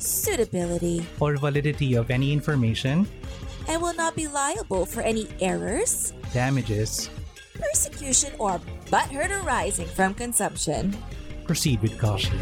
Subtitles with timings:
[0.00, 3.06] suitability, or validity of any information,
[3.68, 7.10] and will not be liable for any errors, damages,
[7.54, 10.96] persecution, or butthurt arising from consumption.
[11.44, 12.38] proceed with caution.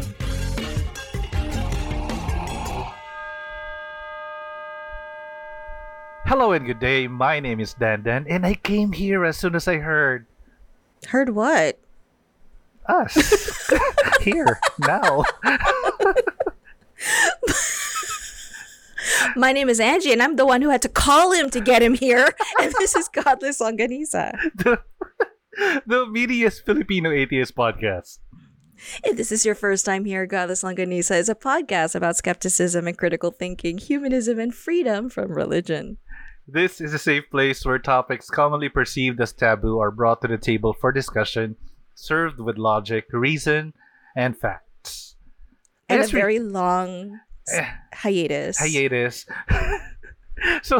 [6.25, 7.07] Hello and good day.
[7.07, 10.25] My name is Dandan, and I came here as soon as I heard
[11.07, 11.79] Heard what?
[12.87, 13.15] us
[14.21, 15.23] here now.
[19.35, 21.81] My name is Angie, and I'm the one who had to call him to get
[21.81, 22.33] him here.
[22.61, 24.33] And this is Godless Longanisa.
[24.55, 24.81] the,
[25.85, 28.19] the meatiest Filipino atheist podcast.
[29.03, 32.97] If this is your first time here, Godless Longanisa is a podcast about skepticism and
[32.97, 35.97] critical thinking, humanism, and freedom from religion.
[36.47, 40.37] This is a safe place where topics commonly perceived as taboo are brought to the
[40.37, 41.57] table for discussion,
[41.93, 43.73] served with logic, reason,
[44.15, 44.68] and facts.
[45.89, 48.57] And a it's re- very long s- Eh, hiatus.
[48.61, 49.25] hiatus.
[50.61, 50.79] so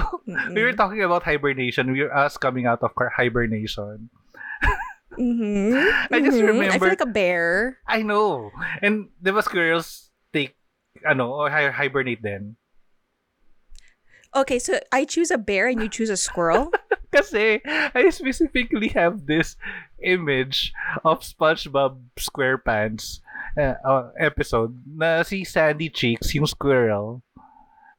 [0.54, 1.92] we were talking about hibernation.
[1.92, 4.10] We were us coming out of hibernation.
[5.18, 6.14] Mm-hmm.
[6.14, 7.78] I just I remember- feel like a bear.
[7.88, 8.52] I know.
[8.82, 10.56] And the was girls take
[11.04, 12.56] ano or hi- hibernate then.
[14.36, 16.70] Okay, so I choose a bear and you choose a squirrel.
[17.12, 19.58] Kasi I specifically have this
[20.06, 20.72] image
[21.04, 23.20] of SpongeBob SquarePants
[23.58, 27.22] uh, episode na si Sandy Cheeks, yung squirrel,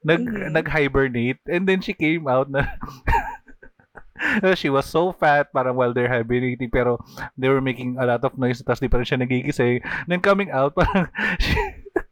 [0.04, 0.52] nag Mhm.
[0.56, 2.64] nag-hibernate and then she came out na
[4.56, 6.96] she was so fat parang while they're hibernating pero
[7.36, 9.80] they were making a lot of noise tapos di pa rin siya nagigising.
[10.08, 11.08] Then coming out parang
[11.40, 11.52] she,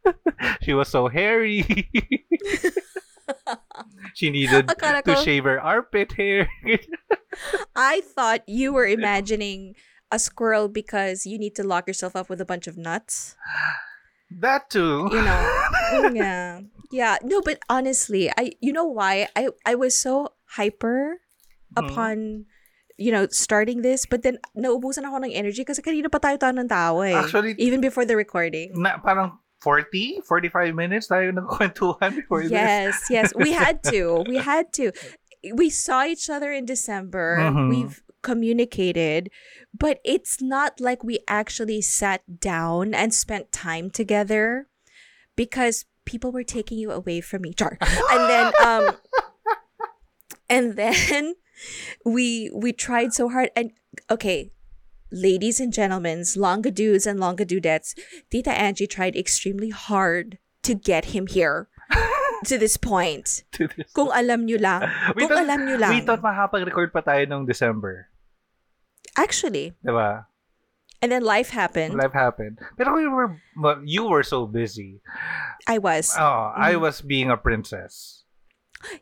[0.65, 1.65] she was so hairy.
[4.17, 6.49] She needed Akala to ko- shave her armpit hair.
[7.77, 9.75] I thought you were imagining
[10.11, 13.35] a squirrel because you need to lock yourself up with a bunch of nuts.
[14.41, 15.41] that too You know.
[15.93, 16.61] Mm, yeah.
[16.91, 17.17] Yeah.
[17.23, 19.29] No, but honestly, I you know why?
[19.35, 21.21] I I was so hyper
[21.69, 21.77] Mhm.
[21.85, 22.15] upon
[22.99, 26.51] you know, starting this, but then naubusan ako ng energy kasi kanina pa tayo tayo
[26.51, 27.15] ng tawa eh.
[27.15, 28.75] Actually- even before the recording.
[28.75, 33.27] na parang 40 45 minutes tayo nagkwentuhan before this Yes, yes.
[33.37, 34.27] We had to.
[34.27, 34.91] We had to.
[35.55, 37.39] We saw each other in December.
[37.39, 37.69] Mhm.
[37.71, 39.29] We've communicated,
[39.73, 44.67] but it's not like we actually sat down and spent time together
[45.35, 47.77] because people were taking you away from each other.
[48.11, 48.85] And then um
[50.49, 51.35] and then
[52.05, 53.71] we we tried so hard and
[54.09, 54.51] okay,
[55.11, 57.95] ladies and gentlemen, longa dudes and longa dudettes,
[58.31, 61.69] Tita Angie tried extremely hard to get him here
[62.45, 63.43] to this point.
[63.53, 63.87] to this.
[63.95, 64.83] Kung alam nyo lang.
[65.15, 65.91] We Kung thought- alam nyo lang.
[65.95, 68.08] We thought makapag-record pa tayo nung December.
[69.17, 69.73] Actually.
[69.85, 70.25] Diba?
[71.01, 71.95] And then life happened.
[71.95, 72.59] Life happened.
[72.77, 73.39] Pero we were,
[73.85, 74.99] you were so busy.
[75.67, 76.11] I was.
[76.17, 76.81] Oh, I Mm.
[76.81, 78.25] was being a princess.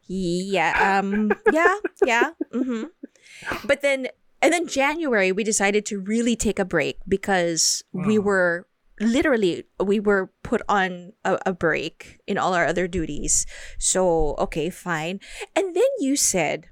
[0.08, 0.74] Yeah.
[0.78, 1.34] Um.
[1.52, 1.76] Yeah.
[2.06, 2.32] Yeah.
[2.54, 2.94] hmm
[3.66, 4.08] But then,
[4.42, 8.24] and then January, we decided to really take a break because we Mm.
[8.24, 8.68] were
[9.00, 13.46] literally we were put on a, a break in all our other duties.
[13.78, 15.20] So okay, fine.
[15.56, 16.70] And then you said.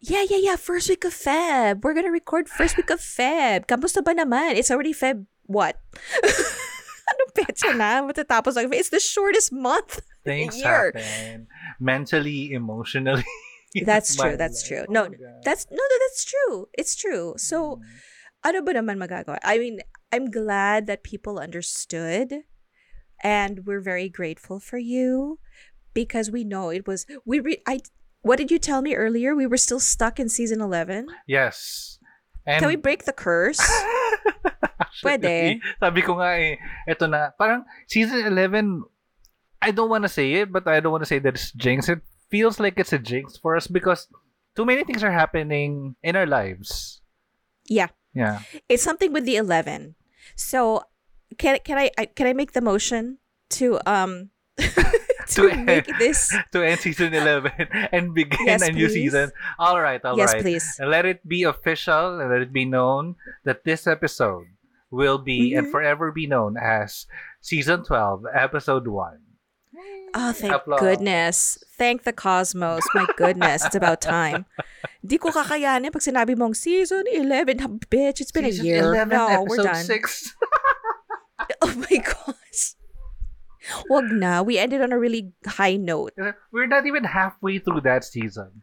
[0.00, 0.56] Yeah, yeah, yeah.
[0.56, 1.82] First week of Feb.
[1.82, 3.66] We're gonna record first week of Feb.
[3.66, 4.56] Kamusta ba naman?
[4.56, 5.26] It's already Feb.
[5.46, 5.80] What?
[7.08, 8.04] Anong petsa na?
[8.04, 8.68] Matatapos lang.
[8.72, 10.04] It's the shortest month.
[10.24, 10.92] Things year.
[10.92, 11.48] happen.
[11.80, 13.24] Mentally, emotionally.
[13.74, 14.36] That's true.
[14.36, 14.68] That's life.
[14.68, 14.84] true.
[14.88, 15.02] Oh No,
[15.44, 16.68] that's no, no, that's true.
[16.72, 17.34] It's true.
[17.36, 18.48] So, mm-hmm.
[18.48, 19.38] ano ba naman magagawa?
[19.44, 22.48] I mean, I'm glad that people understood,
[23.22, 25.38] and we're very grateful for you
[25.92, 27.40] because we know it was we.
[27.40, 27.84] Re- I.
[28.22, 29.34] What did you tell me earlier?
[29.34, 31.06] We were still stuck in season eleven.
[31.26, 31.98] Yes.
[32.46, 33.60] And Can we break the curse?
[35.04, 35.60] Pwede.
[35.78, 36.56] Sabi ko nga eh,
[36.88, 38.82] eto na, parang season 11,
[39.60, 41.88] I don't want to say it, but I don't want to say that it's jinx.
[41.88, 42.00] It
[42.30, 44.08] feels like it's a jinx for us because
[44.56, 47.00] too many things are happening in our lives.
[47.68, 47.92] Yeah.
[48.14, 48.40] Yeah.
[48.68, 49.94] It's something with the eleven.
[50.34, 50.88] So,
[51.36, 53.18] can can I, I can I make the motion
[53.60, 54.30] to um
[55.36, 57.52] to To make this to end season 11
[57.92, 59.12] and begin Yes, a new please.
[59.12, 59.30] season.
[59.58, 60.24] All right, all right.
[60.24, 60.66] yes, please.
[60.80, 64.46] And let it be official and let it be known that this episode
[64.90, 65.70] will be and Mhm.
[65.70, 67.04] forever be known as
[67.44, 69.20] season 12, episode 1.
[70.16, 70.80] Oh, thank Applause.
[70.80, 71.36] goodness.
[71.76, 72.80] Thank the cosmos.
[72.96, 74.48] My goodness, it's about time.
[75.04, 77.60] Di ko kakayanin pag sinabi mong season 11.
[77.92, 78.82] Bitch, it's been Season a year.
[78.88, 79.84] 11, no, we're episode done.
[79.84, 80.34] 6.
[81.60, 82.37] Oh my gosh.
[83.88, 84.42] Wag na.
[84.42, 86.12] We ended on a really high note.
[86.52, 88.62] We're not even halfway through that season.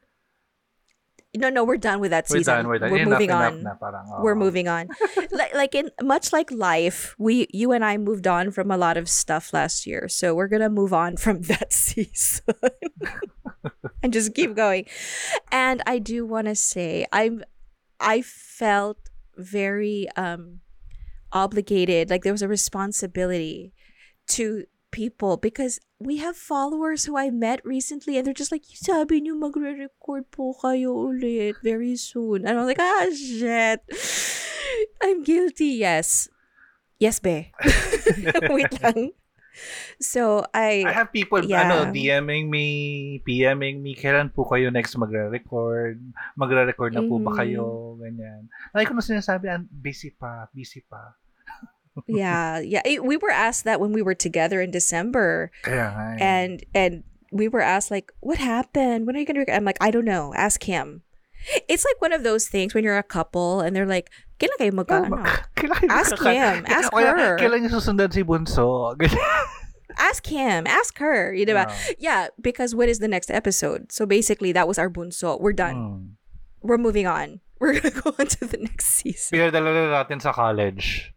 [1.38, 2.56] No, no, we're done with that We're season.
[2.56, 2.68] done.
[2.68, 2.92] We're done.
[2.92, 3.63] We're enough, moving enough on.
[3.63, 4.24] Na, parang, oh.
[4.24, 4.88] We're moving on.
[5.31, 8.96] like, like in much like life, we you and I moved on from a lot
[8.98, 10.07] of stuff last year.
[10.07, 12.56] So we're gonna move on from that season
[14.04, 14.86] and just keep going.
[15.52, 17.44] And I do want to say I'm
[18.00, 18.98] I felt
[19.36, 20.62] very um
[21.34, 23.74] obligated, like there was a responsibility
[24.28, 29.19] to people because we have followers who I met recently and they're just like, sabi
[29.19, 32.47] niyo magre-record po kayo ulit very soon.
[32.47, 33.83] And I'm like, ah, shit.
[35.03, 36.31] I'm guilty, yes.
[36.95, 37.51] Yes, be.
[38.56, 39.12] Wait lang.
[40.00, 41.63] So, I, I have people Yeah.
[41.63, 42.68] ano DMing me,
[43.24, 46.00] PMing me, kailan po kayo next magre-record?
[46.36, 47.39] Magre-record na po ba Mhm.
[47.39, 47.63] kayo?
[48.00, 48.47] Ganyan.
[48.75, 51.15] Lagi ko na sinasabi, "Ah, busy pa, busy pa.
[52.07, 52.81] Yeah, yeah.
[52.86, 55.51] Eh, We were asked that when we were together in December.
[55.63, 56.18] Nga eh.
[56.19, 56.94] and and
[57.31, 60.31] we were asked like what happened when are you gonna i'm like i don't know
[60.39, 61.03] ask him
[61.68, 64.07] it's like one of those things when you're a couple and they're like
[64.39, 65.19] kailan kayo magkaano
[65.59, 67.36] Kailan Ask him, ask her.
[67.36, 68.95] Kailan niyo susundan si Bunso?
[69.97, 71.56] Ask him ask her you know?
[71.59, 71.75] Yeah.
[72.00, 75.75] yeah because what is the next episode so basically that was our bunso we're done
[75.75, 76.00] Hmm.
[76.63, 80.31] we're moving on we're gonna go on to the next season Pinadala na natin sa
[80.31, 81.15] college.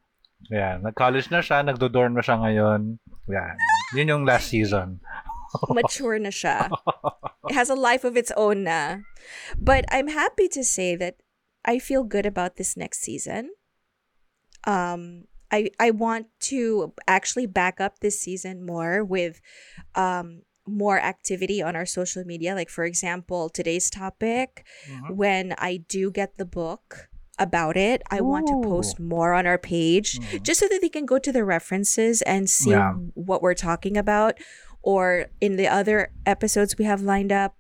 [0.51, 0.83] Yan.
[0.83, 2.99] Nag-college na siya, nagdo-dorm na siya ngayon.
[3.29, 3.57] Yan.
[3.97, 5.01] Yun yung last season.
[5.73, 6.69] mature na siya.
[7.49, 9.05] It has a life of its own na.
[9.57, 11.17] But I'm happy to say that
[11.65, 13.57] I feel good about this next season.
[14.65, 19.41] Um I I want to actually back up this season more with
[19.97, 25.17] um more activity on our social media like for example today's topic Mhm.
[25.17, 29.59] when I do get the book about it I want to post more on our
[29.59, 30.43] page Mhm.
[30.43, 32.93] just so that they can go to the references and see Yeah.
[33.15, 34.39] what we're talking about
[34.83, 37.55] or in the other episodes we have lined up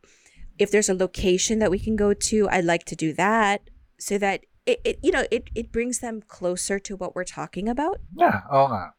[0.58, 4.18] if there's a location that we can go to i'd like to do that so
[4.18, 7.98] that it, it you know it, it brings them closer to what we're talking about
[8.14, 8.94] Yeah, oo nga.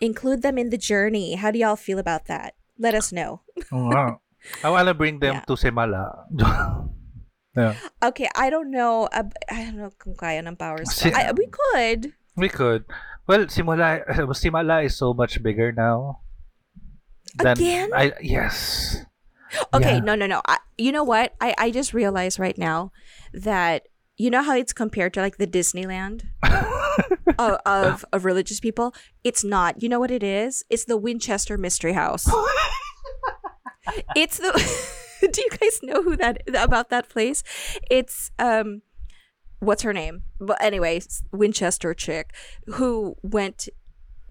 [0.00, 3.40] include them in the journey how do y'all feel about that let us know
[3.72, 4.16] Oo nga.
[4.64, 5.48] I wanna bring them Yeah.
[5.48, 6.28] to Simala.
[7.56, 7.74] yeah.
[8.04, 9.22] okay i don't know i
[9.64, 12.84] don't know kung kaya ng powers Si- I, we could We could.
[13.24, 14.04] Well, Simula,
[14.36, 16.20] Simala is so much bigger now.
[17.40, 17.88] Than Again?
[17.96, 19.00] I, yes.
[19.72, 20.04] Okay, Yeah.
[20.04, 20.44] no, no, no.
[20.44, 21.32] I, you know what?
[21.40, 22.92] I, I just realized right now
[23.32, 23.88] that
[24.20, 26.28] you know how it's compared to like the Disneyland
[27.40, 28.92] of, of of religious people.
[29.24, 29.80] It's not.
[29.80, 30.60] You know what it is?
[30.68, 32.28] It's the Winchester Mystery House.
[34.12, 34.52] it's the.
[35.32, 37.42] do you guys know who that about that place?
[37.90, 38.82] It's um,
[39.60, 40.22] what's her name?
[40.40, 41.00] But anyway,
[41.32, 42.34] Winchester chick
[42.66, 43.68] who went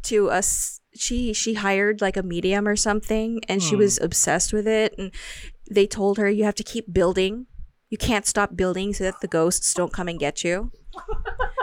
[0.04, 0.82] to us.
[0.96, 3.80] She she hired like a medium or something, and she Hmm.
[3.82, 4.96] was obsessed with it.
[4.98, 5.12] And
[5.70, 7.48] they told her you have to keep building.
[7.90, 10.72] You can't stop building so that the ghosts don't come and get you.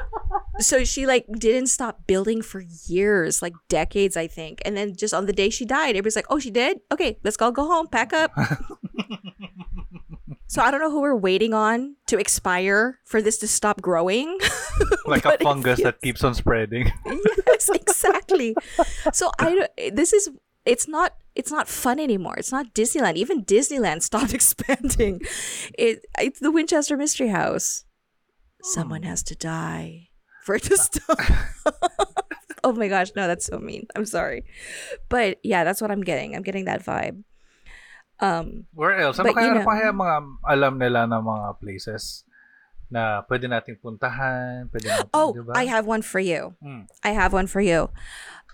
[0.60, 4.60] so she like didn't stop building for years, like decades, I think.
[4.64, 6.80] And then just on the day she died, everybody's like, "Oh, she did?
[6.90, 8.32] Okay, let's all go home, pack up."
[10.46, 14.38] so I don't know who we're waiting on to expire for this to stop growing.
[15.06, 16.92] like a But it fungus that keeps on spreading.
[17.46, 18.54] yes, exactly.
[19.12, 20.28] So I this is
[20.66, 22.34] it's not it's not fun anymore.
[22.36, 23.16] It's not Disneyland.
[23.16, 25.22] Even Disneyland stopped expanding.
[25.78, 27.84] It it's the Winchester Mystery House.
[28.62, 29.08] Someone oh.
[29.08, 30.10] has to die
[30.42, 31.18] for it to stop.
[32.64, 33.86] oh my gosh, no, that's so mean.
[33.96, 34.44] I'm sorry.
[35.08, 36.34] But yeah, that's what I'm getting.
[36.36, 37.22] I'm getting that vibe.
[38.20, 39.18] Um Where else?
[39.18, 42.24] Ano But, you kaya, know- kaya mga alam nila na mga places
[42.92, 44.68] na pwede nating puntahan?
[44.68, 45.56] Pwede natin, Oh, di ba?
[45.56, 46.52] I have one for you.
[46.60, 46.84] Mm.
[47.02, 47.88] I have one for you.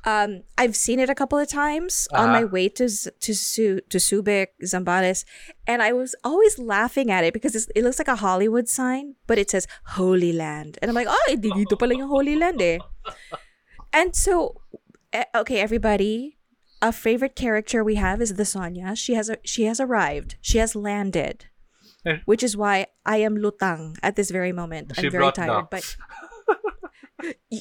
[0.05, 2.55] Um, I've seen it a couple of times on my Uh-huh.
[2.55, 5.25] way to to Su- to Subic, Zambales,
[5.67, 9.17] and I was always laughing at it because it's, it looks like a Hollywood sign,
[9.27, 9.67] but it says
[9.99, 12.79] Holy Land, and I'm like, oh, eh, di dito pala yung Holy Land eh.
[13.93, 14.61] And so,
[15.13, 16.39] eh, okay, everybody,
[16.81, 18.95] a favorite character we have is the Sonia.
[18.95, 20.37] She has a, she has arrived.
[20.41, 21.47] She has landed.
[22.07, 22.19] Eh.
[22.27, 24.93] Which is why I am lutang at this very moment.
[24.95, 25.97] She I'm very tired, but ducks.
[26.07, 26.28] Y-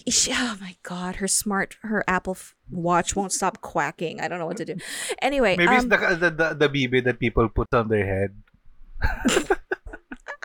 [0.10, 2.38] she, oh my god, her smart, her Apple
[2.70, 4.20] Watch won't stop quacking.
[4.22, 4.76] I don't know what to do.
[5.22, 9.50] Anyway, Maybe um, it's the, the, the, the bibi that people put on their head.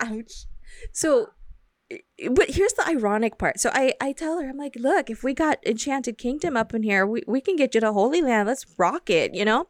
[0.01, 0.47] ouch.
[0.93, 1.31] So
[2.31, 3.61] but here's the ironic part.
[3.61, 6.83] So I, I tell her, I'm like, look, if we got Enchanted Kingdom up in
[6.83, 8.49] here, we, we can get you to Holy Land.
[8.49, 9.67] Let's rock it, you know?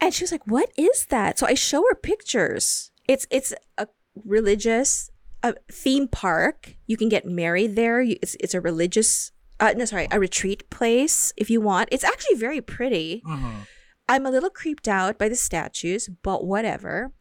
[0.00, 1.38] And she was like, what is that?
[1.38, 2.90] So I show her pictures.
[3.06, 3.86] It's it's a
[4.24, 5.10] religious
[5.44, 6.74] a theme park.
[6.88, 8.00] You can get married there.
[8.02, 11.88] You, it's, it's a religious, uh, no, sorry, a retreat place if you want.
[11.92, 13.22] It's actually very pretty.
[13.24, 13.66] Mhm.
[14.08, 17.12] I'm a little creeped out by the statues, but whatever.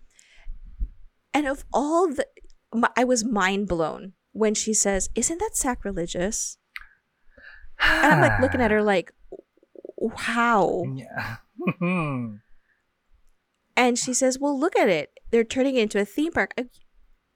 [1.34, 2.26] And of all the,
[2.74, 6.58] my, I was mind blown when she says, "Isn't that sacrilegious?"
[7.80, 9.12] And I'm like looking at her like,
[10.16, 11.38] "How?" Yeah.
[13.76, 15.12] And she says, "Well, look at it.
[15.32, 16.54] They're turning it into a theme park.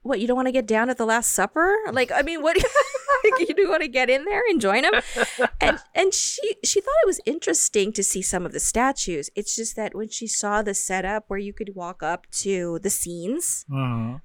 [0.08, 0.20] What?
[0.20, 1.76] You don't want to get down at the Last Supper?
[1.92, 2.56] Like, I mean, what?
[3.38, 4.94] you do want to get in there and join them?"
[5.60, 9.28] And and she she thought it was interesting to see some of the statues.
[9.36, 12.90] It's just that when she saw the setup where you could walk up to the
[12.90, 14.20] scenes, Mhm.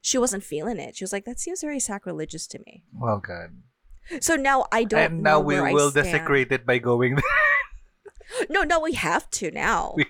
[0.00, 0.96] she wasn't feeling it.
[0.96, 3.62] She was like, "That seems very sacrilegious to me." Well, good.
[4.20, 5.00] So now I don't.
[5.12, 8.46] And now know we will desecrate it by going there.
[8.50, 9.94] No, no, we have to now.
[9.96, 10.06] We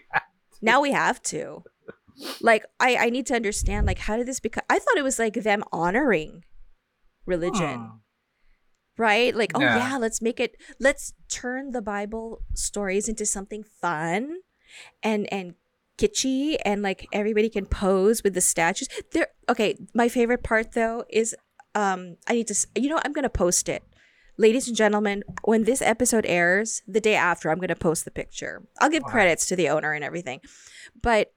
[0.63, 1.65] now we have to.
[2.41, 3.87] Like, I I need to understand.
[3.87, 4.65] Like, how did this become?
[4.71, 6.45] I thought it was like them honoring
[7.27, 8.01] religion,
[8.97, 9.35] right?
[9.35, 9.77] Like, oh Yeah.
[9.93, 10.57] yeah, let's make it.
[10.81, 14.39] Let's turn the Bible stories into something fun,
[15.03, 15.55] and and
[15.99, 18.89] kitschy, and like everybody can pose with the statues.
[19.13, 19.29] There.
[19.49, 21.35] Okay, my favorite part though is
[21.75, 22.67] um I need to.
[22.77, 23.83] You know, I'm gonna post it.
[24.41, 28.13] Ladies and gentlemen, when this episode airs, the day after, I'm going to post the
[28.13, 28.63] picture.
[28.81, 29.11] I'll give Wow.
[29.11, 30.39] credits to the owner and everything.
[31.03, 31.33] But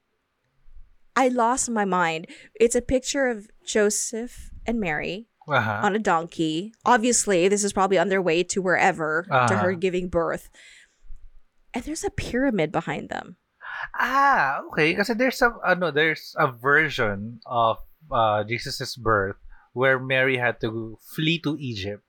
[1.15, 2.27] I lost my mind.
[2.56, 5.82] It's a picture of Joseph and Mary Uh-huh.
[5.84, 6.72] on a donkey.
[6.86, 9.80] Obviously, this is probably on their way to wherever, to her Uh-huh.
[9.80, 10.50] giving birth.
[11.74, 13.36] And there's a pyramid behind them.
[13.96, 14.94] Ah, okay.
[14.94, 17.80] Kasi there's a ano, there's a version of
[18.12, 19.36] uh, Jesus' birth
[19.74, 22.03] where Mary had to flee to Egypt.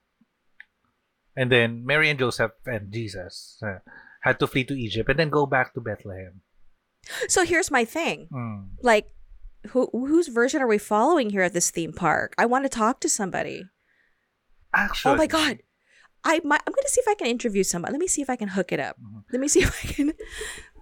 [1.34, 3.78] And then Mary and Joseph and Jesus uh,
[4.20, 6.42] had to flee to Egypt and then go back to Bethlehem.
[7.28, 8.28] So here's my thing.
[8.30, 8.60] Hmm.
[8.82, 9.08] Like,
[9.68, 12.34] who, whose version are we following here at this theme park?
[12.38, 13.64] I want to talk to somebody.
[14.74, 15.58] Actually, Oh my god.
[16.24, 17.92] I might, I'm gonna see if I can interview somebody.
[17.92, 18.96] Let me see if I can hook it up.
[19.00, 19.24] Mhm.
[19.32, 20.12] Let me see if I can.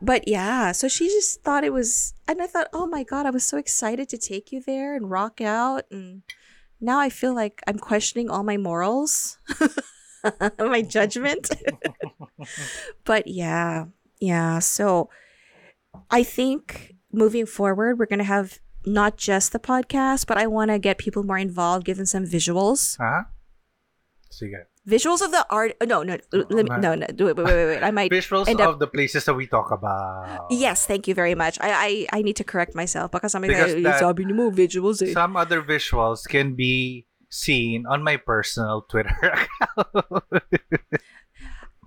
[0.02, 3.30] But yeah, so she just thought it was, and I thought, oh my god, I
[3.30, 6.22] was so excited to take you there and rock out, and
[6.80, 9.38] now I feel like I'm questioning all my morals,
[10.58, 11.50] my judgment.
[13.04, 13.86] but yeah,
[14.20, 14.58] yeah.
[14.58, 15.08] So
[16.10, 20.78] I think moving forward, we're gonna have not just the podcast, but I want to
[20.78, 23.24] get people more involved, give them some visuals Huh?
[24.32, 24.64] Sige.
[24.88, 25.74] visuals of the art.
[25.84, 27.06] No, no, let me, no, no.
[27.10, 27.82] Wait, wait, wait, wait.
[27.82, 28.10] I might.
[28.14, 30.46] Visuals end up- of the places that we talk about.
[30.50, 31.58] Yes, thank you very much.
[31.60, 35.12] I I, I need to correct myself because I'm like, sabi ni mo visuals eh.
[35.12, 40.42] Some other visuals can be seen on my personal Twitter account.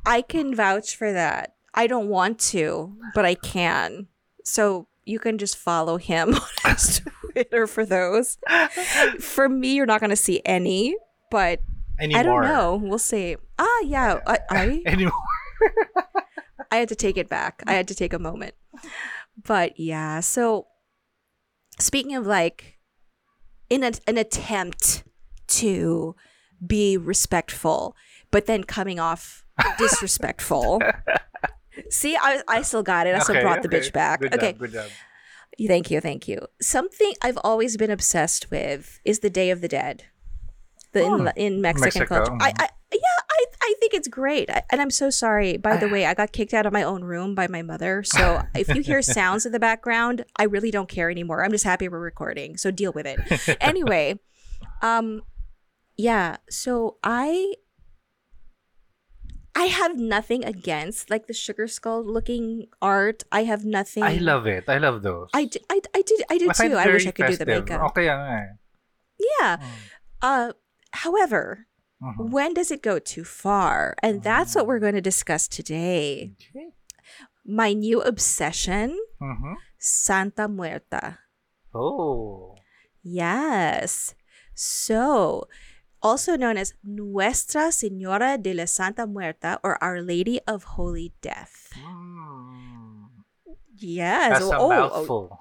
[0.05, 1.55] I can vouch for that.
[1.73, 4.07] I don't want to, but I can.
[4.43, 6.35] So you can just follow him
[6.65, 8.37] on his Twitter for those.
[9.19, 10.95] For me, you're not going to see any,
[11.31, 11.61] but
[11.99, 12.19] Anymore.
[12.19, 12.75] I don't know.
[12.89, 13.37] We'll see.
[13.59, 14.19] Ah, yeah.
[14.25, 15.13] I, I Anymore.
[16.71, 17.61] I had to take it back.
[17.67, 18.55] I had to take a moment.
[19.41, 20.67] But yeah, so
[21.79, 22.79] speaking of like
[23.69, 25.03] in a, an attempt
[25.47, 26.15] to
[26.65, 27.95] be respectful,
[28.31, 29.45] but then coming off
[29.77, 30.81] disrespectful.
[31.93, 33.15] See, I, I still got it.
[33.15, 33.79] I still Okay, brought the okay.
[33.79, 34.21] bitch back.
[34.21, 34.51] Good okay.
[34.53, 34.89] Job, good job.
[35.67, 36.47] Thank you, thank you.
[36.61, 40.05] Something I've always been obsessed with is the Day of the Dead.
[40.93, 41.27] The Hmm.
[41.27, 42.37] in, in Mexican Mexico, culture.
[42.41, 42.55] I, mhm.
[42.61, 42.99] I yeah,
[43.31, 44.49] I I think it's great.
[44.49, 45.57] I, and I'm so sorry.
[45.57, 48.03] By the way, I got kicked out of my own room by my mother.
[48.03, 51.43] So if you hear sounds in the background, I really don't care anymore.
[51.43, 52.57] I'm just happy we're recording.
[52.57, 53.57] So deal with it.
[53.61, 54.19] anyway,
[54.81, 55.21] um
[55.97, 57.53] yeah, so I
[59.55, 63.23] I have nothing against like the sugar skull looking art.
[63.31, 64.65] I have nothing I love it.
[64.67, 65.29] I love those.
[65.33, 66.73] I, d- I, I did I did too.
[66.75, 67.81] I wish I could do the makeup.
[67.93, 68.57] Okay, nga.
[69.19, 69.57] Yeah.
[69.57, 69.69] Mm.
[70.21, 70.53] Uh
[70.91, 71.67] however,
[72.01, 72.31] Mhm.
[72.31, 73.95] when does it go too far?
[74.03, 76.33] And that's what we're going to discuss today.
[76.51, 76.73] Okay.
[77.45, 79.55] My new obsession, Mhm.
[79.79, 81.15] Santa Muerte.
[81.73, 82.55] Oh.
[83.03, 84.15] Yes.
[84.55, 85.47] So,
[86.03, 91.71] also known as Nuestra Señora de la Santa Muerte or Our Lady of Holy Death.
[91.79, 93.07] Mm.
[93.77, 94.39] Yes.
[94.39, 95.39] That's a oh, oh, mouthful.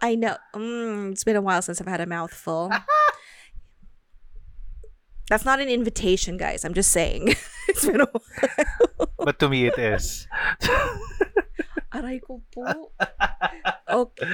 [0.00, 0.36] I know.
[0.54, 2.70] Mm, it's been a while since I've had a mouthful.
[5.28, 6.64] That's not an invitation, guys.
[6.64, 7.34] I'm just saying.
[7.68, 9.08] it's been a while.
[9.18, 10.28] But to me, it is.
[11.94, 12.92] Aray ko po.
[13.84, 14.26] Okay.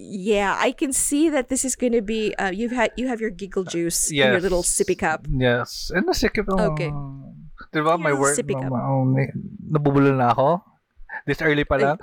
[0.00, 2.32] Yeah, I can see that this is going to be.
[2.40, 4.72] Uh, you've had you have your giggle juice in your little Yes.
[4.72, 5.28] sippy cup.
[5.28, 5.92] Yes.
[5.92, 6.72] And nasikip ako.
[6.72, 6.88] Okay.
[7.68, 8.72] Di ba, my Yes, work, sippy cup.
[8.72, 9.04] oh,
[9.68, 10.64] nabubulol na ako.
[11.28, 11.98] This early pa lang.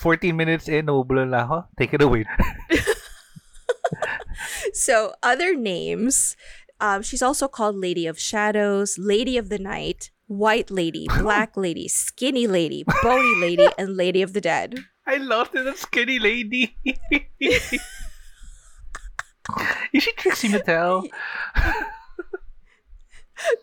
[0.00, 1.68] 14 minutes in, nabubulol na ako.
[1.76, 2.24] Take it away.
[4.72, 6.36] So other names,
[6.80, 11.88] um, she's also called Lady of Shadows, Lady of the Night, White Lady, Black Lady,
[11.88, 14.76] Skinny Lady, Bony Lady, and Lady of the Dead.
[15.12, 16.74] I lost it, that skinny lady.
[17.40, 17.80] Is
[20.02, 21.08] she Trixie Mattel?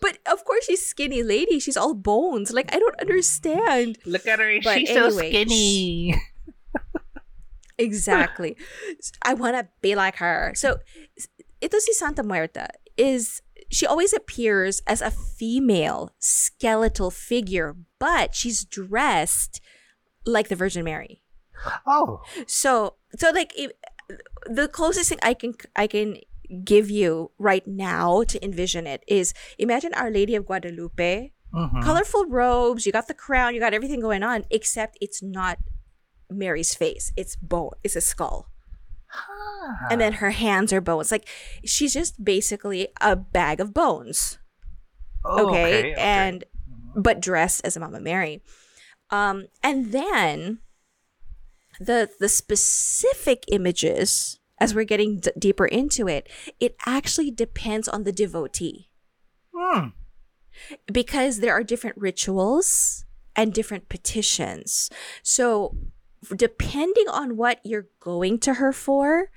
[0.01, 1.59] But of course, she's skinny lady.
[1.59, 2.51] She's all bones.
[2.51, 3.97] Like I don't understand.
[4.05, 4.59] Look at her.
[4.63, 6.21] But She's so skinny.
[7.79, 8.57] Exactly.
[9.23, 10.51] I want to be like her.
[10.53, 10.79] So,
[11.61, 13.41] ito si Santa Muerte is
[13.71, 19.61] she always appears as a female skeletal figure, but she's dressed
[20.25, 21.23] like the Virgin Mary.
[21.85, 22.21] Oh.
[22.47, 23.71] So, so like if,
[24.45, 26.17] the closest thing I can I can
[26.63, 31.81] give you right now to envision it is imagine Our Lady of Guadalupe Mhm.
[31.83, 35.57] colorful robes, you got the crown, you got everything going on, except it's not
[36.29, 37.11] Mary's face.
[37.17, 37.71] It's bone.
[37.83, 38.51] It's a skull.
[39.11, 39.87] Ah.
[39.89, 41.11] And then her hands are bones.
[41.11, 41.27] Like
[41.65, 44.37] she's just basically a bag of bones.
[45.25, 45.91] Oh, Okay.
[45.91, 45.93] okay.
[45.97, 46.43] And
[46.95, 48.43] but dressed as a Mama Mary.
[49.09, 50.59] Um, and then
[51.79, 56.27] the the specific images, as we're getting d- deeper into it,
[56.59, 58.87] it actually depends on the devotee.
[59.55, 59.87] Hmm.
[60.91, 63.05] because there are different rituals
[63.35, 64.89] and different petitions.
[65.23, 65.75] So,
[66.35, 69.31] depending on what you're going to her for,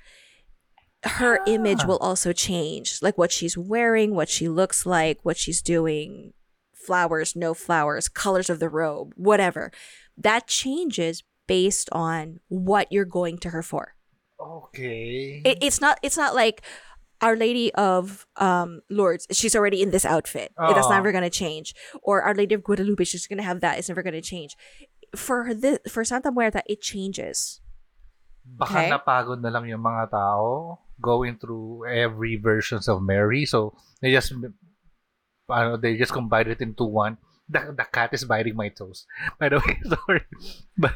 [1.03, 1.87] her image Ah.
[1.87, 2.99] will also change.
[3.01, 6.33] Like what she's wearing, what she looks like, what she's doing,
[6.73, 9.71] flowers, no flowers, colors of the robe, whatever.
[10.17, 13.95] That changes based on what you're going to her for
[14.39, 15.41] Okay.
[15.45, 16.61] it, it's not it's not like
[17.21, 20.95] our lady of um Lourdes she's already in this outfit that's Oh.
[20.95, 23.87] never going to change or our lady of guadalupe she's going to have that it's
[23.87, 24.55] never going to change
[25.15, 27.61] for this for santa muerte it changes
[28.43, 28.89] Baka Okay.
[28.91, 33.47] napagod na lang yung mga tao going through every versions of Mary.
[33.47, 33.71] So,
[34.03, 34.35] they just,
[35.47, 37.15] ano, they just combined it into one.
[37.47, 39.07] The, the cat is biting my toes.
[39.39, 40.27] By the way, sorry.
[40.77, 40.91] But,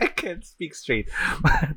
[0.00, 1.08] I can't speak straight.
[1.42, 1.76] But,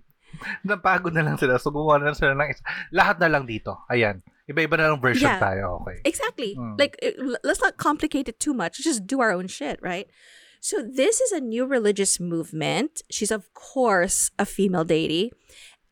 [0.65, 1.57] napagod na lang sila.
[1.57, 2.61] So, gumawa na lang sila ng isa.
[2.93, 3.73] Lahat na lang dito.
[3.89, 4.21] Ayan.
[4.47, 5.41] Iba-iba na lang version Yeah.
[5.41, 5.81] tayo.
[5.83, 5.97] Okay.
[6.07, 6.79] exactly Mm.
[6.79, 6.95] like
[7.43, 10.07] let's not complicate it too much Let's just do our own shit right
[10.63, 15.35] so this is a new religious movement she's of course a female deity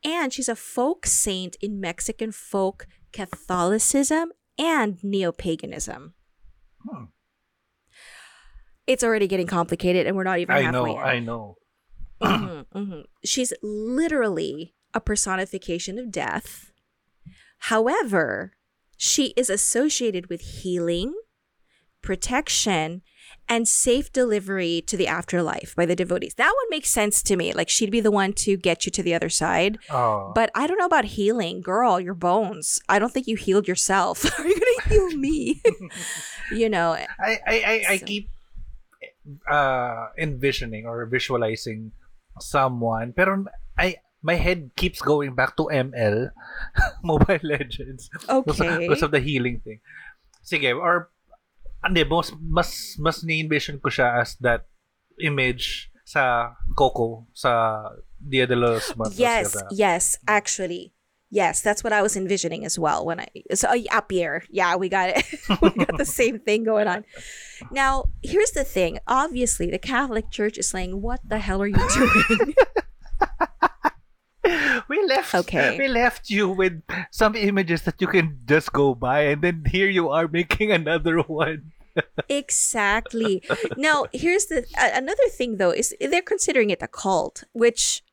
[0.08, 6.16] and she's a folk saint in mexican folk catholicism and neo-paganism
[6.88, 7.12] Hmm.
[8.88, 11.02] it's already getting complicated and we're not even I halfway know.
[11.02, 11.04] in.
[11.04, 11.44] I know.
[12.21, 13.04] Mhm, mhm.
[13.23, 16.71] She's literally a personification of death.
[17.60, 18.54] However,
[18.97, 21.13] she is associated with healing,
[22.01, 23.01] protection,
[23.47, 26.36] and safe delivery to the afterlife by the devotees.
[26.36, 27.54] That one makes sense to me.
[27.54, 29.78] Like she'd be the one to get you to the other side.
[29.89, 30.32] Oh.
[30.34, 31.62] But I don't know about healing.
[31.62, 32.80] Girl, your bones.
[32.89, 34.25] I don't think you healed yourself.
[34.39, 35.62] Are you going to heal me?
[36.51, 38.30] you know, I I I, I keep
[39.49, 41.91] uh envisioning or visualizing
[42.39, 43.45] someone pero
[43.78, 46.34] I my head keeps going back to ML
[47.06, 48.82] Mobile Legends because, okay.
[48.82, 49.78] because of the healing thing.
[50.41, 51.13] Sige, or
[51.86, 54.65] hindi, mas mas mas ni-envision ko siya as that
[55.21, 57.86] image sa Coco sa
[58.17, 59.21] Dia de los Muertos.
[59.21, 60.94] Yes, yes, actually.
[61.36, 64.45] Yes, that's what I was envisioning as well when I so uh, up here.
[64.50, 65.26] Yeah, we got it.
[65.62, 67.04] we got the same thing going on.
[67.71, 69.00] Now, here's the thing.
[69.06, 72.56] Obviously, the Catholic Church is saying, "What the hell are you doing?"
[74.88, 75.76] we left Okay.
[75.76, 76.80] we left you with
[77.12, 81.19] some images that you can just go by and then here you are making another
[81.19, 81.74] one
[82.30, 83.41] exactly.
[83.78, 88.04] Now, here's the uh, another thing though is they're considering it a cult, which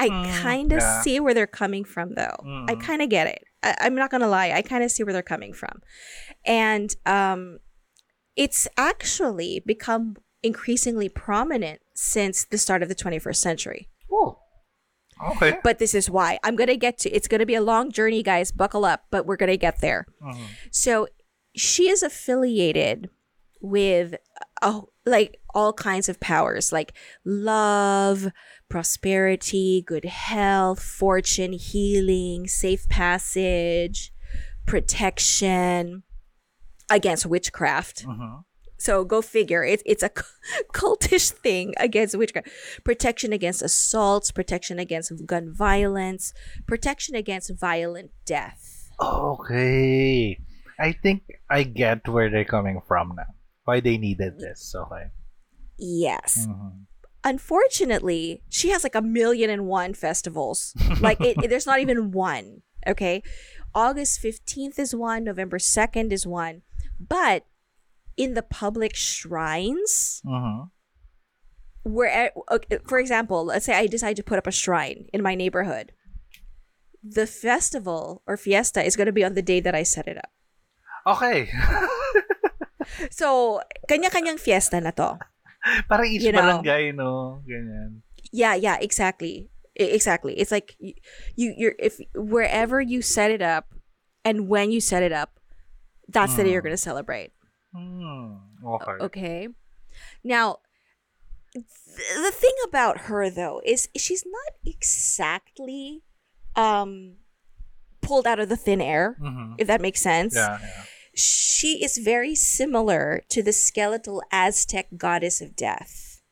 [0.00, 1.02] I Mm, kind of yeah.
[1.02, 2.36] see where they're coming from though.
[2.68, 2.80] I Mm.
[2.80, 3.42] kind of get it.
[3.62, 4.52] I, I'm not gonna lie.
[4.52, 5.80] I kind of see where they're coming from,
[6.46, 7.58] and um,
[8.36, 13.88] it's actually become increasingly prominent since the start of the 21st century.
[14.12, 14.38] oh
[15.32, 17.10] okay But this is why I'm gonna get to.
[17.10, 18.52] It's gonna be a long journey, guys.
[18.52, 20.06] Buckle up, but we're gonna get there.
[20.22, 20.46] Mhm.
[20.70, 21.08] So
[21.56, 23.10] she is affiliated
[23.60, 24.14] with
[24.62, 26.92] oh like all kinds of powers like
[27.24, 28.28] love,
[28.68, 34.12] prosperity, good health, fortune, healing, safe passage,
[34.66, 36.02] protection
[36.90, 38.04] against witchcraft.
[38.04, 38.44] Mhm.
[38.80, 39.64] So go figure.
[39.64, 40.10] It's it's a
[40.72, 42.48] cultish thing against witchcraft.
[42.84, 46.32] Protection against assaults, protection against gun violence,
[46.66, 48.90] protection against violent death.
[49.00, 50.38] Okay.
[50.78, 53.34] I think I get where they're coming from now.
[53.64, 54.74] Why they needed this.
[54.74, 55.10] Okay.
[55.76, 56.46] Yes.
[56.46, 56.86] Mhm.
[57.28, 60.72] Unfortunately, she has like a million and one festivals.
[61.04, 62.64] Like it, it- there's not even one.
[62.88, 63.20] Okay.
[63.76, 66.64] August 15th is one, November 2nd is one.
[66.96, 67.44] But
[68.16, 70.72] in the public shrines, Mhm.
[71.84, 75.32] where okay, for example let's say i decide to put up a shrine in my
[75.32, 75.94] neighborhood
[77.00, 80.18] the festival or fiesta is going to be on the day that i set it
[80.18, 80.28] up
[81.08, 81.48] Okay.
[83.14, 85.16] so kanya-kanyang fiesta na to
[85.88, 86.62] Parang each You know.
[86.62, 87.42] barangay, no?
[87.48, 88.02] Ganyan.
[88.32, 90.92] yeah yeah exactly exactly it's like you,
[91.36, 93.72] you you're if wherever you set it up
[94.24, 95.38] and when you set it up
[96.08, 96.64] that's the day you're Mm.
[96.72, 97.32] going to celebrate
[97.74, 98.36] Hmm.
[98.64, 98.92] Okay.
[99.00, 99.48] Okay.
[100.24, 100.58] Now,
[101.52, 101.64] th-
[102.16, 106.02] the thing about her though is she's not exactly
[106.56, 107.16] um
[108.00, 109.56] pulled out of the thin air, Mhm.
[109.58, 110.34] if that makes sense.
[110.34, 110.84] Yeah, yeah.
[111.18, 116.22] She is very similar to the skeletal Aztec goddess of death.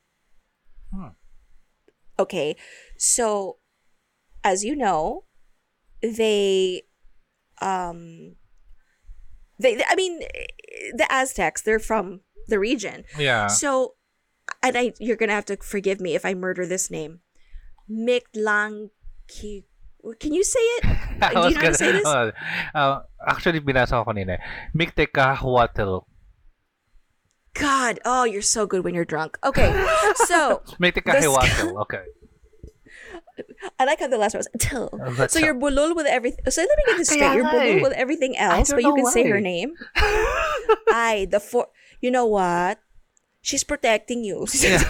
[0.94, 1.09] Hmm.
[2.20, 2.55] Okay.
[2.96, 3.57] So,
[4.44, 5.25] as you know,
[6.01, 6.83] they
[7.61, 8.37] um
[9.59, 10.20] they I mean
[10.94, 13.03] the Aztecs, they're from the region.
[13.18, 13.49] Yeah.
[13.49, 13.94] So,
[14.62, 17.22] and I, you're gonna have to forgive me if I murder this name.
[17.90, 19.64] Mictlanki.
[20.14, 20.82] Can you say it?
[21.22, 22.06] I Do you know how to say this?
[22.06, 22.30] uh,
[22.74, 24.38] uh, actually, binasa ko kanina.
[24.76, 26.04] Mictecahuatl.
[27.56, 29.38] God, oh, you're so good when you're drunk.
[29.42, 29.72] Okay,
[30.28, 31.80] so Mictecahuatl.
[31.88, 32.04] Okay.
[33.80, 34.92] I like how the last one was till.
[35.16, 36.44] That's So you're bulol with everything.
[36.48, 37.34] So let me get this straight.
[37.34, 37.82] You're nga bulol eh.
[37.82, 39.74] with everything else, but you can say her name.
[40.92, 41.68] I the four.
[42.00, 42.78] You know what?
[43.40, 44.46] She's protecting you.
[44.60, 44.84] Yeah.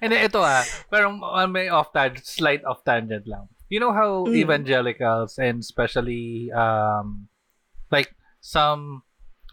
[0.00, 1.20] And then ito ah, parang
[1.52, 3.49] may off tangent, slight off tangent lang.
[3.70, 4.34] You know how Mm.
[4.34, 7.30] evangelicals and especially um
[7.90, 8.10] like
[8.42, 9.02] some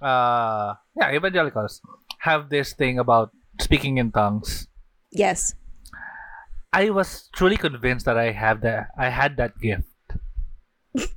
[0.02, 1.82] uh yeah, evangelicals
[2.26, 3.30] have this thing about
[3.62, 4.68] speaking in tongues.
[5.14, 5.54] yes.
[6.74, 9.88] I was truly convinced that I have that I had that gift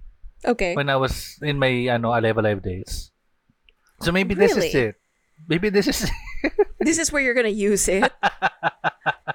[0.47, 0.73] Okay.
[0.79, 3.11] when I was in my ano Alive Alive days.
[4.01, 4.95] So maybe this is it.
[5.49, 6.09] Maybe this is
[6.81, 8.09] this is where you're gonna use it.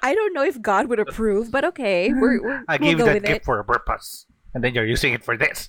[0.06, 3.06] I don't know if God would approve, but okay, we're, we're I we'll gave go
[3.10, 3.44] that gift it.
[3.44, 4.26] for a purpose.
[4.54, 5.68] And then you're using it for this.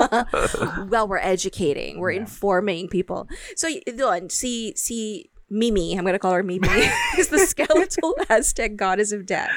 [0.88, 2.24] well, we're educating, we're Yeah.
[2.24, 3.28] informing people.
[3.54, 6.66] So doon, si si Mimi, I'm gonna call her Mimi,
[7.20, 9.52] is the skeletal Aztec goddess of death.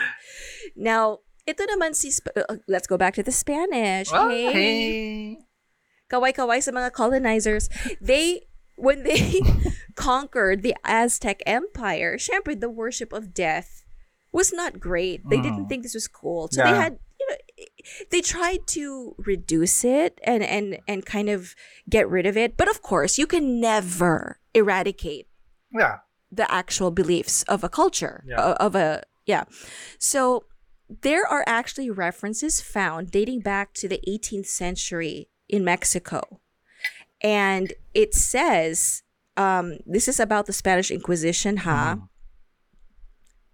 [0.75, 4.11] Now, ito naman si Sp- uh, let's go back to the Spanish.
[4.13, 5.37] Oh, hey, hey.
[6.09, 7.69] kaway-kaway sa mga colonizers.
[8.01, 8.48] They
[8.79, 9.41] when they
[9.95, 13.83] conquered the Aztec Empire, syempre the worship of death
[14.31, 15.21] was not great.
[15.29, 15.69] They didn't Mm.
[15.69, 16.47] think this was cool.
[16.51, 17.35] So they had you know
[18.11, 21.55] they tried to reduce it and and and kind of
[21.89, 22.55] get rid of it.
[22.57, 25.27] But of course, you can never eradicate
[25.71, 25.97] Yeah.
[26.31, 28.53] the actual beliefs of a culture Yeah.
[28.65, 29.43] of a yeah
[29.99, 30.43] so
[31.01, 36.21] there are actually references found dating back to the 18th century in mexico
[37.21, 39.03] and it says
[39.37, 42.07] um this is about the spanish inquisition huh Mhm.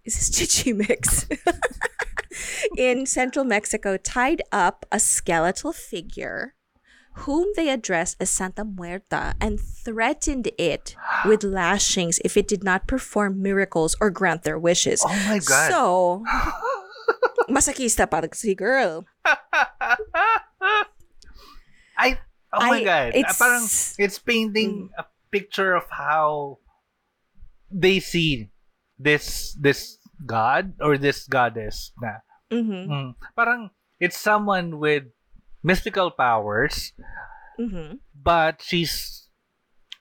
[0.04, 1.26] this is Chichimecs
[2.78, 6.54] in central mexico tied up a skeletal figure
[7.24, 12.86] whom they addressed as Santa Muerte and threatened it with lashings if it did not
[12.86, 15.00] perform miracles or grant their wishes.
[15.02, 15.70] Oh my god.
[15.72, 16.22] So,
[17.48, 19.06] masakista pa si girl.
[21.96, 22.18] I
[22.52, 23.08] oh my I- god.
[23.14, 23.64] Ah, it's- parang
[23.98, 26.58] it's painting a picture of how
[27.70, 28.50] they see
[28.96, 32.22] this this god or this goddess na.
[32.48, 32.84] Mm-hmm.
[32.86, 35.04] Mm, parang it's someone with
[35.66, 36.94] mystical powers
[37.58, 37.98] Mm-hmm.
[38.14, 39.26] but she's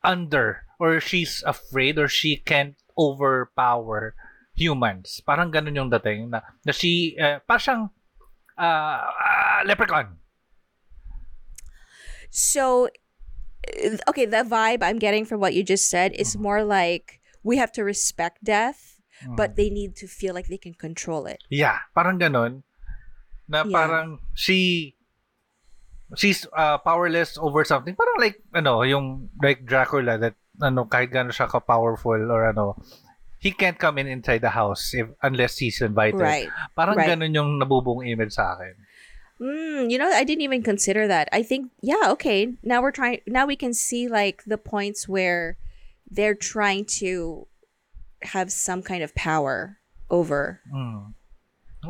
[0.04, 4.14] under or she's afraid or she can't overpower
[4.54, 5.24] humans.
[5.26, 7.84] Parang ganun yung dating na, na she uh, parang siyang
[8.60, 10.20] uh, uh, leprechaun.
[12.36, 12.92] So,
[13.72, 16.44] uh, okay, the vibe I'm getting from what you just said is Mhm.
[16.44, 19.40] more like we have to respect death, Mm.
[19.40, 21.40] but they need to feel like they can control it.
[21.48, 22.68] Yeah, parang ganun.
[23.48, 23.72] Na Yeah.
[23.72, 24.92] parang she
[26.20, 27.96] she's uh, powerless over something.
[27.96, 32.76] Parang like ano, yung like Dracula that ano kahit gaano siya ka powerful or ano,
[33.40, 36.20] he can't come in inside the house if unless he's invited.
[36.20, 36.52] Right.
[36.76, 37.16] Parang right.
[37.16, 38.76] ganun yung nabubuong image sa akin.
[39.40, 41.28] Mm, you know, I didn't even consider that.
[41.32, 42.54] I think, yeah, okay.
[42.64, 43.20] Now we're trying.
[43.28, 45.58] Now we can see like the points where
[46.10, 47.48] they're trying to
[48.22, 51.14] have some kind of power over Mm.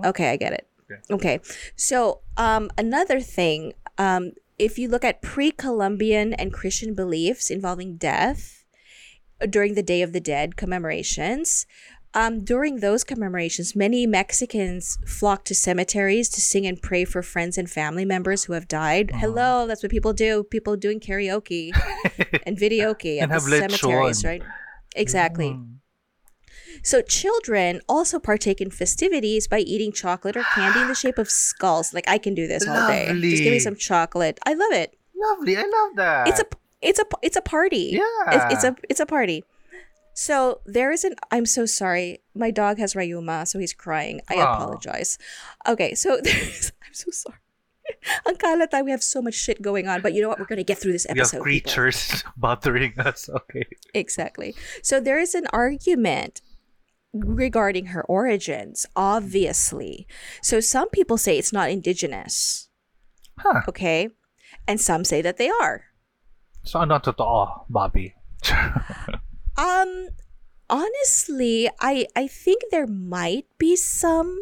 [0.03, 0.67] Okay, I get it.
[0.91, 1.13] Okay.
[1.13, 1.39] Okay.
[1.75, 7.97] So, um, another thing, um, if you look at pre Columbian and Christian beliefs involving
[7.97, 8.63] death
[9.49, 11.65] during the Day of the Dead commemorations,
[12.15, 17.57] um, during those commemorations, many Mexicans flock to cemeteries to sing and pray for friends
[17.57, 19.11] and family members who have died.
[19.11, 19.19] Uh-huh.
[19.19, 20.43] Hello, that's what people do.
[20.43, 21.71] People doing karaoke
[22.45, 24.41] and videoke at And the cemeteries, right?
[24.95, 25.49] Exactly.
[25.49, 25.75] Mm.
[26.83, 31.29] So children also partake in festivities by eating chocolate or candy in the shape of
[31.29, 31.93] skulls.
[31.93, 33.07] Like I can do this all day.
[33.07, 34.39] Just give me some chocolate.
[34.45, 34.97] I love it.
[35.15, 35.57] Lovely.
[35.57, 36.27] I love that.
[36.27, 36.45] It's a
[36.81, 37.91] it's a it's a party.
[37.93, 38.01] yeah.
[38.27, 39.43] It's, it's a it's a party.
[40.15, 42.23] So there is an I'm so sorry.
[42.33, 44.21] My dog has rayuma, so he's crying.
[44.31, 44.53] I Aw.
[44.55, 45.19] apologize.
[45.67, 47.39] Okay, so there's I'm so sorry.
[48.25, 50.39] Ang kalat ah, we have so much shit going on, but you know what?
[50.39, 51.43] We're gonna get through this episode.
[51.45, 51.67] we have episode.
[51.67, 51.69] people.
[51.69, 53.29] creatures bothering us.
[53.29, 53.67] Okay.
[53.93, 54.55] Exactly.
[54.81, 56.41] So there is an argument
[57.13, 60.07] regarding her origins, obviously.
[60.41, 62.69] So some people say it's not indigenous,
[63.37, 63.61] Huh.
[63.69, 64.09] okay?
[64.67, 65.91] And some say that they are.
[66.63, 68.15] So ah, ano totoo, Bobby?
[69.57, 70.09] Um
[70.69, 74.39] honestly, I I think there might be some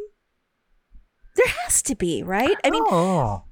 [1.35, 2.55] there has to be, right?
[2.63, 3.43] I mean, oh.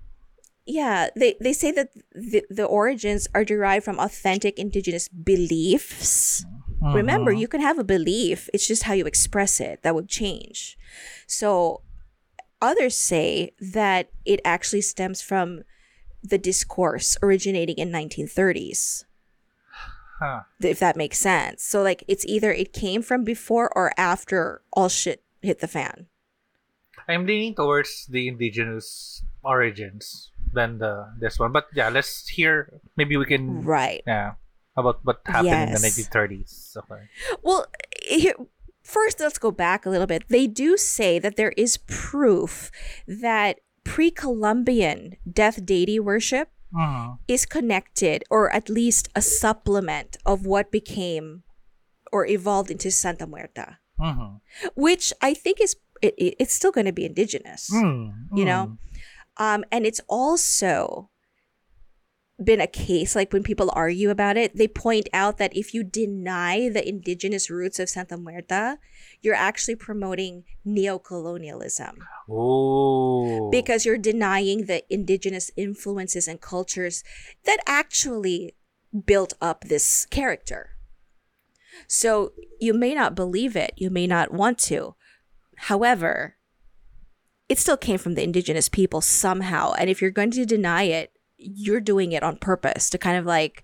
[0.66, 6.46] yeah, they they say that the, the origins are derived from authentic indigenous beliefs.
[6.94, 7.40] Remember, Mhm.
[7.40, 10.78] you can have a belief, it's just how you express it that would change.
[11.28, 11.82] So,
[12.62, 15.62] others say that it actually stems from
[16.24, 19.06] the discourse originating in 1930s
[20.22, 20.42] Huh.
[20.62, 24.88] if that makes sense so like it's either it came from before or after all
[24.88, 26.06] shit hit the fan
[27.08, 31.52] I'm leaning towards the indigenous origins than the this one.
[31.52, 32.80] But yeah, let's hear.
[32.96, 33.64] Maybe we can.
[33.64, 34.34] right Yeah.
[34.78, 36.08] About what happened in the Yes.
[36.08, 36.78] 1930s.
[36.78, 37.02] Okay.
[37.42, 37.66] well
[38.08, 38.36] here,
[38.84, 42.72] first let's go back a little bit they do say that there is proof
[43.08, 47.20] that pre-columbian death deity worship Mhm.
[47.28, 51.44] is connected or at least a supplement of what became
[52.12, 54.40] or evolved into Santa Muerte, Mhm.
[54.76, 57.70] which I think is it, it- it's still going to be indigenous.
[57.70, 58.78] Mm, You know?
[59.38, 61.11] Um, and it's also
[62.44, 65.84] been a case like when people argue about it, they point out that if you
[65.84, 68.76] deny the indigenous roots of Santa Muerte,
[69.22, 71.98] you're actually promoting neocolonialism
[72.30, 73.50] Oh.
[73.52, 77.04] because you're denying the indigenous influences and cultures
[77.46, 78.56] that actually
[79.06, 80.72] built up this character.
[81.88, 84.96] So you may not believe it, you may not want to.
[85.58, 86.36] However,
[87.48, 89.74] it still came from the indigenous people somehow.
[89.74, 91.11] And if you're going to deny it,
[91.42, 93.64] you're doing it on purpose to kind of like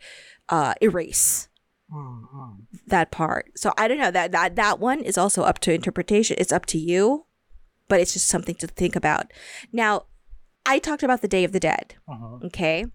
[0.50, 1.48] uh, erase
[1.94, 2.58] Mm, mm.
[2.88, 3.52] that part.
[3.56, 6.36] So I don't know that that that one is also up to interpretation.
[6.38, 7.26] It's up to you,
[7.88, 9.32] but it's just something to think about.
[9.72, 10.08] Now,
[10.66, 11.96] I talked about the Day of the Dead.
[12.10, 12.44] Mhm.
[12.44, 12.88] Okay,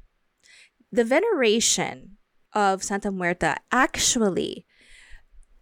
[0.90, 2.18] the veneration
[2.52, 4.66] of Santa Muerte actually,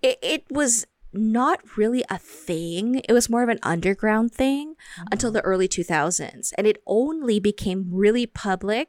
[0.02, 3.00] it, it was not really a thing.
[3.08, 4.74] It was more of an underground thing
[5.12, 8.88] until the early 2000s, and it only became really public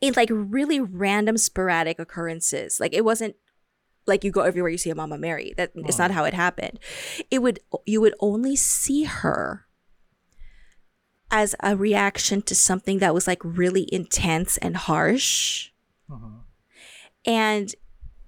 [0.00, 2.80] in like really random sporadic occurrences.
[2.80, 3.36] Like it wasn't
[4.06, 5.54] like you go everywhere you see a Mama Mary.
[5.56, 6.78] That is not how it happened.
[7.30, 9.66] It would you would only see her
[11.30, 15.70] as a reaction to something that was like really intense and harsh.
[16.10, 16.40] Mhm.
[17.24, 17.74] And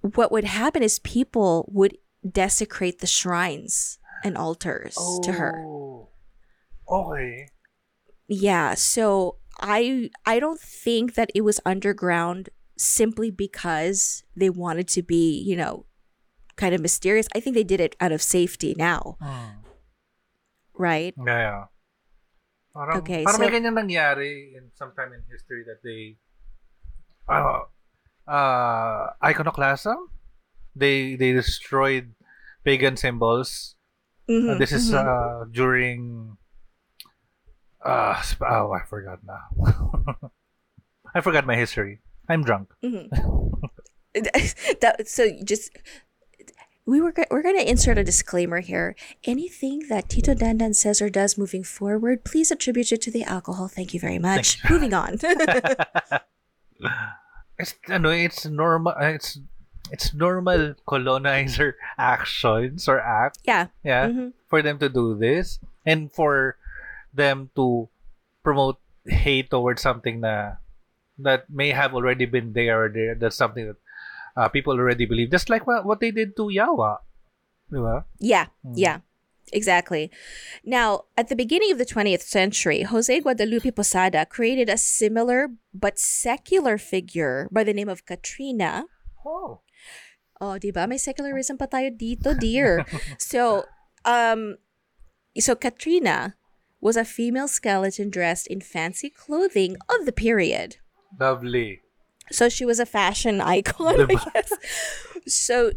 [0.02, 1.96] what would happen is people would
[2.28, 5.64] desecrate the shrines and altars to her.
[5.64, 6.08] Oh.
[6.88, 7.48] Okay.
[8.28, 15.02] Yeah, so I I don't think that it was underground simply because they wanted to
[15.06, 15.86] be, you know,
[16.58, 17.28] kind of mysterious.
[17.34, 19.62] I think they did it out of safety now, Mm.
[20.74, 21.14] right?
[21.16, 21.62] Yeah, yeah.
[22.72, 26.16] Parang, Okay, parang may so- ganyan nangyari in sometime in history that they
[27.28, 27.68] uh,
[28.26, 30.08] uh, iconoclasm
[30.74, 32.16] they they destroyed
[32.64, 33.76] pagan symbols
[34.24, 35.02] Uh, Mhm, this is mhm.
[35.02, 36.34] uh, during
[37.84, 40.30] uh oh I forgot now
[41.14, 42.72] I forgot my history I'm drunk
[44.14, 45.70] that so just
[46.84, 48.96] we were go- we're going to insert a disclaimer here.
[49.24, 53.68] Anything that Tito Dandan says or does moving forward, please attribute it to the alcohol.
[53.68, 54.58] Thank you very much.
[54.68, 55.16] Moving on.
[57.58, 59.38] it's ano it's normal it's
[59.92, 63.68] it's normal colonizer actions or act yeah.
[63.84, 64.32] yeah Mhm.
[64.48, 66.56] for them to do this and for
[67.14, 67.88] them to
[68.42, 70.56] promote hate towards something na
[71.18, 73.76] that may have already been there there that's something that
[74.36, 75.30] uh, people already believe.
[75.30, 76.98] Just like what, what they did to Yawa.
[77.70, 78.04] Diba?
[78.18, 78.74] Yeah, Mm.
[78.76, 78.98] yeah,
[79.52, 80.10] exactly.
[80.64, 85.98] Now, at the beginning of the 20th century, Jose Guadalupe Posada created a similar but
[85.98, 88.84] secular figure by the name of Catrina.
[89.24, 89.60] Oh.
[90.40, 90.86] Oh, di ba?
[90.88, 92.84] May secularism pa tayo dito, dear.
[93.18, 93.64] so,
[94.04, 94.56] um,
[95.38, 96.34] so Catrina
[96.82, 100.76] was a female skeleton dressed in fancy clothing of the period.
[101.18, 101.80] Lovely.
[102.30, 104.52] So she was a fashion icon, I guess.
[105.26, 105.72] So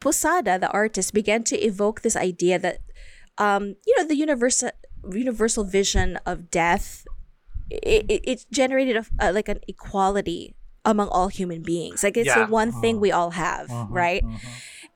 [0.00, 2.78] Posada, the artist, began to evoke this idea that,
[3.38, 4.70] um, you know, the universal
[5.12, 7.06] universal vision of death.
[7.70, 12.02] It, it, it generated a, a, like an equality among all human beings.
[12.02, 12.46] Like it's Yeah.
[12.46, 13.00] the one thing Mhm.
[13.00, 14.24] we all have, Mhm, right?
[14.24, 14.38] mhm.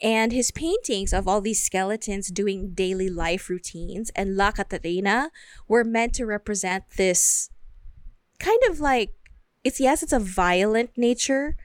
[0.02, 5.30] And his paintings of all these skeletons doing daily life routines and La Catrina
[5.68, 7.50] were meant to represent this
[8.38, 9.10] kind of like
[9.62, 11.56] it's yes, it's a violent nature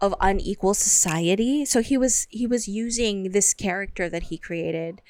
[0.00, 1.64] of unequal society.
[1.64, 5.02] So he was he was using this character that he created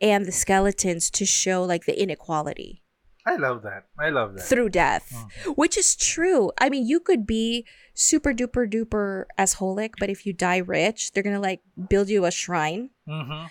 [0.00, 2.82] and the skeletons to show like the inequality
[3.28, 3.84] I love that.
[3.98, 4.42] I love that.
[4.42, 5.12] through death,
[5.56, 6.50] which is true.
[6.58, 11.22] I mean, you could be super duper duper asholic, but if you die rich, they're
[11.22, 12.90] gonna like build you a shrine.
[13.08, 13.48] Mhm.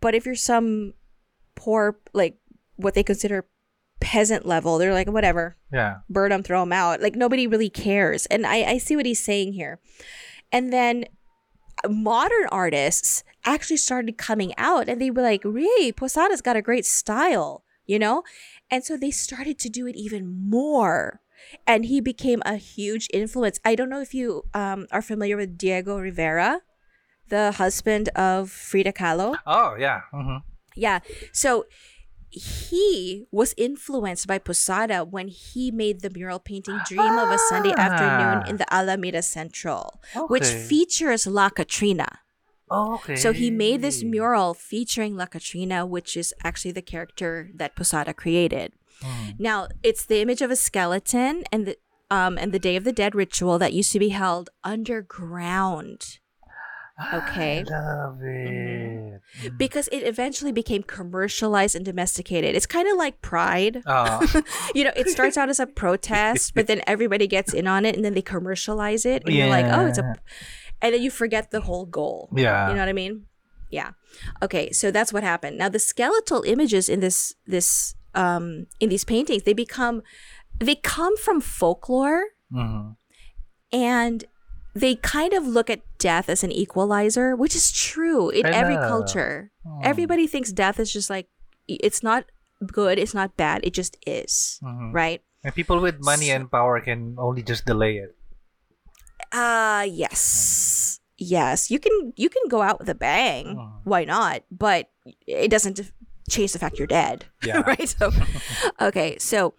[0.00, 0.94] But if you're some
[1.54, 2.36] poor, like
[2.76, 3.46] what they consider
[4.00, 5.98] peasant level, they're like whatever, Yeah.
[6.08, 7.00] burn them, throw them out.
[7.02, 8.24] Like nobody really cares.
[8.26, 9.78] And I, I see what he's saying here.
[10.50, 11.04] And then
[11.84, 16.62] uh, modern artists actually started coming out and they were like, Ray, Posada's got a
[16.62, 18.22] great style, you know?
[18.70, 21.20] And so they started to do it even more.
[21.66, 23.58] And he became a huge influence.
[23.64, 26.60] I don't know if you um, are familiar with Diego Rivera,
[27.34, 29.38] the husband of Frida Kahlo.
[29.46, 30.02] Oh, yeah.
[30.12, 30.42] Mhm.
[30.76, 31.00] Yeah.
[31.32, 31.64] So
[32.30, 37.74] he was influenced by Posada when he made the mural painting Dream of a Sunday
[37.74, 39.98] Afternoon in the Alameda Central,
[40.28, 42.20] which features La Catrina.
[42.70, 43.16] Okay.
[43.16, 48.14] So he made this mural featuring La Catrina, which is actually the character that Posada
[48.14, 48.72] created.
[49.02, 49.40] Mm.
[49.40, 51.76] Now, it's the image of a skeleton and the
[52.10, 56.18] um and the Day of the Dead ritual that used to be held underground.
[57.14, 57.64] Okay.
[57.66, 59.20] I love it.
[59.42, 59.58] Mm.
[59.58, 62.54] Because it eventually became commercialized and domesticated.
[62.54, 63.82] It's kind of like Pride.
[63.86, 64.20] Oh.
[64.74, 67.96] you know, it starts out as a protest, but then everybody gets in on it
[67.96, 69.22] and then they commercialize it.
[69.24, 70.14] And you're like, oh, it's a.
[70.82, 72.28] And then you forget the whole goal.
[72.34, 72.68] Yeah.
[72.68, 73.26] You know what I mean?
[73.70, 73.90] Yeah.
[74.42, 75.58] Okay, so that's what happened.
[75.58, 80.02] Now the skeletal images in this this um in these paintings, they become
[80.58, 82.96] they come from folklore Mhm.
[83.72, 84.24] and
[84.74, 89.50] they kind of look at death as an equalizer, which is true in every culture.
[89.66, 89.80] Hmm.
[89.82, 91.28] Everybody thinks death is just like
[91.68, 92.24] it's not
[92.66, 94.92] good, it's not bad, it just is, Mhm.
[94.94, 95.22] right?
[95.42, 98.14] And people with money So- and power can only just delay it.
[99.32, 101.00] Uh yes.
[101.18, 103.56] Yes, you can you can go out with a bang.
[103.84, 104.42] Why not?
[104.50, 104.90] But
[105.26, 105.92] it doesn't def-
[106.30, 107.26] change the fact you're dead.
[107.44, 107.60] Yeah.
[107.66, 107.88] right?
[107.88, 108.10] So
[108.80, 109.54] okay, so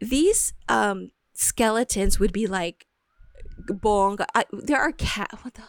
[0.00, 2.86] these um skeletons would be like
[3.68, 5.62] bong I, there are cat what the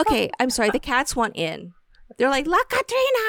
[0.00, 0.70] Okay, I'm sorry.
[0.70, 1.72] The cats want in.
[2.16, 3.24] They're like La Catrina.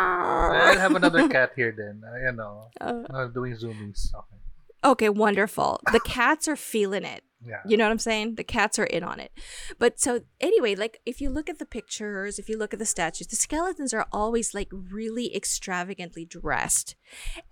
[0.00, 2.00] I'll have another cat here then.
[2.06, 4.14] Uh, you know, Uh, uh, doing zoomies.
[4.14, 4.38] Okay.
[4.84, 5.80] okay, wonderful.
[5.92, 7.22] The cats are feeling it.
[7.46, 7.60] Yeah.
[7.66, 8.36] You know what I'm saying?
[8.36, 9.32] The cats are in on it.
[9.78, 12.86] But so anyway, like if you look at the pictures, if you look at the
[12.86, 16.96] statues, the skeletons are always like really extravagantly dressed.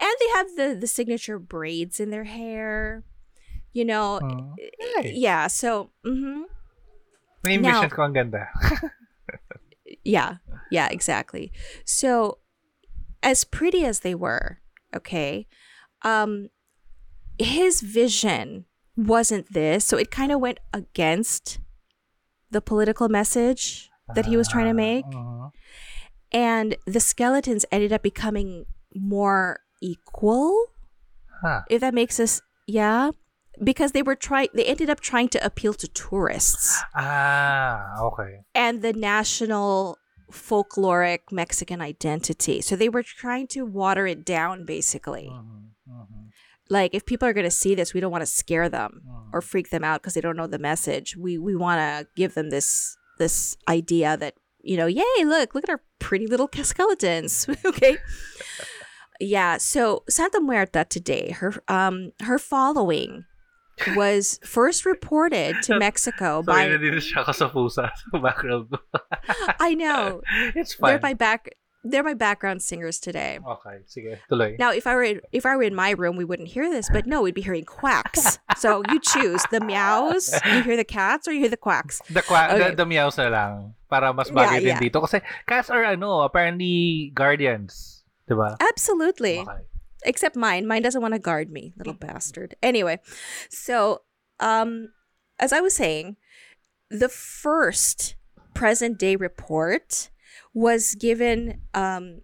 [0.01, 3.05] And they have the the signature braids in their hair.
[3.73, 4.21] You know,
[4.99, 6.45] eh, yeah, so mhm.
[7.45, 8.49] Na-envision Now- ko ang ganda.
[10.05, 10.37] yeah.
[10.71, 11.53] Yeah, exactly.
[11.85, 12.39] So
[13.23, 14.61] as pretty as they were,
[14.95, 15.47] okay,
[16.03, 16.49] um
[17.39, 21.59] his vision wasn't this, so it kind of went against
[22.51, 25.07] the political message that he was trying to make.
[25.07, 25.51] Mhm.
[26.33, 30.67] And the skeletons ended up becoming more equal,
[31.43, 31.63] Huh.
[31.71, 33.11] if that makes us yeah.
[33.63, 38.45] Because they were trying they ended up trying to appeal to tourists Ah, okay.
[38.55, 39.99] and the national
[40.33, 42.63] folkloric Mexican identity.
[42.63, 45.29] So they were trying to water it down basically.
[45.31, 46.22] Mhm, mhm,
[46.69, 49.31] Like if people are going to see this, we don't want to scare them mhm.
[49.33, 51.17] or freak them out because they don't know the message.
[51.17, 55.65] We we want to give them this this idea that you know, yay, look, look
[55.65, 57.49] at our pretty little skeletons.
[57.65, 57.99] okay.
[59.21, 63.25] Yeah, so Santa Muerte today, her um her following
[63.97, 68.75] was first reported to Mexico Sorry, by nandito siya ka sa pusa sa background.
[69.61, 70.23] I know
[70.55, 71.55] It's they're my back
[71.85, 73.39] they're my background singers today.
[73.43, 74.19] Okay, sige.
[74.31, 74.59] Tuloy.
[74.59, 76.89] Now, if I were in, if I were in my room, we wouldn't hear this,
[76.93, 78.39] but no, we'd be hearing quacks.
[78.57, 82.01] so you choose the meows, you hear the cats, or you hear the quacks.
[82.11, 82.71] The, qua- Okay.
[82.71, 83.75] the, the meows na lang.
[83.91, 84.81] Para mas bagay Yeah, din yeah.
[84.81, 85.01] dito.
[85.03, 88.05] Kasi cats are ano, apparently guardians.
[88.31, 88.57] Diba?
[88.61, 89.41] Absolutely.
[89.41, 89.67] Okay.
[90.05, 90.67] except mine.
[90.67, 92.55] Mine doesn't want to guard me, little bastard.
[92.63, 92.99] Anyway,
[93.51, 94.03] so
[94.41, 94.91] um,
[95.39, 96.17] as I was saying,
[96.91, 98.15] the first
[98.55, 100.11] present day report
[100.55, 102.21] was given um,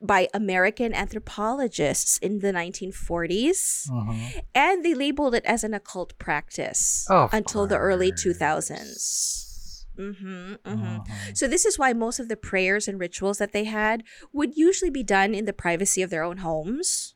[0.00, 4.42] by American anthropologists in the 1940s, Mhm.
[4.54, 9.86] and they labeled it as an occult practice Of until the early 2000s.
[9.98, 10.96] Mm-hmm, mm-hmm.
[10.96, 11.36] Mhm.
[11.36, 14.90] So this is why most of the prayers and rituals that they had would usually
[14.90, 17.14] be done in the privacy of their own homes.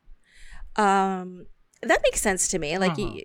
[0.76, 1.46] Um,
[1.82, 2.76] that makes sense to me.
[2.78, 3.14] Like, Uh-huh.
[3.14, 3.24] y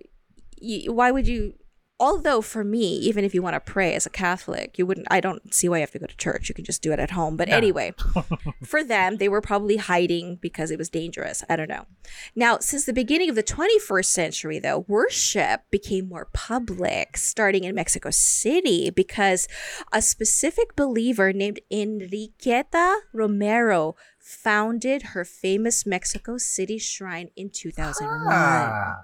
[0.62, 1.54] y why would you?
[2.02, 5.06] Although for me, even if you want to pray as a Catholic, you wouldn't.
[5.08, 6.48] I don't see why you have to go to church.
[6.48, 7.36] You can just do it at home.
[7.36, 7.58] But Yeah.
[7.58, 7.94] anyway,
[8.64, 11.44] for them, they were probably hiding because it was dangerous.
[11.48, 11.86] I don't know.
[12.34, 17.72] Now, since the beginning of the 21st century, though, worship became more public, starting in
[17.76, 19.46] Mexico City, because
[19.92, 28.26] a specific believer named Enriqueta Romero founded her famous Mexico City shrine in 2001.
[28.28, 28.94] Ah.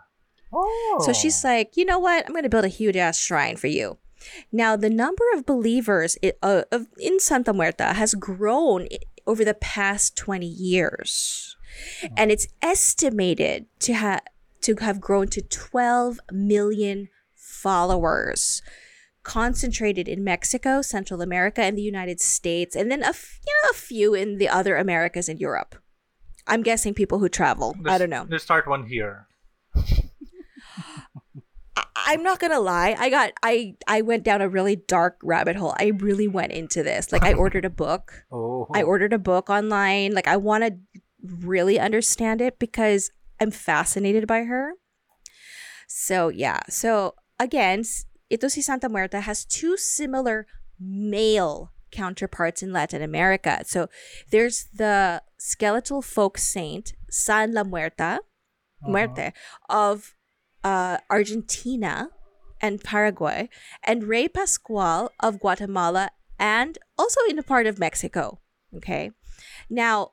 [0.52, 1.02] Oh.
[1.04, 2.24] So she's like, you know what?
[2.26, 3.98] I'm going to build a huge ass shrine for you.
[4.50, 8.88] Now, the number of believers i- uh, of, in Santa Muerte has grown
[9.26, 11.56] over the past 20 years.
[12.16, 14.20] And it's estimated to, ha-
[14.62, 18.62] to have grown to 12 million followers
[19.22, 23.70] concentrated in Mexico, Central America, and the United States, and then a, f- you know,
[23.70, 25.76] a few in the other Americas and Europe.
[26.46, 27.76] I'm guessing people who travel.
[27.86, 28.26] I don't know.
[28.28, 29.26] Let's start one here.
[31.96, 32.96] I'm not gonna lie.
[32.98, 35.74] I got I I went down a really dark rabbit hole.
[35.78, 37.12] I really went into this.
[37.12, 38.24] Like I ordered a book.
[38.32, 38.66] Oh.
[38.74, 40.12] I ordered a book online.
[40.12, 40.76] Like I want to
[41.22, 43.10] really understand it because
[43.40, 44.74] I'm fascinated by her.
[45.86, 46.60] So yeah.
[46.68, 47.84] So again,
[48.28, 50.46] ito si Santa Muerte has two similar
[50.78, 53.62] male counterparts in Latin America.
[53.64, 53.88] So
[54.30, 58.90] there's the skeletal folk saint San La Muerte, uh-huh.
[58.90, 59.32] Muerte
[59.68, 60.14] of
[60.64, 62.10] uh, Argentina
[62.60, 63.48] and Paraguay,
[63.84, 68.40] and Rey Pascual of Guatemala, and also in a part of Mexico.
[68.74, 69.12] Okay.
[69.70, 70.12] Now,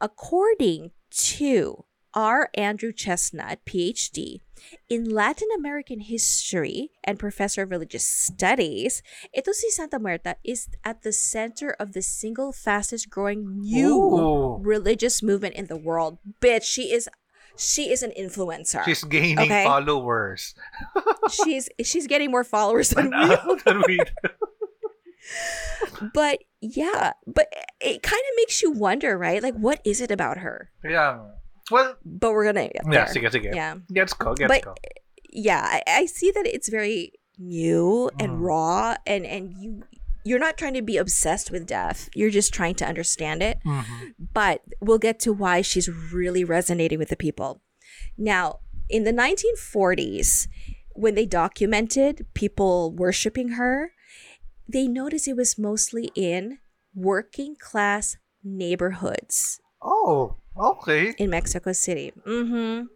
[0.00, 2.48] according to R.
[2.54, 4.40] Andrew Chesnut, PhD,
[4.88, 9.02] in Latin American history and professor of religious studies,
[9.34, 14.58] ito si Santa Muerte is at the center of the single fastest growing new Ooh.
[14.62, 16.18] religious movement in the world.
[16.40, 17.08] Bitch, she is
[17.56, 18.84] she is an influencer.
[18.84, 19.64] She's gaining Okay.
[19.64, 20.54] followers.
[21.30, 24.28] she's she's getting more followers than we Than we do.
[26.12, 27.48] but yeah but
[27.80, 31.20] it kind of makes you wonder right like what is it about her Yeah.
[31.70, 33.06] Well, but we're gonna get yeah, there.
[33.08, 33.54] sige, sige.
[33.54, 34.74] yeah Gets ko, gets But- ko.
[35.32, 38.40] yeah I, I see that it's very new and Mm.
[38.44, 39.82] raw and and you
[40.24, 44.14] you're not trying to be obsessed with death you're just trying to understand it Mhm.
[44.32, 47.60] but we'll get to why she's really resonating with the people.
[48.16, 50.48] Now, in the 1940s,
[50.94, 53.92] when they documented people worshiping her,
[54.68, 56.58] they noticed it was mostly in
[56.94, 61.14] working class neighborhoods Oh, okay.
[61.18, 62.12] in Mexico City.
[62.26, 62.86] Mm hmm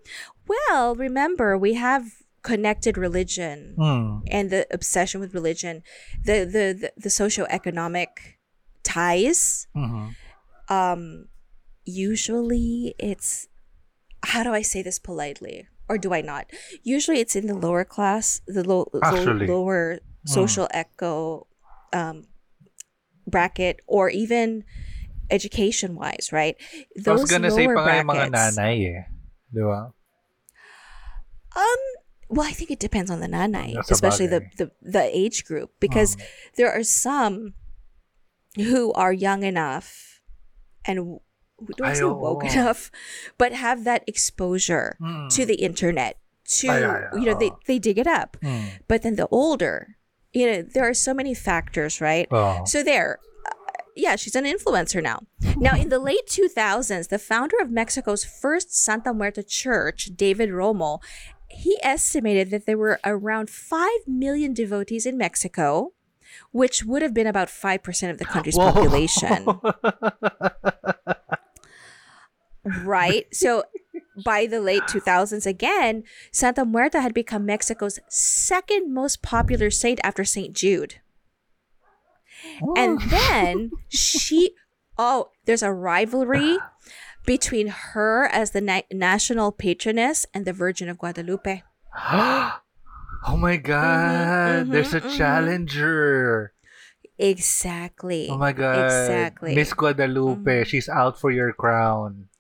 [0.47, 2.05] Well, remember, we have
[2.43, 4.21] connected religion Hmm.
[4.31, 5.83] and the obsession with religion,
[6.25, 8.39] the the the, the socioeconomic
[8.85, 10.15] ties Mhm.
[10.71, 11.29] um
[11.85, 13.49] usually it's
[14.25, 16.49] how do i say this politely or do i not
[16.83, 21.47] usually it's in the lower class the low, low lower social echo
[21.93, 22.25] um
[23.27, 24.65] bracket or even
[25.31, 26.57] education wise right
[27.07, 29.03] I was gonna lower nga yung mga brackets- nanay eh.
[29.53, 29.93] Di ba?
[31.57, 31.81] um
[32.29, 35.71] well i think it depends on the nanay Nasa especially the, the the age group
[35.81, 36.23] because Mm.
[36.57, 37.55] there are some
[38.57, 40.21] who are young enough
[40.85, 41.21] and who
[41.77, 42.91] don't say woke enough
[43.37, 45.29] but have that exposure Mm.
[45.37, 46.17] to the internet
[46.59, 48.65] to Ay, ay, you know they, they dig it up Hmm.
[48.89, 49.97] but then the older
[50.33, 52.65] you know there are so many factors right Oh.
[52.65, 53.53] so there uh,
[53.97, 55.19] yeah she's an influencer now
[55.59, 61.01] now in the late 2000s the founder of mexico's first santa muerte church david romo
[61.51, 65.93] he estimated that there were around 5 million devotees in mexico
[66.53, 68.73] which would have been about 5% of the country's Whoa.
[68.73, 69.47] population
[72.85, 73.27] right?
[73.33, 73.65] So
[74.25, 80.25] by the late 2000s, again, Santa Muerte had become Mexico's second most popular saint after
[80.25, 80.55] St.
[80.55, 80.97] Jude.
[82.77, 83.09] And oh.
[83.09, 84.55] then she,
[85.01, 86.59] Oh, there's a rivalry
[87.29, 91.63] between her as the na- national patroness and the Virgin of Guadalupe.
[91.95, 95.13] oh my god, mhm, there's a mhm.
[95.13, 96.55] challenger.
[97.19, 98.29] Exactly.
[98.31, 98.81] Oh my god.
[98.81, 99.55] Exactly.
[99.55, 100.67] Miss Guadalupe, Mhm.
[100.67, 102.33] she's out for your crown.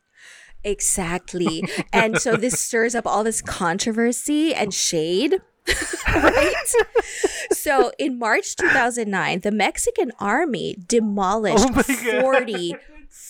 [0.64, 1.68] Exactly.
[1.92, 5.36] and so this stirs up all this controversy and shade.
[6.08, 6.68] right?
[7.52, 11.82] So in March 2009, the Mexican army demolished Oh
[12.22, 12.74] 40,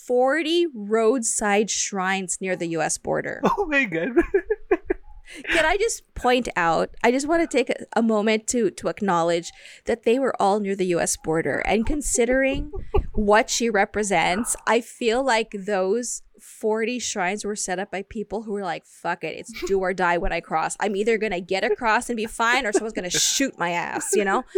[0.08, 3.42] 40 roadside shrines near the US border.
[3.58, 4.16] Oh my god.
[5.52, 6.88] Can I just point out?
[7.04, 9.52] I just want to take a, a moment to to acknowledge
[9.84, 11.18] that they were all near the U.S.
[11.20, 12.72] border, and considering
[13.12, 18.52] what she represents, I feel like those forty shrines were set up by people who
[18.56, 20.80] were like, "Fuck it, it's do or die when I cross.
[20.80, 24.24] I'm either gonna get across and be fine, or someone's gonna shoot my ass." You
[24.24, 24.48] know.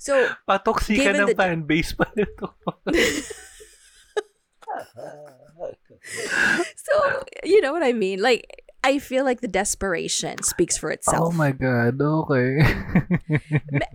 [0.00, 2.56] So Patoksika Given ng the- fan base pa nito.
[6.76, 8.20] so you know what I mean?
[8.20, 8.60] Like.
[8.84, 11.32] I feel like the desperation speaks for itself.
[11.32, 12.60] oh my god, okay.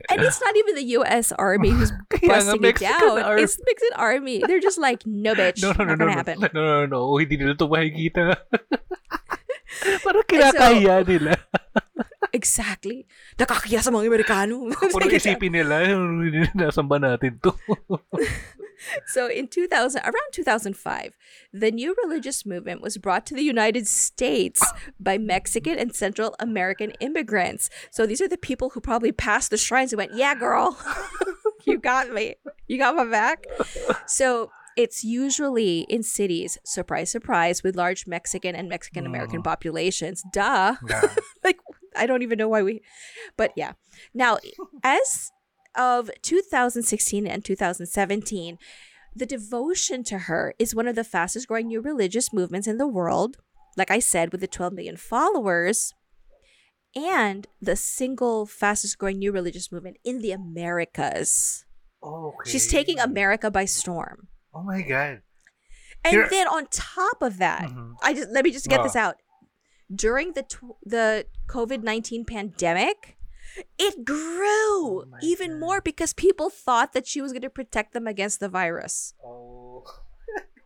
[0.09, 1.29] and it's not even the U.S.
[1.37, 3.21] Army who's busting it down.
[3.21, 3.45] army.
[3.45, 4.41] It's Mexican Army.
[4.41, 6.17] They're just like, no, bitch, no, no, no, not no, gonna no.
[6.17, 6.35] happen.
[6.41, 6.99] No, no, no, no.
[7.21, 8.33] Hindi nila ito makikita.
[10.01, 11.37] Parang kinakaya nila.
[12.39, 13.09] Exactly.
[13.41, 14.69] Nakakahiya sa mga Amerikano.
[14.69, 15.81] Kung isipin nila,
[16.53, 17.49] nasan ba natin to?
[19.07, 21.13] So in 2000, around 2005,
[21.53, 24.61] the new religious movement was brought to the United States
[24.99, 27.69] by Mexican and Central American immigrants.
[27.91, 30.77] So these are the people who probably passed the shrines and went, "Yeah, girl,
[31.65, 32.35] you got me.
[32.67, 33.45] You got my back."
[34.07, 39.43] So it's usually in cities, surprise, surprise, with large Mexican and Mexican American Mm.
[39.45, 40.23] populations.
[40.31, 40.75] Duh.
[40.89, 41.01] Yeah.
[41.43, 41.59] like
[41.95, 42.81] I don't even know why we
[43.35, 43.73] but yeah.
[44.13, 44.37] Now
[44.83, 45.31] as
[45.79, 48.57] of 2016 and 2017,
[49.15, 52.87] the devotion to her is one of the fastest growing new religious movements in the
[52.87, 53.37] world.
[53.77, 55.93] Like I said, with the 12 million followers,
[56.95, 61.65] and the single fastest growing new religious movement in the Americas.
[62.03, 62.49] Okay.
[62.49, 64.27] She's taking America by storm.
[64.53, 65.21] Oh my god.
[66.03, 67.95] And Here- then on top of that, Mhm.
[68.01, 69.17] I just let me just get this out.
[69.93, 73.17] During the tw- the COVID nineteen pandemic,
[73.77, 75.59] it grew Oh even God.
[75.59, 79.13] more because people thought that she was going to protect them against the virus.
[79.23, 79.83] Oh.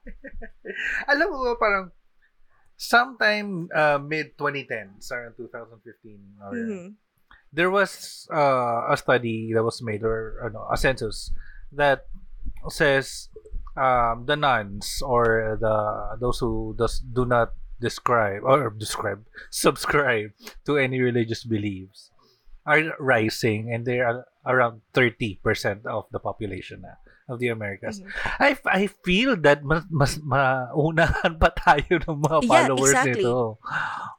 [1.08, 1.92] Alam mo parang
[2.76, 6.88] sometime uh, mid 2010, around 2015 or Mhm.
[7.54, 11.30] there was uh, a study that was made or ano, a census
[11.72, 12.08] that
[12.70, 13.30] says
[13.78, 15.76] um, the nuns or the
[16.20, 20.32] those who does do not describe or describe subscribe
[20.66, 22.10] to any religious beliefs
[22.66, 25.40] are rising and they're around 30%
[25.86, 27.00] of the population na
[27.32, 28.04] of the Americas.
[28.04, 28.12] Mhm.
[28.40, 33.24] I, I feel that mas, mas maunahan pa tayo ng mga Yeah, followers exactly.
[33.24, 33.60] nito.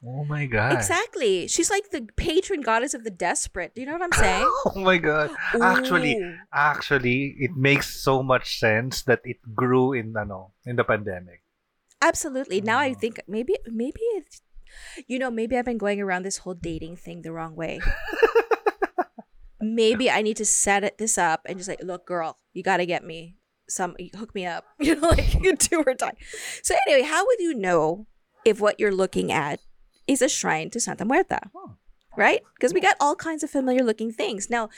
[0.05, 0.73] Oh my God.
[0.73, 1.45] Exactly.
[1.45, 3.73] She's like the patron goddess of the desperate.
[3.77, 4.49] Do you know what I'm saying?
[4.73, 5.29] Oh my God.
[5.61, 6.33] Actually, Ooh.
[6.49, 11.45] actually, it makes so much sense that it grew in ano in the pandemic.
[12.01, 12.61] Absolutely.
[12.61, 12.97] Now I Oh.
[12.97, 14.41] think maybe maybe it's,
[15.07, 17.79] you know maybe I've been going around this whole dating thing the wrong way.
[19.61, 22.77] maybe I need to set it this up and just like, look, girl, you got
[22.77, 23.35] to get me
[23.67, 26.13] some, hook me up, you know, like you do or die.
[26.61, 28.07] So anyway, how would you know
[28.43, 29.59] if what you're looking at
[30.07, 31.37] is a shrine to Santa Muerte?
[31.55, 31.75] Oh.
[32.17, 32.41] Right?
[32.55, 34.49] Because we got all kinds of familiar looking things.
[34.49, 34.69] Now,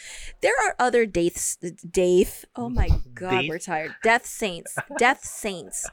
[0.41, 2.45] there are other deaths, death.
[2.55, 3.45] Oh my God, Death?
[3.47, 3.93] we're tired.
[4.03, 5.87] Death saints, death saints.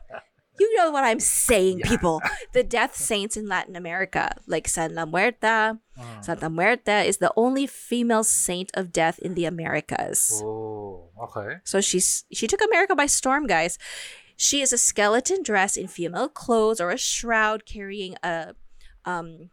[0.59, 1.88] You know what I'm saying, Yeah.
[1.88, 2.20] people.
[2.52, 5.42] The death saints in Latin America, like Santa Muerte.
[5.98, 6.20] Ah.
[6.22, 10.40] Santa Muerte is the only female saint of death in the Americas.
[10.44, 11.59] Oh, okay.
[11.64, 13.78] So she's she took America by storm, guys.
[14.36, 18.55] She is a skeleton dressed in female clothes or a shroud carrying a
[19.05, 19.50] um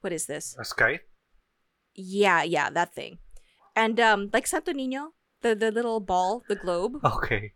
[0.00, 0.56] what is this?
[0.60, 1.00] A sky?
[1.94, 3.18] Yeah, yeah, that thing.
[3.76, 7.00] And um like Santo Niño, the the little ball, the globe.
[7.04, 7.52] Okay.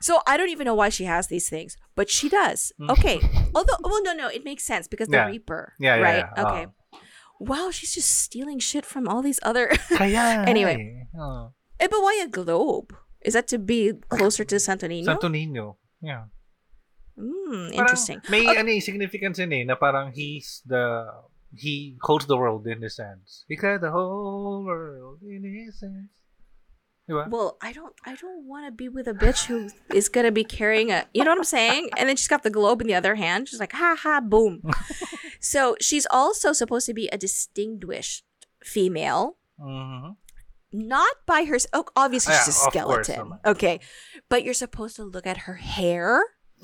[0.00, 2.72] So I don't even know why she has these things, but she does.
[2.90, 3.20] Okay.
[3.54, 5.26] Although well no no, it makes sense because the Yeah.
[5.28, 5.74] Reaper.
[5.78, 6.24] Yeah, yeah, right?
[6.36, 6.44] yeah.
[6.44, 6.64] Okay.
[6.66, 6.98] Ah.
[7.42, 9.66] Wow, she's just stealing shit from all these other
[9.98, 10.78] Kaya Anyway.
[10.78, 11.18] eh.
[11.18, 11.50] Oh.
[11.82, 12.94] Eh, but why a globe?
[13.26, 15.06] Is that to be closer to Santo Nino?
[15.06, 15.74] Santo Niño.
[15.98, 16.30] Yeah.
[17.18, 18.18] Hmm, Parang interesting.
[18.30, 21.04] May ano eh, significance yun eh, na parang he's the,
[21.52, 23.44] he holds the world in his hands.
[23.50, 26.14] He got the whole world in his hands.
[27.10, 27.28] Diba?
[27.28, 30.32] Well, I don't I don't want to be with a bitch who is going to
[30.32, 31.90] be carrying a you know what I'm saying?
[31.96, 33.48] And then she's got the globe in the other hand.
[33.48, 34.62] She's like, "Ha ha, boom."
[35.40, 38.24] so, she's also supposed to be a distinguished
[38.62, 39.36] female.
[39.60, 40.16] Mhm.
[40.72, 41.58] not by her.
[41.74, 43.32] Oh, obviously she's a Yeah, course skeleton.
[43.32, 43.38] naman.
[43.44, 43.80] Okay,
[44.30, 46.22] but you're supposed to look at her hair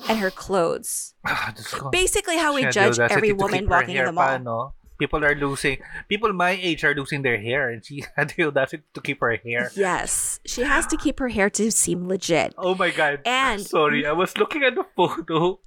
[0.08, 1.14] and her clothes.
[1.92, 4.74] Basically, how we She had the judge every woman walking in the mall.
[4.98, 5.78] People are losing,
[6.08, 9.36] people my age are losing their hair and she had the audacity to keep her
[9.36, 9.70] hair.
[9.76, 12.54] Yes, she has to keep her hair to seem legit.
[12.58, 13.20] Oh my god.
[13.24, 15.60] And- Sorry, I was looking at the photo.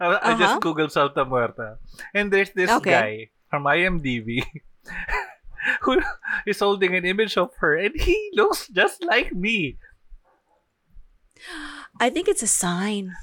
[0.00, 0.60] I, I just Uh-huh.
[0.60, 1.78] googled Santa Muerte.
[2.12, 2.90] And there's this Okay.
[2.90, 3.12] guy
[3.48, 4.42] from IMDb
[5.82, 6.02] who
[6.44, 9.78] is holding an image of her and he looks just like me.
[12.00, 13.14] I think it's a sign.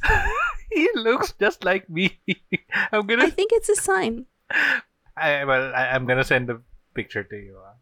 [0.72, 2.20] He looks just like me.
[2.92, 4.26] I'm gonna i think it's a sign.
[5.18, 6.62] I, well, I, I'm gonna send the
[6.96, 7.58] picture to you.
[7.60, 7.74] ah.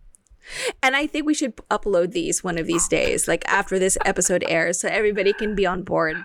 [0.81, 4.43] And I think we should upload these one of these days, like after this episode
[4.47, 6.17] airs, so everybody can be on board.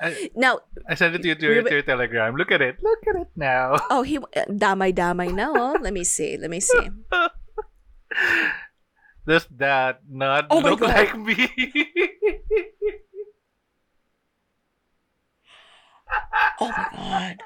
[0.00, 2.36] I, Now, I sent it to you to your, to your telegram.
[2.36, 2.76] Look at it.
[2.82, 3.76] Look at it now.
[3.90, 4.18] oh, he
[4.52, 5.48] damay damay na.
[5.56, 5.78] Oh.
[5.80, 6.36] Let me see.
[6.36, 6.90] Let me see.
[9.26, 11.48] Does that not Oh look like me?
[16.60, 17.36] Oh my god.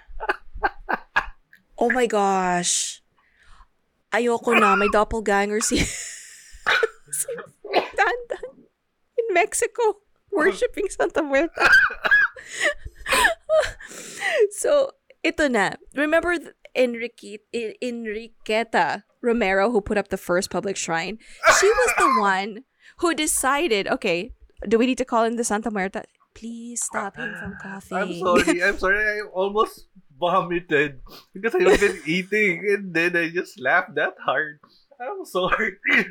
[1.81, 3.01] Oh my gosh.
[4.13, 4.77] Ayoko na.
[4.77, 5.81] May doppelganger si...
[7.11, 7.31] si
[7.73, 8.69] Dandan
[9.17, 11.57] in Mexico worshipping Santa Muerte.
[14.61, 14.93] so,
[15.25, 15.81] ito na.
[15.97, 16.37] Remember
[16.77, 21.19] Enrique, En- Enriqueta Romero who put up the first public shrine?
[21.59, 22.65] She was the one
[22.99, 24.33] who decided, okay,
[24.69, 26.05] do we need to call in the Santa Muerte?
[26.35, 27.97] Please stop him from coughing.
[27.97, 28.63] I'm sorry.
[28.63, 29.01] I'm sorry.
[29.01, 29.87] I almost
[30.21, 31.01] vomited
[31.33, 34.61] because I've been eating and then I just laughed that hard.
[35.01, 35.77] I'm sorry.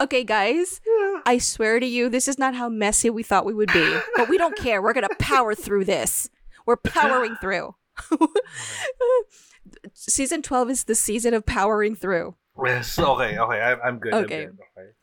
[0.00, 0.80] Okay, guys,
[1.26, 3.98] I swear to you, this is not how messy we thought we would be.
[4.16, 4.80] But we don't care.
[4.80, 6.30] We're going to power through this.
[6.64, 7.74] We're powering through.
[9.92, 12.36] season 12 is the season of powering through.
[12.64, 12.98] Yes.
[12.98, 13.38] Okay.
[13.38, 13.60] Okay.
[13.60, 14.14] I'm, I'm good.
[14.14, 14.44] Okay.
[14.44, 14.58] I'm good.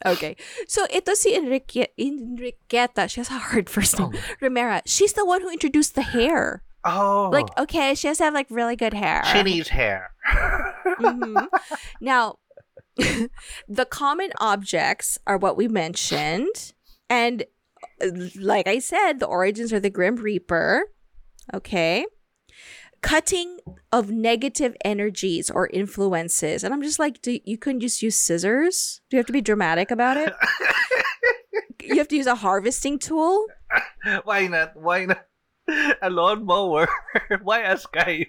[0.05, 0.33] Okay.
[0.33, 0.35] Okay.
[0.67, 3.09] So, ito si Enrique, Enriqueta.
[3.09, 4.11] She has a hard first name.
[4.13, 4.19] Oh.
[4.41, 4.81] Romera.
[4.85, 6.63] She's the one who introduced the hair.
[6.85, 7.29] Oh.
[7.33, 9.23] Like, okay, she has to have, like, really good hair.
[9.31, 10.11] she needs hair.
[10.99, 11.47] Mhm.
[11.99, 12.37] Now,
[13.67, 16.73] the common objects are what we mentioned.
[17.09, 17.43] And
[18.01, 18.07] uh,
[18.39, 20.83] like I said, the origins are the Grim Reaper.
[21.53, 22.05] Okay.
[23.01, 23.59] Cutting
[23.91, 26.63] of negative energies or influences.
[26.63, 29.01] And I'm just like, do, you couldn't just use scissors?
[29.09, 30.33] Do you have to be dramatic about it?
[31.81, 33.45] you have to use a harvesting tool?
[34.23, 34.75] Why not?
[34.75, 35.25] Why not?
[36.01, 36.87] A lawnmower.
[37.43, 38.27] Why a sky?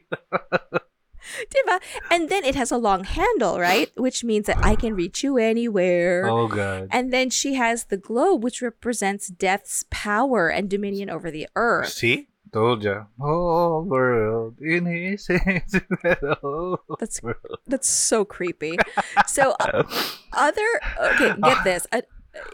[1.51, 1.81] Diba?
[2.11, 3.91] And then it has a long handle, right?
[3.97, 6.29] Which means that I can reach you anywhere.
[6.29, 6.89] Oh god.
[6.91, 11.91] And then she has the globe, which represents death's power and dominion over the earth.
[11.91, 12.29] See?
[12.53, 13.05] Told ya.
[13.21, 15.75] Whole world in his hands.
[16.99, 17.59] That's world.
[17.67, 18.79] that's so creepy.
[19.27, 19.83] So uh,
[20.33, 21.87] other okay, get this.
[21.93, 22.03] Uh,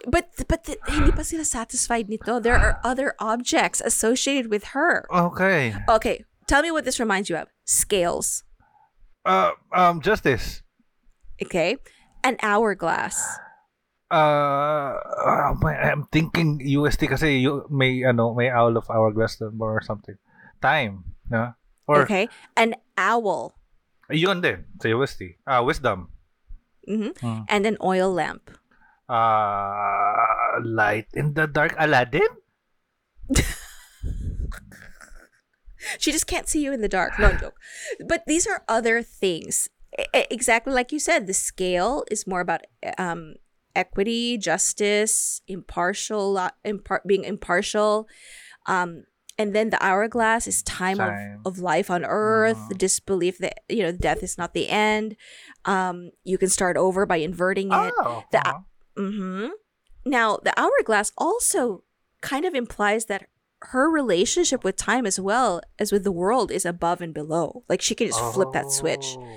[0.06, 2.38] but but the, hindi pa sila satisfied nito.
[2.40, 5.06] There are other objects associated with her.
[5.10, 5.74] Okay.
[5.88, 7.48] Okay, tell me what this reminds you of.
[7.64, 8.44] Scales.
[9.24, 10.62] Uh, um, justice.
[11.42, 11.76] Okay,
[12.22, 13.18] an hourglass.
[14.12, 19.80] Uh, uh, may- I'm thinking UST kasi you, may ano may owl of hourglass or
[19.80, 20.18] something.
[20.60, 21.54] Time, no?
[21.88, 23.56] Or Okay, an owl.
[24.12, 25.40] yun din sa UST.
[25.48, 26.12] Ah, wisdom.
[26.84, 27.48] hmm Hmm.
[27.48, 28.50] And an oil lamp.
[29.08, 31.74] Uh, light in the dark.
[31.78, 32.28] Aladdin?
[35.98, 37.18] She just can't see you in the dark.
[37.18, 37.58] No joke.
[38.06, 39.68] But these are other things.
[39.98, 42.60] E- Exactly like you said, the scale is more about
[42.98, 43.34] um,
[43.74, 48.06] equity, justice, impartial, uh, impar- being impartial.
[48.66, 49.04] Um,
[49.38, 51.40] and then the hourglass is time, Time.
[51.44, 52.78] Of, of life on earth, the Mhm.
[52.78, 55.16] disbelief that you know death is not the end.
[55.64, 57.92] Um, you can start over by inverting it.
[57.98, 58.22] Oh.
[58.30, 58.60] The- uh-huh.
[58.96, 59.48] Hmm
[60.04, 61.84] Now, the hourglass also
[62.20, 63.26] kind of implies that
[63.70, 67.62] her relationship with time as well as with the world is above and below.
[67.68, 69.16] Like she can just flip that switch.
[69.18, 69.28] Oh.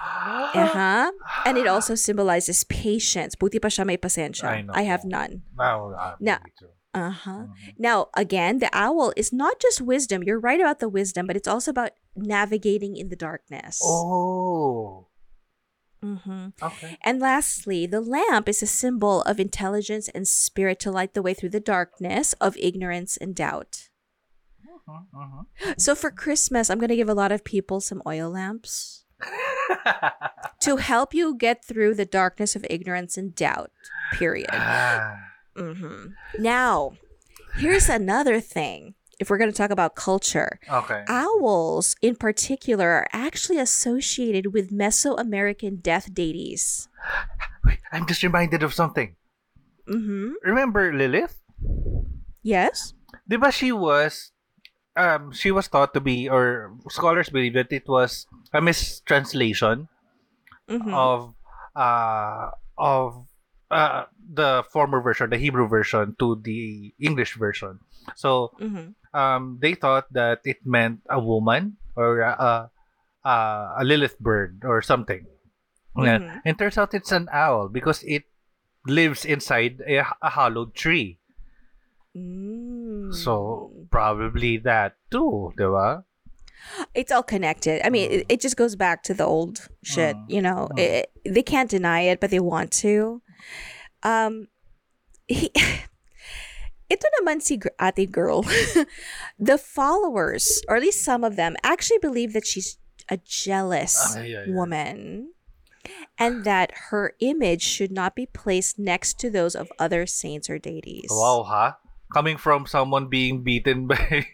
[0.50, 1.12] Uh-huh.
[1.44, 3.36] And it also symbolizes patience.
[3.36, 4.48] Buti pa siya may pasensya.
[4.72, 4.80] I.
[4.80, 5.44] I have none.
[5.54, 6.16] Now, uh,
[6.58, 6.72] too.
[6.96, 7.46] Uh-huh.
[7.52, 7.74] Mhm.
[7.78, 10.24] Now, again, the owl is not just wisdom.
[10.24, 13.78] You're right about the wisdom, but it's also about navigating in the darkness.
[13.84, 15.06] Oh.
[16.02, 16.96] Hmm Okay.
[17.02, 21.34] And lastly, the lamp is a symbol of intelligence and spirit to light the way
[21.34, 23.88] through the darkness of ignorance and doubt.
[24.88, 25.80] Mhm, mhm.
[25.80, 29.04] So for Christmas, I'm going to give a lot of people some oil lamps
[30.60, 33.70] to help you get through the darkness of ignorance and doubt.
[34.12, 34.48] Period.
[34.52, 35.16] Ah.
[35.56, 36.06] hmm
[36.38, 36.92] Now,
[37.56, 38.94] here's another thing.
[39.20, 41.04] If we're going to talk about culture, Okay.
[41.06, 46.88] owls in particular are actually associated with Mesoamerican death deities.
[47.64, 49.14] Wait, I'm just reminded of something.
[49.84, 50.40] Mm-hmm.
[50.42, 51.36] Remember Lilith?
[52.42, 52.94] Yes.
[53.28, 54.32] Di ba she was
[54.96, 59.86] um she was thought to be or scholars believe that it was a mistranslation
[60.70, 60.94] Mm-hmm.
[60.94, 61.34] of
[61.74, 63.26] uh of
[63.74, 67.82] uh the former version, the Hebrew version to the English version.
[68.14, 68.94] So mm-hmm.
[69.14, 72.70] Um they thought that it meant a woman or a
[73.24, 73.30] a,
[73.78, 75.26] a Lilith bird or something.
[75.96, 76.40] And, Mhm.
[76.46, 78.24] and turns out it's an owl because it
[78.86, 81.18] lives inside a, a hollowed tree.
[82.16, 83.14] Mm.
[83.14, 86.04] So probably that too, di ba?
[86.94, 87.84] it's all connected.
[87.84, 90.16] I mean, it, it just goes back to the old shit.
[90.16, 90.24] Mm.
[90.30, 90.78] You know, Mm.
[90.78, 93.20] It- they can't deny it, but they want to.
[94.02, 94.48] Um,
[95.28, 95.50] he,
[96.90, 98.42] ito naman si ate girl.
[99.38, 102.76] the followers, or at least some of them, actually believe that she's
[103.08, 104.50] a jealous Ay, ay, ay.
[104.50, 104.98] woman.
[106.20, 110.60] And that her image should not be placed next to those of other saints or
[110.60, 111.08] deities.
[111.08, 111.80] Wow, ha?
[112.12, 114.26] Coming from someone being beaten by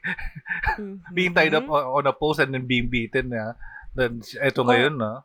[1.14, 1.70] being tied up Mhm.
[1.70, 3.54] on, a post and then being beaten, yeah.
[3.94, 5.22] Then eto ngayon, na.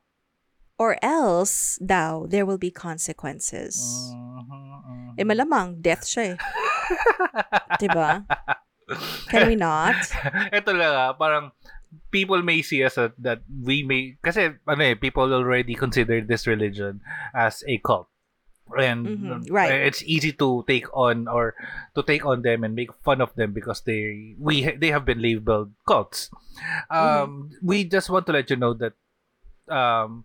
[0.77, 3.77] Or else, daw, there will be consequences.
[4.13, 5.29] Mhm, Eh, mhm.
[5.29, 6.37] malamang, death siya eh.
[7.79, 8.25] Diba?
[9.31, 9.95] Can we not?
[10.57, 11.51] Ito lang ah, parang
[12.11, 16.47] people may see us at that we may kasi ano eh people already consider this
[16.47, 17.03] religion
[17.35, 18.07] as a cult
[18.79, 19.91] and Mhm, right.
[19.91, 21.51] it's easy to take on or
[21.91, 25.19] to take on them and make fun of them because they we they have been
[25.19, 26.31] labeled cults
[26.87, 28.95] um we just want to let you know that
[29.67, 30.23] um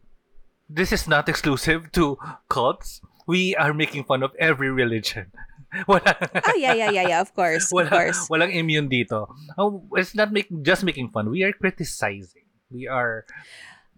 [0.70, 2.14] this is not exclusive to
[2.46, 5.34] cults we are making fun of every religion
[5.90, 6.16] wala
[6.46, 8.28] Oh, yeah, yeah, yeah, yeah, of course, of wala, course.
[8.28, 9.28] walang immune dito.
[9.58, 11.30] Oh, it's not make, just making fun.
[11.30, 12.46] We are criticizing.
[12.70, 13.24] We are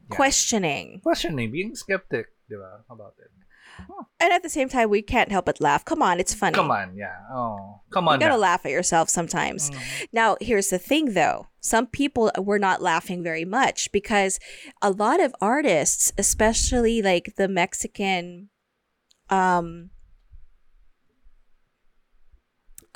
[0.09, 0.17] Yeah.
[0.17, 1.01] Questioning.
[1.05, 3.29] questioning, being skeptic, di ba, about it.
[4.19, 5.85] And at the same time, we can't help but laugh.
[5.85, 6.57] Come on, it's funny.
[6.57, 7.15] Come on, yeah.
[7.31, 8.17] Oh, come on.
[8.17, 8.49] You gotta now.
[8.51, 9.71] laugh at yourself sometimes.
[9.71, 10.09] Mm.
[10.13, 11.47] Now, here's the thing though.
[11.61, 14.41] Some people were not laughing very much because
[14.83, 18.49] a lot of artists, especially like the Mexican
[19.31, 19.91] um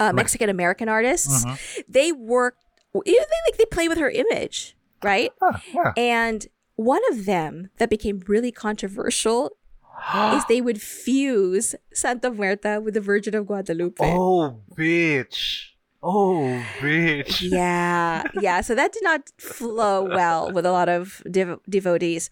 [0.03, 1.85] uh, Mex- Mexican American artists, Mhm.
[1.89, 2.57] they work
[2.95, 5.31] you know, they like they play with her image, right?
[5.41, 5.93] Ah, yeah.
[5.97, 6.47] And
[6.77, 9.57] one of them that became really controversial
[10.37, 14.03] is they would fuse Santa Muerte with the Virgin of Guadalupe.
[14.05, 15.69] oh, bitch.
[16.03, 17.41] Oh, bitch.
[17.41, 18.61] Yeah, yeah.
[18.61, 22.29] So that did not flow well with a lot of dev- devotees.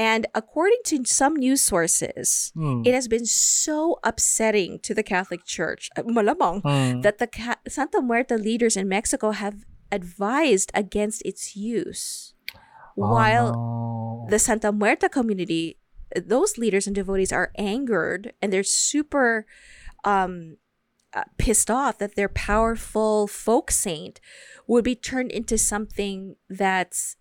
[0.00, 2.80] And according to some news sources, Hmm.
[2.88, 7.04] it has been so upsetting to the Catholic Church, uh, malamang, Hmm.
[7.04, 12.32] that the Ca- Santa Muerte leaders in Mexico have advised against its use.
[12.96, 14.26] Oh, While no.
[14.32, 15.76] the Santa Muerte community,
[16.16, 19.44] those leaders and devotees are angered and they're super
[20.04, 20.56] um,
[21.12, 24.16] uh, pissed off that their powerful folk saint
[24.66, 27.16] would be turned into something that's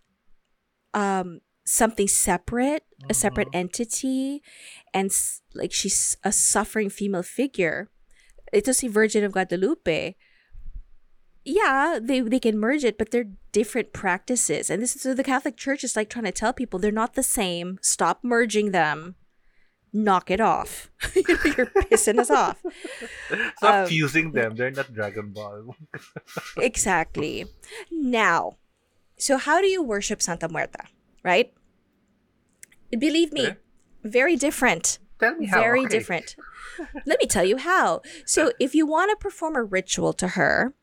[0.94, 4.42] um, something separate, a separate entity,
[4.94, 7.90] and s- like she's a suffering female figure.
[8.52, 10.16] Ito si Virgin of Guadalupe.
[11.46, 14.70] Yeah, they they can merge it, but they're different practices.
[14.70, 17.14] And this is so the Catholic Church is like trying to tell people they're not
[17.14, 17.78] the same.
[17.82, 19.16] Stop merging them.
[19.94, 20.90] Knock it off.
[21.16, 22.62] You're pissing us off.
[23.58, 24.54] Stop um, fusing them.
[24.58, 25.74] They're not Dragon Ball.
[26.62, 27.46] Exactly.
[27.90, 28.58] Now,
[29.18, 30.86] so how do you worship Santa Muerte?
[31.26, 31.54] Right?
[32.98, 33.50] Believe me,
[34.04, 35.00] very different.
[35.20, 35.60] Tell me how.
[35.60, 36.36] very different.
[37.06, 38.02] Let me tell you how.
[38.26, 40.74] So, if you want to perform a ritual to her,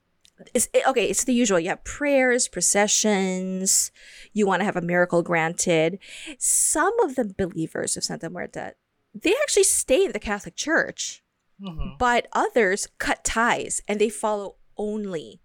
[0.55, 1.59] it's, it- okay, it's the usual.
[1.59, 3.91] You have prayers, processions.
[4.33, 5.99] You want to have a miracle granted.
[6.39, 8.73] Some of the believers of Santa Muerte,
[9.15, 11.25] they actually stay in the Catholic Church,
[11.61, 11.97] Mhm.
[11.99, 15.41] but others cut ties and they follow only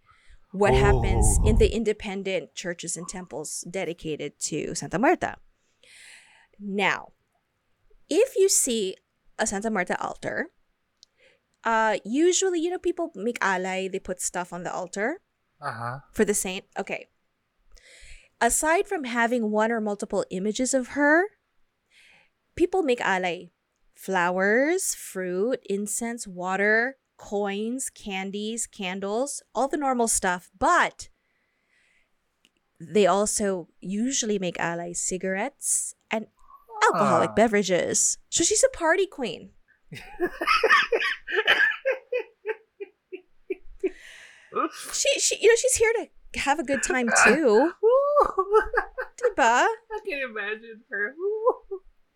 [0.52, 1.60] what happens in Oh.
[1.60, 5.36] the independent churches and temples dedicated to Santa Muerte.
[6.62, 7.14] Now,
[8.10, 8.96] if you see
[9.40, 10.48] a Santa Muerte altar,
[11.64, 15.22] uh, usually, you know, people make alay, they put stuff on the altar
[15.60, 16.00] Uh-huh.
[16.12, 16.66] for the saint.
[16.78, 17.08] Okay.
[18.40, 21.26] Aside from having one or multiple images of her,
[22.56, 23.52] people make alay.
[23.96, 30.50] Flowers, fruit, incense, water, coins, candies, candles, all the normal stuff.
[30.58, 31.10] But
[32.80, 35.94] they also usually make alay cigarettes
[36.84, 37.34] alcoholic Ah.
[37.34, 38.18] beverages.
[38.30, 39.52] So she's a party queen.
[44.94, 47.72] She, she, you know, she's here to have a good time too.
[49.22, 49.66] Diba?
[49.66, 51.16] I can imagine her.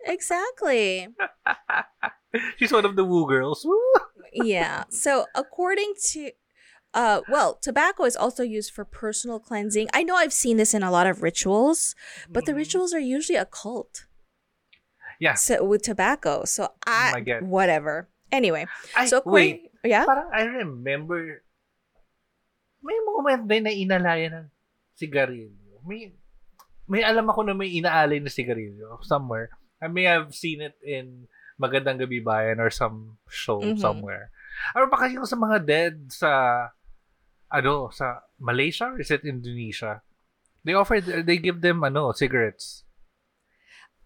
[0.05, 1.07] Exactly.
[2.57, 3.66] She's one of the woo girls.
[4.34, 4.84] Yeah.
[4.89, 6.32] So according to
[6.93, 9.88] uh well, tobacco is also used for personal cleansing.
[9.93, 11.95] I know I've seen this in a lot of rituals,
[12.30, 12.57] but the Mhm.
[12.57, 14.05] rituals are usually occult.
[15.20, 15.36] Yeah.
[15.36, 16.43] So with tobacco.
[16.45, 17.43] So I get.
[17.43, 18.07] whatever.
[18.32, 18.66] Anyway,
[18.97, 19.72] Ay, so wait.
[19.84, 20.03] yeah.
[20.03, 21.41] Parang I remember
[22.86, 24.47] may moment din na inalayan ng
[24.93, 25.82] sigarilyo.
[25.86, 26.13] May
[26.86, 29.49] may alam ako na may inaalay na sigarilyo somewhere.
[29.82, 31.26] I may have seen it in
[31.57, 33.80] Magandang Gabi Bayan or some show Mhm.
[33.80, 34.30] somewhere.
[34.78, 36.32] Or baka yung sa mga dead sa
[37.49, 40.03] ano, sa Malaysia or is it Indonesia?
[40.66, 42.85] They offer, they give them ano, cigarettes.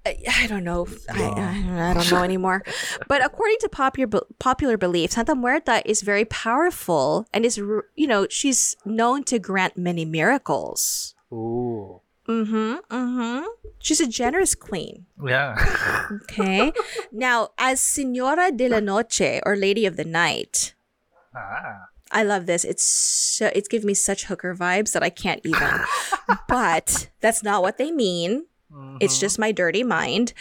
[0.06, 0.88] I, don't know.
[1.10, 1.34] I, No.
[1.38, 2.64] I, I don't know anymore.
[3.08, 8.28] but according to popular popular belief, Santa Muerte is very powerful and is you know
[8.30, 11.16] she's known to grant many miracles.
[11.32, 12.02] Ooh.
[12.28, 12.94] Mm-hmm.
[12.94, 13.46] Mm-hmm.
[13.80, 15.06] She's a generous queen.
[15.24, 15.58] Yeah.
[16.10, 16.74] Okay.
[17.12, 20.74] now, as Senora de la Noche or Lady of the Night,
[21.36, 21.86] ah.
[22.12, 22.66] I love this.
[22.66, 25.82] It's so, it's giving me such hooker vibes that I can't even.
[26.48, 28.48] but that's not what they mean.
[29.00, 29.20] It's Mhm.
[29.20, 30.34] just my dirty mind.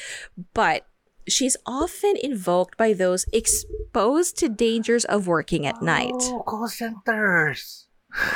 [0.55, 0.87] But
[1.27, 6.13] she's often invoked by those exposed to dangers of working at night.
[6.17, 7.87] Oh, call centers.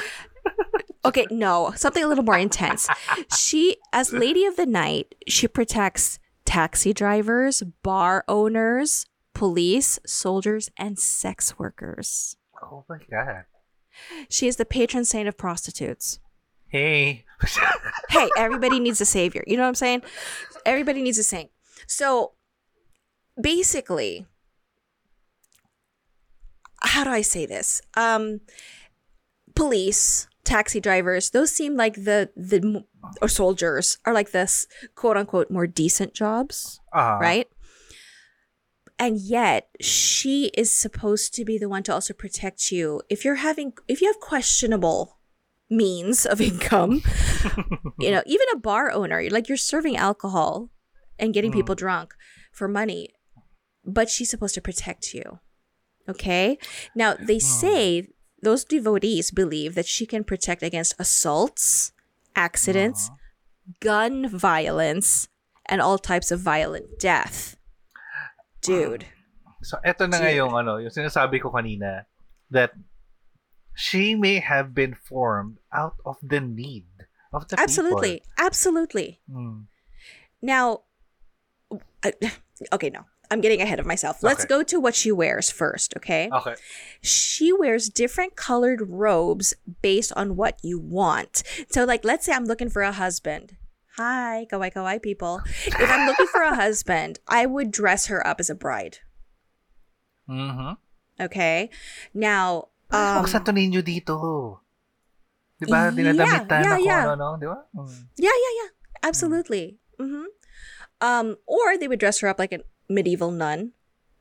[1.04, 2.88] Okay, no, something a little more intense.
[3.36, 11.00] She, as Lady of the Night, she protects taxi drivers, bar owners, police, soldiers, and
[11.00, 12.36] sex workers.
[12.62, 13.44] Oh my God.
[14.28, 16.20] She is the patron saint of prostitutes.
[16.68, 17.24] Hey.
[18.10, 19.44] Hey, everybody needs a savior.
[19.46, 20.02] You know what I'm saying?
[20.66, 21.50] Everybody needs a saint.
[21.86, 22.32] So
[23.40, 24.26] basically,
[26.82, 27.82] how do I say this?
[27.96, 28.40] Um,
[29.54, 32.84] police, taxi drivers, those seem like the the
[33.20, 37.18] or soldiers are like this quote unquote more decent jobs, Ah.
[37.18, 37.48] right?
[38.98, 43.36] And yet, she is supposed to be the one to also protect you if you're
[43.36, 45.18] having if you have questionable
[45.72, 47.00] means of income
[47.98, 50.70] you know, even a bar owner, like you're serving alcohol
[51.18, 51.60] and getting mm-hmm.
[51.60, 52.14] people drunk
[52.52, 53.08] for money,
[53.84, 55.40] but she's supposed to protect you.
[56.08, 56.58] Okay?
[56.94, 57.38] Now, they oh.
[57.62, 58.08] say
[58.42, 61.92] those devotees believe that she can protect against assaults,
[62.34, 63.78] accidents, uh-huh.
[63.80, 65.28] gun violence,
[65.66, 67.56] and all types of violent death.
[68.60, 69.06] Dude.
[69.62, 70.42] So, eto na nga Dude.
[70.42, 72.04] yung, ano, yung sinasabi ko kanina,
[72.50, 72.74] that
[73.74, 76.86] she may have been formed out of the need
[77.32, 78.22] of the Absolutely.
[78.38, 79.20] Absolutely.
[79.26, 79.40] people.
[79.40, 79.64] Mm.
[80.40, 80.82] Now,
[82.02, 82.12] I-
[82.72, 83.04] okay, no.
[83.30, 84.22] I'm getting ahead of myself.
[84.22, 86.28] Let's go to what she wears first, okay?
[86.30, 86.54] Okay.
[87.00, 91.42] She wears different colored robes based on what you want.
[91.70, 93.56] So, like, let's say I'm looking for a husband.
[93.96, 95.40] Hi, kawaii kawaii people.
[95.64, 98.98] If I'm looking for a husband, I would dress her up as a bride.
[100.28, 100.72] Mm-hmm.
[101.18, 101.70] Okay?
[102.12, 104.60] Now, Um, um, Santo Niño dito.
[105.58, 105.88] Di ba?
[105.88, 107.02] Yeah, Dinadamitan yeah, ako, yeah.
[107.08, 107.28] ano, no?
[107.40, 107.58] Di ba?
[107.74, 107.98] Mm.
[108.18, 108.70] Yeah, yeah, yeah.
[109.02, 109.78] Absolutely.
[109.98, 110.28] hmm
[111.02, 113.72] Um, or they would dress her up like a medieval nun,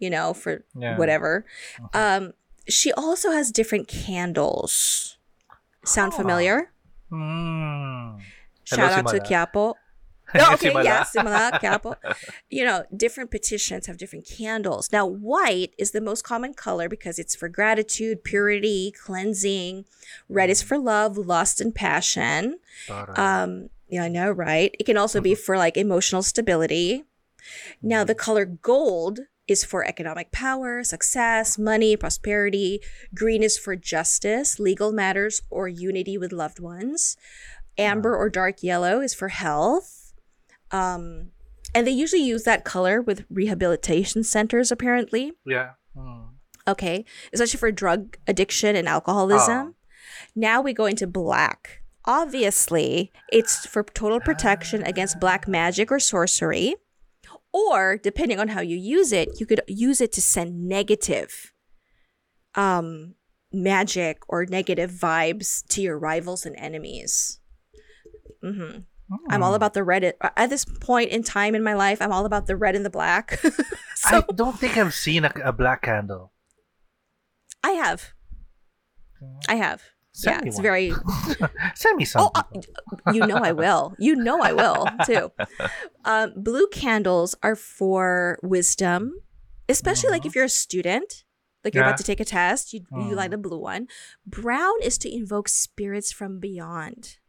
[0.02, 0.98] you know, for Yeah.
[0.98, 1.46] whatever.
[1.94, 2.34] Um,
[2.66, 5.18] she also has different candles.
[5.86, 6.18] Sound Ah.
[6.18, 6.74] familiar?
[7.12, 8.18] Mm.
[8.66, 9.26] Shout out to Simala.
[9.26, 9.66] Quiapo.
[10.44, 11.96] Oh, okay, yeah, Simala.
[12.50, 14.92] You know, different petitions have different candles.
[14.92, 19.86] Now, white is the most common color because it's for gratitude, purity, cleansing.
[20.30, 22.60] Red is for love, lust, and passion.
[22.90, 24.76] Um, yeah, I know, right?
[24.80, 27.04] It can also be for like emotional stability.
[27.82, 32.80] Now, the color gold is for economic power, success, money, prosperity.
[33.14, 37.18] Green is for justice, legal matters, or unity with loved ones.
[37.78, 40.01] Amber or dark yellow is for health.
[40.72, 41.32] Um,
[41.74, 45.34] and they usually use that color with rehabilitation centers, apparently.
[45.46, 45.72] yeah.
[45.96, 46.28] Mm.
[46.68, 49.76] Okay, especially for drug addiction and alcoholism.
[50.36, 51.82] Now we go into black.
[52.06, 56.76] Obviously, it's for total protection against black magic or sorcery.
[57.54, 61.52] Or, depending on how you use it, you could use it to send negative
[62.56, 63.16] um,
[63.52, 67.40] magic or negative vibes to your rivals and enemies.
[69.12, 70.14] Hmm I'm all about the red.
[70.38, 72.90] At this point in time in my life, I'm all about the red and the
[72.90, 73.40] black.
[73.96, 76.32] so I don't think I've seen a, a black candle.
[77.64, 78.14] I have.
[79.50, 79.82] I have.
[80.14, 80.64] Send yeah, it's one.
[80.64, 80.96] very.
[81.76, 82.24] Send me some.
[82.24, 82.44] Oh, uh,
[83.14, 83.96] you know I will.
[84.00, 85.32] You know I will too.
[86.04, 89.14] Um, blue candles are for wisdom,
[89.70, 91.24] especially like if you're a student,
[91.64, 91.90] like you're Yeah.
[91.90, 92.74] about to take a test.
[92.74, 93.16] You you Mm.
[93.16, 93.88] light a blue one.
[94.26, 97.20] Brown is to invoke spirits from beyond,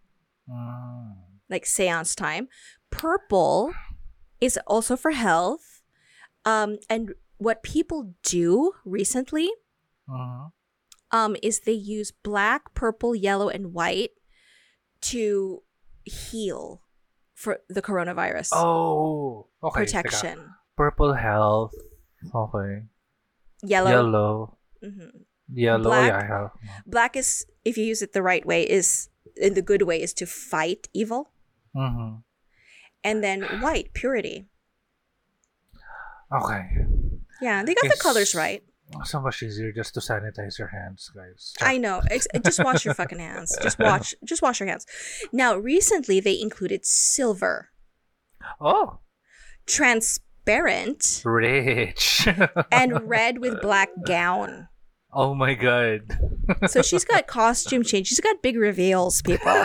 [0.49, 1.17] Mm.
[1.53, 2.49] Like seance time.
[2.91, 3.73] Purple
[4.41, 5.83] is also for health.
[6.45, 9.51] Um, and what people do recently
[10.09, 10.51] Mhm.
[11.13, 14.11] um, is they use black, purple, yellow, and white
[15.03, 15.63] to
[16.05, 16.83] heal
[17.35, 19.83] for the coronavirus Oh, okay.
[19.83, 20.03] teka.
[20.03, 20.55] protection.
[20.77, 21.75] Purple health.
[22.35, 22.87] Okay.
[23.63, 23.91] Yellow.
[23.91, 24.59] Yellow.
[24.83, 25.25] mhm.
[25.53, 25.83] Yellow.
[25.85, 26.09] Black.
[26.09, 26.53] Yeah, health.
[26.87, 30.13] Black is, if you use it the right way, is in the good way is
[30.15, 31.32] to fight evil,
[31.77, 32.17] Mm-hmm.
[33.05, 34.47] and then white purity.
[36.35, 36.69] Okay.
[37.41, 38.63] Yeah, they got the colors right.
[39.05, 41.55] So much easier just to sanitize your hands, guys.
[41.63, 42.03] I know.
[42.45, 43.57] Just wash your fucking hands.
[43.63, 44.15] Just wash.
[44.25, 44.87] Just wash your hands.
[45.33, 47.71] Now, recently they included silver,
[48.61, 48.99] Oh,
[49.67, 52.29] transparent, rich.
[52.73, 54.69] and red with black gown.
[55.13, 56.19] Oh my god.
[56.67, 58.09] So she's got costume change.
[58.09, 59.65] She's got big reveals, people.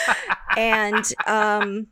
[0.56, 1.88] and um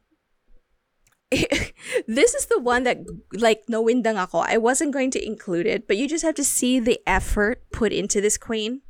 [2.07, 2.99] this is the one that
[3.33, 4.39] like no windang ako.
[4.39, 7.93] I wasn't going to include it, but you just have to see the effort put
[7.93, 8.83] into this queen.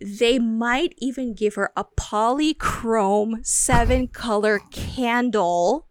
[0.00, 5.88] They might even give her a polychrome seven color candle.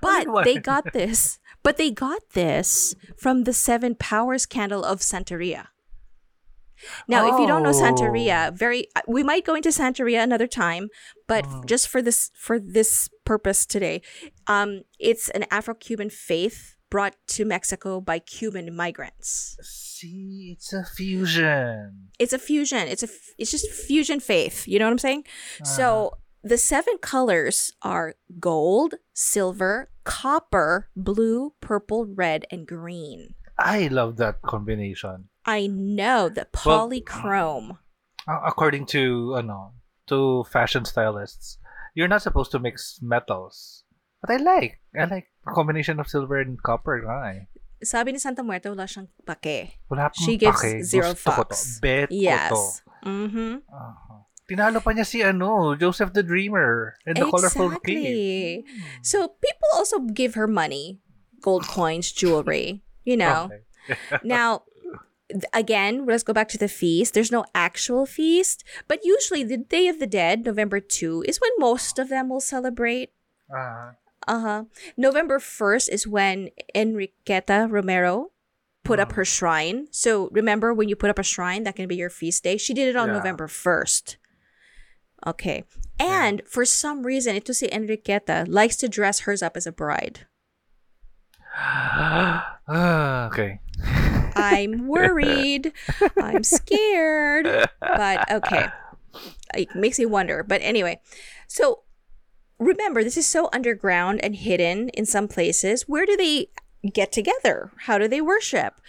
[0.00, 1.38] But they got this.
[1.62, 5.68] But they got this from the Seven Powers candle of Santeria.
[7.08, 7.82] Now, if you don't know Oh.
[7.82, 10.88] Santeria, very we might go into Santeria another time,
[11.26, 11.62] but Oh.
[11.66, 14.02] just for this for this purpose today,
[14.46, 19.56] um, it's an Afro-Cuban faith brought to Mexico by Cuban migrants.
[19.62, 22.10] See, it's a fusion.
[22.18, 22.86] It's a fusion.
[22.88, 23.08] It's a
[23.38, 24.68] it's just fusion faith.
[24.68, 25.24] You know what I'm saying?
[25.64, 33.34] So the seven colors are gold, silver, copper, blue, purple, red, and green.
[33.58, 35.28] I love that combination.
[35.46, 37.78] I know the polychrome.
[38.26, 39.74] Uh, according to ano,
[40.08, 41.58] to fashion stylists,
[41.94, 43.84] you're not supposed to mix metals.
[44.24, 44.80] But I like.
[44.96, 47.04] I like a combination of silver and copper.
[47.04, 47.44] Eh.
[47.84, 49.76] Sabi ni Santa Muerte, wala siyang pake.
[49.92, 50.80] Wala pang She gives pake.
[50.80, 51.52] zero Gusto ko to.
[51.52, 51.80] fucks.
[51.84, 52.16] Bet ko to.
[52.16, 52.82] Yes.
[53.04, 53.52] Mm-hmm.
[53.68, 54.14] Aha.
[54.48, 57.68] Tinalo pa niya si ano, Joseph the Dreamer and the colorful.
[57.76, 58.64] Exactly.
[59.04, 61.04] So people also give her money,
[61.44, 62.80] gold coins, jewelry.
[63.04, 63.52] You know.
[63.52, 63.60] Okay.
[64.24, 64.64] Now,
[65.52, 67.14] again, let's go back to the feast.
[67.14, 71.50] There's no actual feast, but usually the Day of the Dead, November 2, is when
[71.58, 73.10] most of them will celebrate.
[73.52, 73.94] Ah,
[74.26, 74.60] Uh huh.
[74.96, 78.32] November 1st is when Enriqueta Romero
[78.84, 79.88] put up her shrine.
[79.92, 82.56] So remember when you put up a shrine, that can be your feast day.
[82.56, 83.20] She did it on Yeah.
[83.20, 84.16] November 1st.
[85.28, 85.64] Okay.
[86.00, 90.24] And for some reason, ito si Enriqueta likes to dress hers up as a bride.
[92.66, 93.60] Ah, okay.
[94.36, 95.72] I'm worried.
[96.20, 97.68] I'm scared.
[97.80, 98.66] But okay.
[99.54, 100.42] It makes me wonder.
[100.42, 101.00] But anyway,
[101.46, 101.82] so
[102.58, 105.82] remember, this is so underground and hidden in some places.
[105.88, 106.48] Where do they
[106.92, 107.70] get together?
[107.86, 108.80] How do they worship?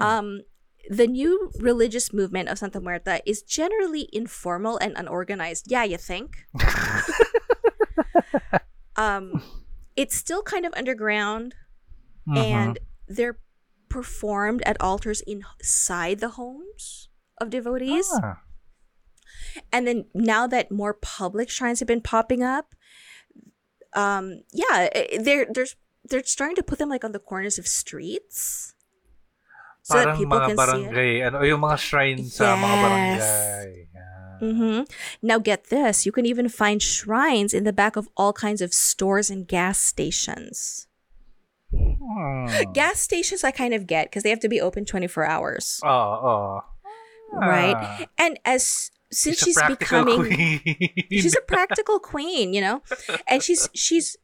[0.00, 0.40] Um,
[0.88, 5.66] the new religious movement of Santa Muerte is generally informal and unorganized.
[5.70, 6.46] Yeah, you think?
[8.96, 9.42] um,
[9.96, 11.54] it's still kind of underground
[12.28, 12.36] Mhm.
[12.36, 12.78] and
[13.08, 13.38] they're
[13.90, 17.10] performed at altars inside the homes
[17.42, 18.08] of devotees.
[18.22, 18.40] Ah,
[19.72, 22.74] And then now that more public shrines have been popping up,
[23.94, 24.88] um, yeah,
[25.18, 25.76] they're there's
[26.06, 28.74] they're starting to put them like on the corners of streets,
[29.82, 30.94] so that parang people mga can see it.
[30.94, 32.82] barangay, ano, yung mga shrine sa mga Yes.
[32.82, 33.70] barangay.
[33.98, 34.38] Ah.
[34.40, 34.80] hmm
[35.22, 38.72] Now get this: you can even find shrines in the back of all kinds of
[38.72, 40.86] stores and gas stations.
[42.72, 45.80] Gas stations, I kind of get because they have to be open twenty four hours,
[45.84, 46.60] Oh, oh.
[47.32, 47.76] right?
[47.76, 48.06] Ah.
[48.18, 50.60] And as since She's she's, becoming
[51.10, 52.82] she's a practical queen, you know?
[53.28, 54.16] And she's she's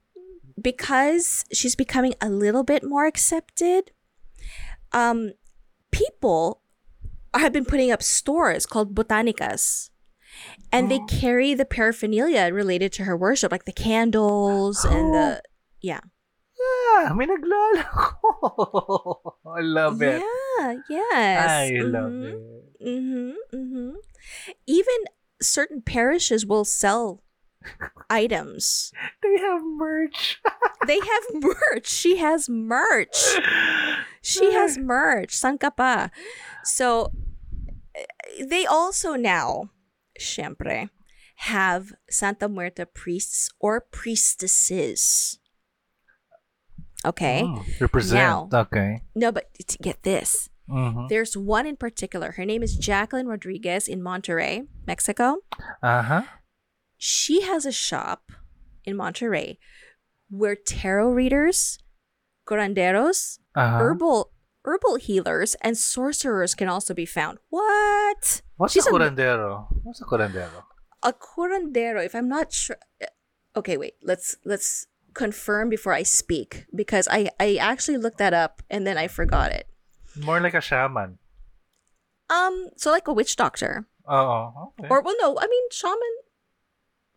[0.61, 3.91] because she's becoming a little bit more accepted.
[4.93, 5.33] Um
[5.91, 6.63] people
[7.35, 9.91] have been putting up stores called botanicas.
[10.71, 15.43] And they carry the paraphernalia related to her worship, like the candles and the
[15.81, 16.01] yeah.
[16.67, 19.33] Ah, may naglalako.
[19.57, 20.23] I love it.
[20.23, 21.51] Yeah, yes.
[21.51, 22.33] I love Mhm.
[22.33, 22.39] it.
[22.83, 23.91] Mm-hmm, mm-hmm.
[24.67, 24.99] Even
[25.41, 27.23] certain parishes will sell
[28.11, 28.93] items.
[29.23, 30.41] They have merch.
[30.87, 31.89] They have merch.
[31.89, 33.17] She has merch.
[34.23, 35.35] She has merch.
[35.35, 36.11] San ka pa?
[36.63, 37.11] So,
[37.97, 38.07] eh,
[38.47, 39.71] they also now,
[40.15, 40.91] syempre,
[41.51, 45.39] have Santa Muerte priests or priestesses.
[47.05, 47.43] Okay?
[47.45, 48.19] Mm, represent.
[48.53, 49.03] Now- Okay.
[49.15, 50.49] No, but t- get this.
[50.69, 51.09] Mhm.
[51.09, 52.33] There's one in particular.
[52.33, 55.39] Her name is Jacqueline Rodriguez in Monterrey, Mexico.
[55.83, 56.23] Uh-huh.
[56.97, 58.33] She has a shop
[58.85, 59.59] in Monterrey
[60.29, 61.79] where tarot readers,
[62.49, 63.79] curanderos, Uh-huh.
[63.79, 64.33] herbal
[64.65, 67.39] herbal healers, and sorcerers can also be found.
[67.51, 68.43] What?
[68.57, 69.69] What's She's a a- curandero?
[69.85, 70.65] What's a curandero?
[71.05, 72.77] A curandero, if I'm not sure
[73.55, 73.95] Okay, wait.
[74.03, 79.01] Let's let's confirm before I speak because I I actually looked that up and then
[79.01, 79.67] I forgot it.
[80.15, 81.17] More like a shaman.
[82.29, 83.89] Um, so like a witch doctor.
[84.05, 84.71] Oo.
[84.79, 84.89] Okay.
[84.93, 86.15] Or well no, I mean shaman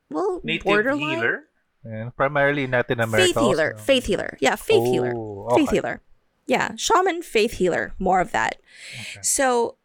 [0.10, 1.38] well Native borderline healer?
[1.86, 3.28] Yeah, primarily in Latin America.
[3.34, 3.72] faith healer.
[3.76, 3.84] also.
[3.84, 4.32] Faith healer.
[4.41, 5.14] Yeah, faith healer.
[5.16, 6.02] Oh, Faith healer.
[6.47, 7.93] Yeah, shaman, faith healer.
[8.00, 8.58] More of that.
[8.95, 9.22] Okay.
[9.22, 9.78] So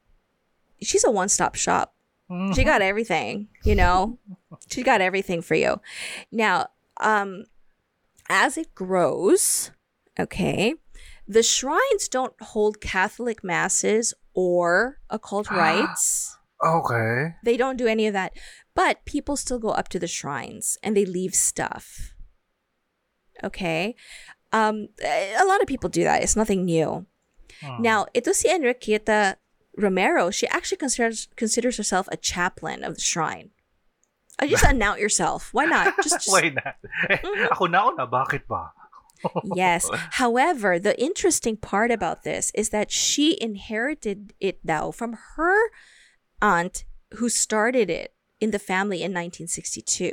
[0.80, 1.94] she's a one-stop shop.
[2.30, 2.54] Mhm.
[2.56, 4.18] She got everything, you know.
[4.70, 5.78] she got everything for you.
[6.32, 7.44] Now, um
[8.28, 9.70] as it grows,
[10.18, 10.74] okay,
[11.26, 16.36] the shrines don't hold Catholic masses or occult rites.
[16.64, 17.34] Okay.
[17.44, 18.32] They don't do any of that.
[18.74, 22.14] But people still go up to the shrines and they leave stuff.
[23.42, 23.94] Okay?
[24.52, 26.22] Um, a lot of people do that.
[26.22, 27.06] It's nothing new.
[27.60, 27.82] Hmm.
[27.82, 29.36] Now, ito si Enriqueta
[29.76, 33.50] Romero, she actually considers considers herself a chaplain of the shrine.
[34.38, 35.50] Uh, just announce yourself.
[35.52, 35.94] Why not?
[36.02, 36.74] Just, just Why not?
[37.10, 37.52] Eh, Mm-hmm.
[37.52, 38.72] Ako na una, bakit ba?
[39.54, 39.88] yes.
[40.18, 45.56] However, the interesting part about this is that she inherited it now from her
[46.42, 46.84] aunt
[47.16, 50.12] who started it in the family in 1962.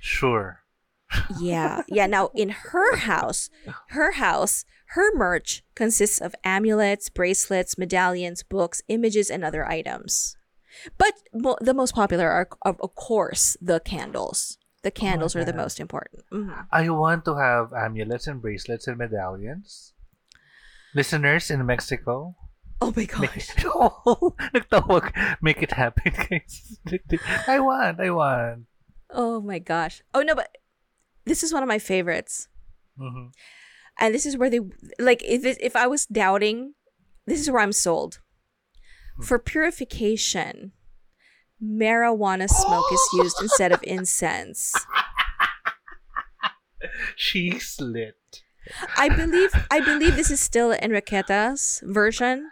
[0.00, 0.64] Sure.
[1.38, 1.82] Yeah.
[1.88, 2.06] Yeah.
[2.06, 3.50] Now, in her house,
[3.90, 4.64] her house,
[4.96, 10.36] her merch consists of amulets, bracelets, medallions, books, images, and other items.
[10.96, 14.58] But mo- the most popular are, of, course, the candles.
[14.82, 16.22] The candles are the most important.
[16.30, 16.66] Mhm.
[16.70, 19.92] I want to have amulets and bracelets and medallions.
[20.94, 22.34] Listeners in Mexico,
[22.80, 23.50] Oh my make gosh.
[23.66, 25.10] oh, nagtawag.
[25.42, 26.78] Make it happen, guys.
[27.48, 28.66] I want, I want.
[29.10, 30.02] Oh my gosh.
[30.14, 30.56] Oh no, but
[31.24, 32.46] this is one of my favorites.
[32.98, 33.32] Mhm.
[33.98, 34.60] And this is where they
[35.02, 36.74] like if if I was doubting,
[37.26, 38.20] this is where I'm sold.
[39.22, 40.72] For purification,
[41.62, 44.74] marijuana smoke is used instead of incense.
[47.16, 48.42] She's lit.
[48.96, 52.50] I believe I believe this is still Enriqueta's version,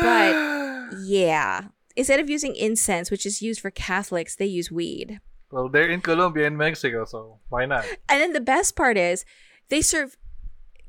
[0.00, 1.68] but yeah.
[1.96, 5.20] Instead of using incense, which is used for Catholics, they use weed.
[5.52, 7.84] well, they're in Colombia and Mexico, so why not?
[8.08, 9.24] And then the best part is
[9.68, 10.16] they serve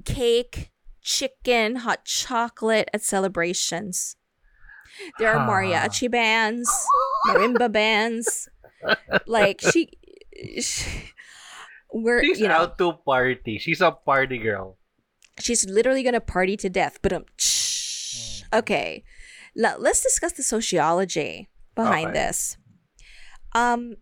[0.03, 0.71] cake,
[1.03, 4.15] chicken, hot chocolate at celebrations.
[5.19, 6.69] There are mariachi bands,
[7.27, 8.47] marimba bands.
[9.27, 9.89] Like she,
[10.61, 11.09] she
[11.91, 13.57] we're She's you know out to party.
[13.57, 14.77] She's a party girl.
[15.39, 16.99] she's literally gonna party to death.
[17.01, 18.59] But um, Hmm.
[18.63, 19.03] okay,
[19.55, 22.19] Now, let's discuss the sociology behind Okay.
[22.19, 22.57] this.
[23.55, 23.95] Um,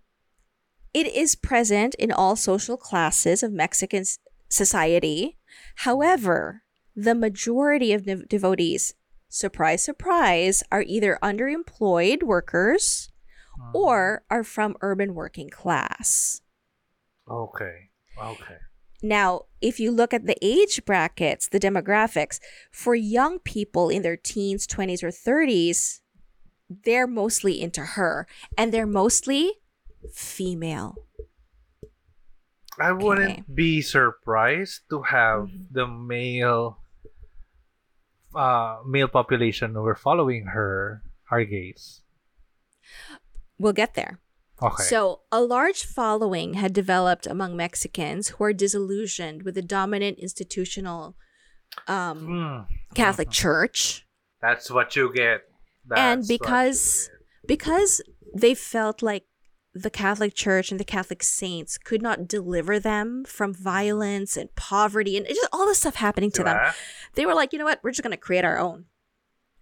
[0.93, 4.17] it is present in all social classes of Mexican s-
[4.49, 5.37] society.
[5.85, 6.63] However,
[6.95, 8.93] the majority of dev- devotees,
[9.34, 13.09] surprise, surprise, are either underemployed workers
[13.57, 13.71] Hmm.
[13.75, 16.41] or are from urban working class.
[17.29, 17.89] Okay.
[18.21, 18.57] Okay.
[19.01, 22.39] Now, if you look at the age brackets, the demographics,
[22.71, 26.01] for young people in their teens, 20s, or 30s,
[26.69, 28.25] they're mostly into her
[28.57, 29.51] and they're mostly
[30.13, 30.95] female.
[32.79, 35.63] I wouldn't be surprised to have Mm-hmm.
[35.71, 36.82] the male
[38.36, 42.01] uh male population who are following her are gays.
[43.59, 44.19] We'll get there.
[44.61, 44.84] Okay.
[44.84, 51.15] So, a large following had developed among Mexicans who are disillusioned with the dominant institutional
[51.88, 52.73] um, Hmm.
[52.93, 54.05] Catholic Church
[54.41, 55.41] That's what you get.
[55.88, 57.10] That's and because
[57.47, 58.01] because
[58.35, 59.26] they felt like
[59.75, 65.17] the Catholic Church and the Catholic saints could not deliver them from violence and poverty
[65.17, 66.57] and just all this stuff happening to them.
[67.15, 67.79] They were like, you know what?
[67.83, 68.85] We're just going to create our own.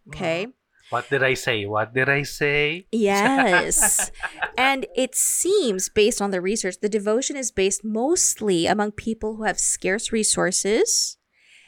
[0.09, 0.47] Okay?
[0.89, 1.65] What did I say?
[1.65, 2.85] What did I say?
[2.91, 4.11] Yes.
[4.57, 9.43] and it seems, based on the research, the devotion is based mostly among people who
[9.43, 11.17] have scarce resources,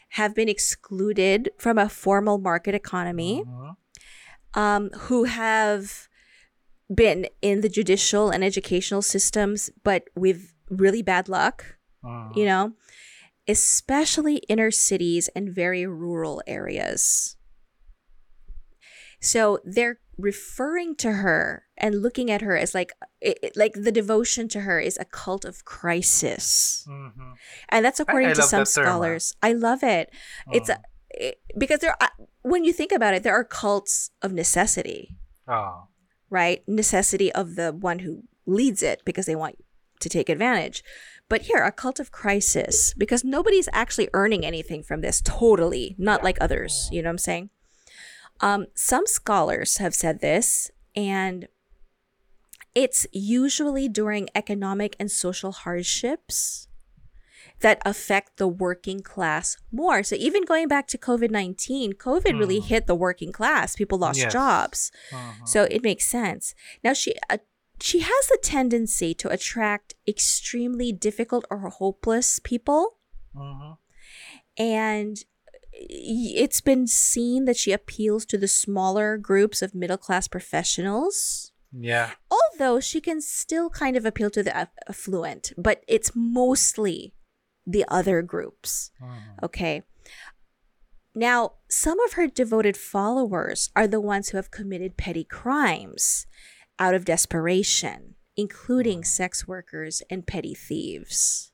[0.09, 3.77] have been excluded from a formal market economy, Mhm.
[4.55, 6.09] um, who have
[6.95, 12.35] been in the judicial and educational systems, but with really bad luck, Mhm.
[12.35, 12.73] you know,
[13.47, 17.35] especially inner cities and very rural areas.
[19.19, 22.91] So they're referring to her and looking at her as like,
[23.21, 27.35] it, it- like the devotion to her is a cult of crisis, Mhm.
[27.69, 29.35] and that's according I to some that term, scholars.
[29.41, 30.11] I love it.
[30.51, 30.75] It's Mhm.
[30.77, 32.11] a, it, because there, are,
[32.43, 35.17] when you think about it, there are cults of necessity
[35.47, 35.87] Oh.
[36.33, 36.63] Right?
[36.67, 39.63] Necessity of the one who leads it because they want
[39.99, 40.83] to take advantage.
[41.29, 46.23] But here, a cult of crisis, because nobody's actually earning anything from this totally, not
[46.23, 46.89] like others.
[46.91, 47.49] You know what I'm saying?
[48.41, 51.47] Um, some scholars have said this, and
[52.75, 56.67] it's usually during economic and social hardships
[57.63, 60.03] that affect the working class more.
[60.03, 62.65] So even going back to COVID 19, COVID really Mm.
[62.71, 63.75] hit the working class.
[63.75, 64.33] People lost Yes.
[64.33, 64.91] jobs.
[65.11, 65.45] Uh-huh.
[65.45, 66.53] So it makes sense.
[66.83, 67.37] Now she uh,
[67.81, 72.81] she has a tendency to attract extremely difficult or hopeless people
[73.35, 73.77] Mhm.
[74.57, 75.17] and
[75.75, 81.51] it's been seen that she appeals to the smaller groups of middle class professionals.
[81.71, 82.11] Yeah.
[82.29, 84.55] Although she can still kind of appeal to the
[84.87, 87.13] affluent, but it's mostly
[87.65, 88.91] the other groups.
[89.01, 89.43] Mhm.
[89.43, 89.83] Okay.
[91.15, 96.25] Now, some of her devoted followers are the ones who have committed petty crimes
[96.79, 101.51] out of desperation, including sex workers and petty thieves.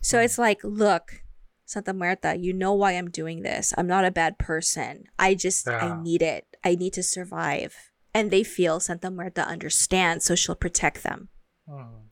[0.00, 1.22] So it's like, look,
[1.64, 3.72] Santa Muerte, you know why I'm doing this.
[3.76, 5.04] I'm not a bad person.
[5.18, 6.46] I just, I need it.
[6.62, 7.74] I need to survive.
[8.14, 11.30] And they feel Santa Muerte understands, so she'll protect them
[11.68, 12.10] Mhm.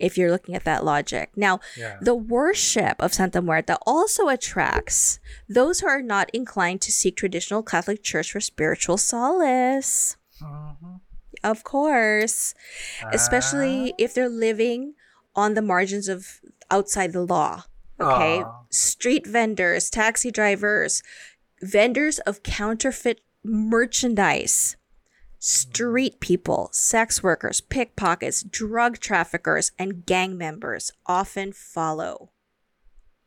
[0.00, 1.30] If you're looking at that logic.
[1.36, 1.98] Now, Yeah.
[2.00, 7.62] the worship of Santa Muerte also attracts those who are not inclined to seek traditional
[7.62, 10.16] Catholic Church for spiritual solace.
[10.40, 11.00] Mhm.
[11.44, 12.54] Of course,
[13.12, 14.94] especially if they're living
[15.36, 16.40] on the margins of
[16.70, 17.64] outside the law.
[18.00, 18.42] Okay?
[18.44, 18.62] Ah.
[18.70, 21.02] Street vendors, taxi drivers,
[21.62, 24.76] vendors of counterfeit merchandise,
[25.40, 32.30] street people, sex workers, pickpockets, drug traffickers, and gang members often follow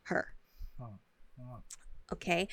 [0.04, 0.28] her.
[0.80, 0.98] Oh,
[1.40, 1.58] oh.
[2.12, 2.48] Okay?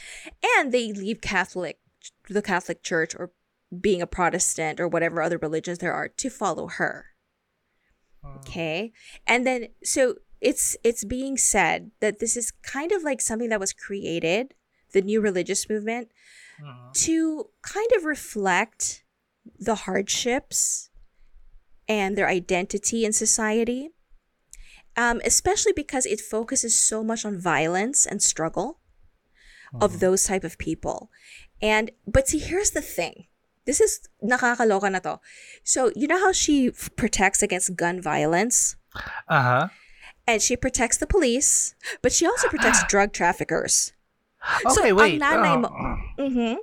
[0.58, 1.80] And they leave Catholic
[2.28, 3.32] the Catholic Church or
[3.80, 7.06] being a Protestant or whatever other religions there are to follow her.
[8.38, 8.92] Okay?
[9.28, 13.60] And then so it's it's being said that this is kind of like something that
[13.60, 14.56] was created,
[14.94, 16.10] the new religious movement,
[16.60, 16.94] Mhm.
[17.06, 19.04] to kind of reflect
[19.60, 20.90] the hardships
[21.88, 23.90] and their identity in society.
[24.98, 28.80] Um, especially because it focuses so much on violence and struggle
[29.80, 31.10] of those type of people.
[31.62, 33.28] And but see, here's the thing.
[33.66, 35.20] This is nakakaloka na to.
[35.64, 38.76] So you know how she f- protects against gun violence
[39.30, 39.70] Uh-huh.
[40.28, 43.94] and she protects the police, but she also protects drug traffickers.
[44.74, 45.22] So, Okay, ang wait.
[45.22, 45.62] nanay Oh.
[45.62, 46.56] mo- Mm-hmm.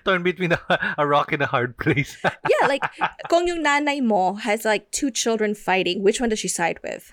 [0.04, 0.60] Torn between a,
[0.98, 2.16] a rock and a hard place.
[2.24, 2.82] Yeah, like
[3.28, 7.10] kung yung nanay mo has like two children fighting, which one does she side with?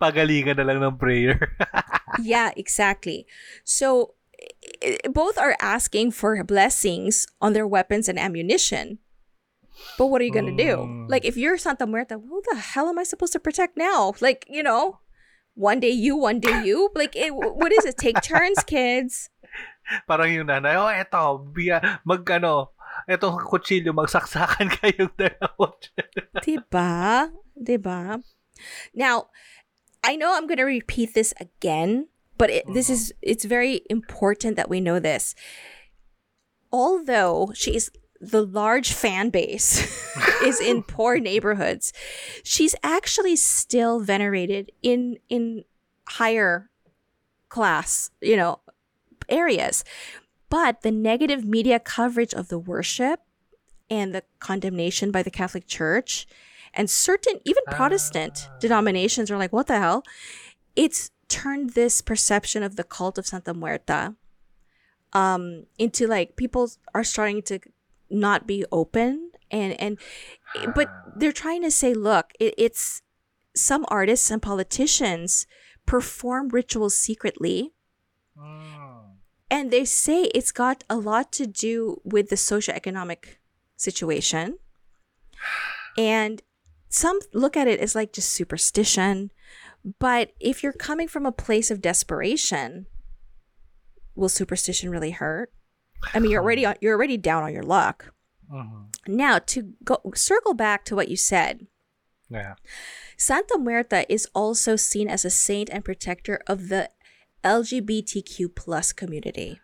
[0.00, 1.56] Pagalingan na lang ng prayer.
[2.22, 3.26] yeah, exactly.
[3.64, 4.14] So
[5.08, 8.98] both are asking for blessings on their weapons and ammunition.
[9.96, 10.84] But what are you gonna do?
[10.84, 11.08] Mm.
[11.08, 14.12] Like if you're Santa Muerte, who the hell am I supposed to protect now?
[14.20, 15.00] Like you know,
[15.60, 16.88] one day you, one day you.
[16.96, 18.00] Like it, what is it?
[18.00, 19.28] Take turns, kids.
[20.08, 22.72] Parang yung nanay, oh, eto, biya, mag, ano,
[23.04, 25.76] etong kutsilyo, magsaksakan kayong dalawa.
[26.44, 27.28] Diba?
[27.58, 28.22] Diba?
[28.94, 29.28] Now,
[30.00, 32.08] I know I'm going to repeat this again,
[32.38, 32.96] but it, this mm.
[32.96, 35.34] is it's very important that we know this.
[36.72, 39.80] Although she is the large fan base
[40.42, 41.92] is in poor neighborhoods,
[42.42, 45.64] she's actually still venerated in in
[46.08, 46.70] higher
[47.48, 48.60] class, you know,
[49.28, 49.84] areas.
[50.48, 53.20] But the negative media coverage of the worship
[53.88, 56.26] and the condemnation by the Catholic Church
[56.74, 60.04] and certain even Protestant denominations are like, what the hell?
[60.76, 64.14] It's turned this perception of the cult of Santa Muerte
[65.12, 67.58] um into like people are starting to
[68.10, 69.98] not be open and and
[70.74, 73.02] but they're trying to say look it, it's
[73.54, 75.46] some artists and politicians
[75.86, 77.72] perform rituals secretly
[79.50, 83.36] and they say it's got a lot to do with the socioeconomic
[83.76, 84.58] situation.
[85.98, 86.40] And
[86.88, 89.32] some look at it as like just superstition.
[89.98, 92.86] But if you're coming from a place of desperation,
[94.14, 95.52] will superstition really hurt?
[96.14, 98.12] I mean, you're already on, you're already down on your luck.
[98.52, 98.86] Mhm.
[99.06, 101.66] Now to go circle back to what you said,
[102.28, 102.54] Yeah.
[103.16, 106.90] Santa Muerte is also seen as a saint and protector of the
[107.44, 109.60] LGBTQ plus community.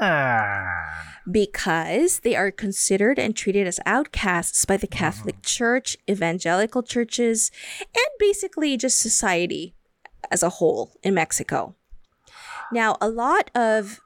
[0.00, 1.16] Ah.
[1.30, 8.06] because they are considered and treated as outcasts by the Catholic Church, evangelical churches, and
[8.18, 9.74] basically just society
[10.30, 11.74] as a whole in Mexico.
[12.72, 14.00] Now, a lot of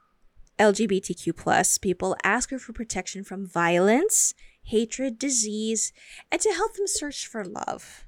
[0.59, 5.91] LGBTQ plus people ask her for protection from violence, hatred, disease,
[6.31, 8.05] and to help them search for love.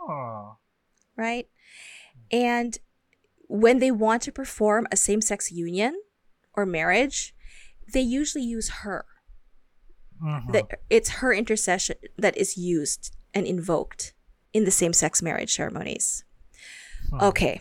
[0.00, 0.56] Oh.
[1.16, 1.48] right?
[2.30, 2.78] And
[3.48, 6.00] when they want to perform a same sex union
[6.54, 7.34] or marriage,
[7.92, 9.04] they usually use her.
[10.22, 10.52] Mhm.
[10.52, 14.14] That it's her intercession that is used and invoked
[14.52, 16.24] in the same sex marriage ceremonies.
[17.20, 17.60] Okay.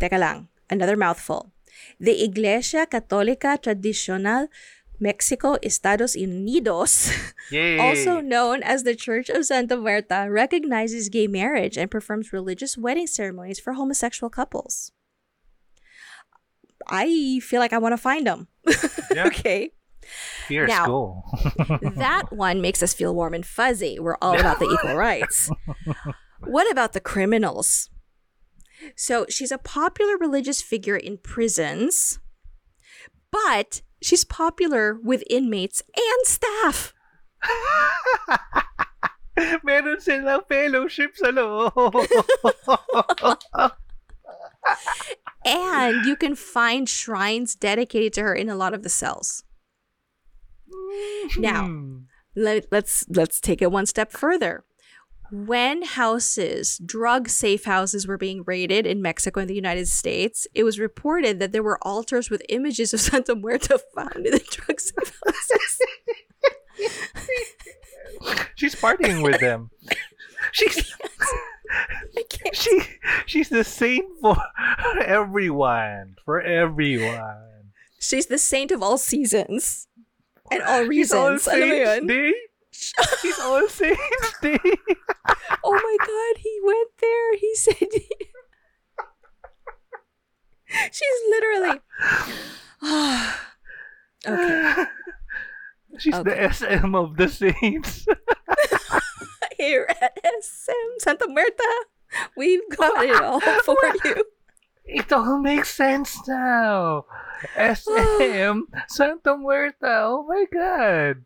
[0.00, 0.48] Teka lang.
[0.68, 1.52] Another mouthful.
[2.00, 4.48] The Iglesia Católica Tradicional
[5.00, 7.10] Mexico Estados Unidos
[7.50, 7.78] Yay.
[7.78, 13.08] also known as the Church of Santa Muerte, recognizes gay marriage and performs religious wedding
[13.08, 14.92] ceremonies for homosexual couples.
[16.86, 18.48] I feel like I want to find them.
[19.14, 19.26] Yeah.
[19.26, 19.72] okay.
[20.46, 21.22] Fierce Now- go.
[21.96, 23.98] That one makes us feel warm and fuzzy.
[23.98, 25.50] We're all about the equal rights.
[26.44, 27.88] What about the criminals?
[28.96, 32.18] So she's a popular religious figure in prisons,
[33.30, 36.94] but she's popular with inmates and staff.
[39.64, 42.06] Meron silang fellowship sa loob.
[45.44, 49.42] And you can find shrines dedicated to her in a lot of the cells.
[51.36, 51.98] Now, Hmm.
[52.34, 54.64] Let, let's let's take it one step further.
[55.32, 60.62] When houses, drug safe houses were being raided in Mexico and the United States, it
[60.62, 64.78] was reported that there were altars with images of Santa Muerte found in the drug
[64.78, 65.80] safe houses.
[68.56, 69.70] She's partying with them.
[70.52, 70.94] She's
[72.52, 72.82] she
[73.24, 74.36] she's the saint for
[75.00, 76.16] everyone.
[76.26, 77.72] For everyone.
[77.98, 79.88] She's the saint of all seasons
[80.50, 81.46] and all all reasons.
[81.46, 82.06] Yun?
[82.06, 82.34] day.
[82.72, 84.58] She's all saints day.
[85.62, 87.36] Oh my god, he went there.
[87.36, 87.88] He said
[90.90, 91.80] She's literally
[94.26, 94.84] Okay.
[95.98, 98.06] She's the SM of the saints.
[99.58, 101.62] Here at SM Santa Muerte,
[102.36, 104.24] we've got it all for you.
[104.84, 107.04] It all makes sense now.
[107.56, 109.76] SM Santa Muerte.
[109.82, 111.24] Oh my god.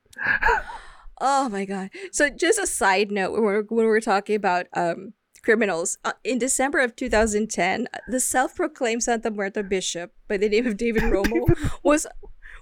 [1.20, 1.90] Oh my god.
[2.12, 6.38] So just a side note when we're when we're talking about um criminals uh, in
[6.38, 11.47] December of 2010, the self-proclaimed Santa Muerte bishop by the name of David Romo
[11.82, 12.06] was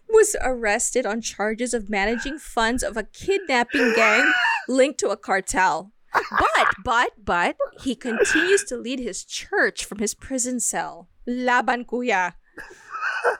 [0.08, 4.32] was arrested on charges of managing funds of a kidnapping gang
[4.68, 5.92] linked to a cartel.
[6.12, 11.08] But but but he continues to lead his church from his prison cell.
[11.26, 12.34] Laban kuya.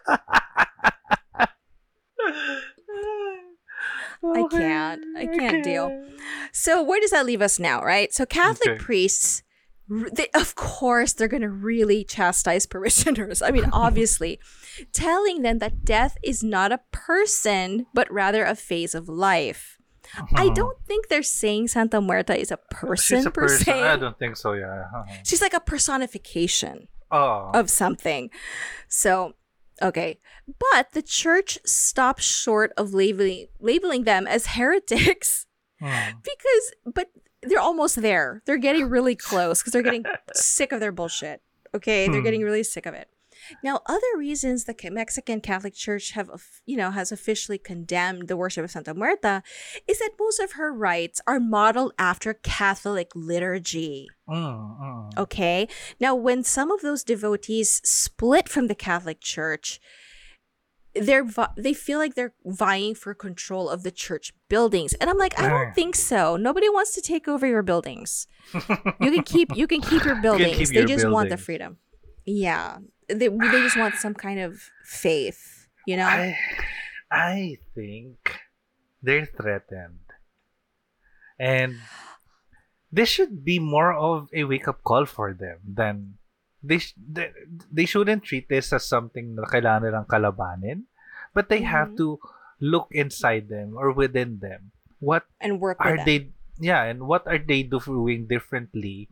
[4.33, 5.03] I can't.
[5.17, 6.05] I can't deal.
[6.53, 8.13] So where does that leave us now, right?
[8.13, 8.79] So Catholic Okay.
[8.79, 9.43] priests,
[10.13, 13.43] they, of course, they're going to really chastise parishioners.
[13.43, 14.41] I mean, obviously,
[14.93, 19.79] telling them that death is not a person, but rather a phase of life.
[20.35, 23.65] I don't think they're saying Santa Muerte is a person a per person.
[23.65, 23.83] se.
[23.83, 24.85] I don't think so, yeah.
[24.95, 25.03] Uh-huh.
[25.25, 27.51] She's like a personification Oh.
[27.55, 28.31] of something.
[28.89, 29.35] So,
[29.83, 30.19] okay.
[30.59, 35.47] But the church stopped short of labeling labeling them as heretics
[35.81, 36.19] Hmm.
[36.23, 37.11] because but
[37.43, 38.43] they're almost there.
[38.47, 41.43] They're getting really close because they're getting sick of their bullshit.
[41.75, 42.25] Okay, they're Hmm.
[42.25, 43.09] getting really sick of it.
[43.63, 46.31] Now, other reasons the Mexican Catholic Church have,
[46.67, 49.41] you know, has officially condemned the worship of Santa Muerte
[49.87, 54.09] is that most of her rites are modeled after Catholic liturgy.
[54.29, 55.19] Mm, mm.
[55.19, 55.69] Okay.
[56.01, 59.81] Now, when some of those devotees split from the Catholic Church,
[60.95, 61.27] they're
[61.57, 65.49] they feel like they're vying for control of the church buildings, and I'm like, I
[65.49, 66.37] don't think so.
[66.37, 68.27] Nobody wants to take over your buildings.
[68.53, 70.57] You can keep you can keep your buildings.
[70.57, 71.79] keep they your just want the freedom.
[72.25, 72.79] Yeah,
[73.09, 75.69] they they just want some kind of faith.
[75.87, 76.07] You know.
[76.09, 76.37] I,
[77.11, 78.17] I think
[79.03, 80.01] they're threatened.
[81.39, 81.77] And
[82.93, 86.15] this should be more of a wake up call for them than
[86.63, 87.31] they, sh- they,
[87.71, 90.87] they shouldn't treat this as something na kailangan nilang kalabanin,
[91.35, 91.97] but they have Mhm.
[91.99, 92.07] to
[92.63, 94.71] look inside them or within them.
[95.03, 99.11] What and work are they yeah and what are they doing differently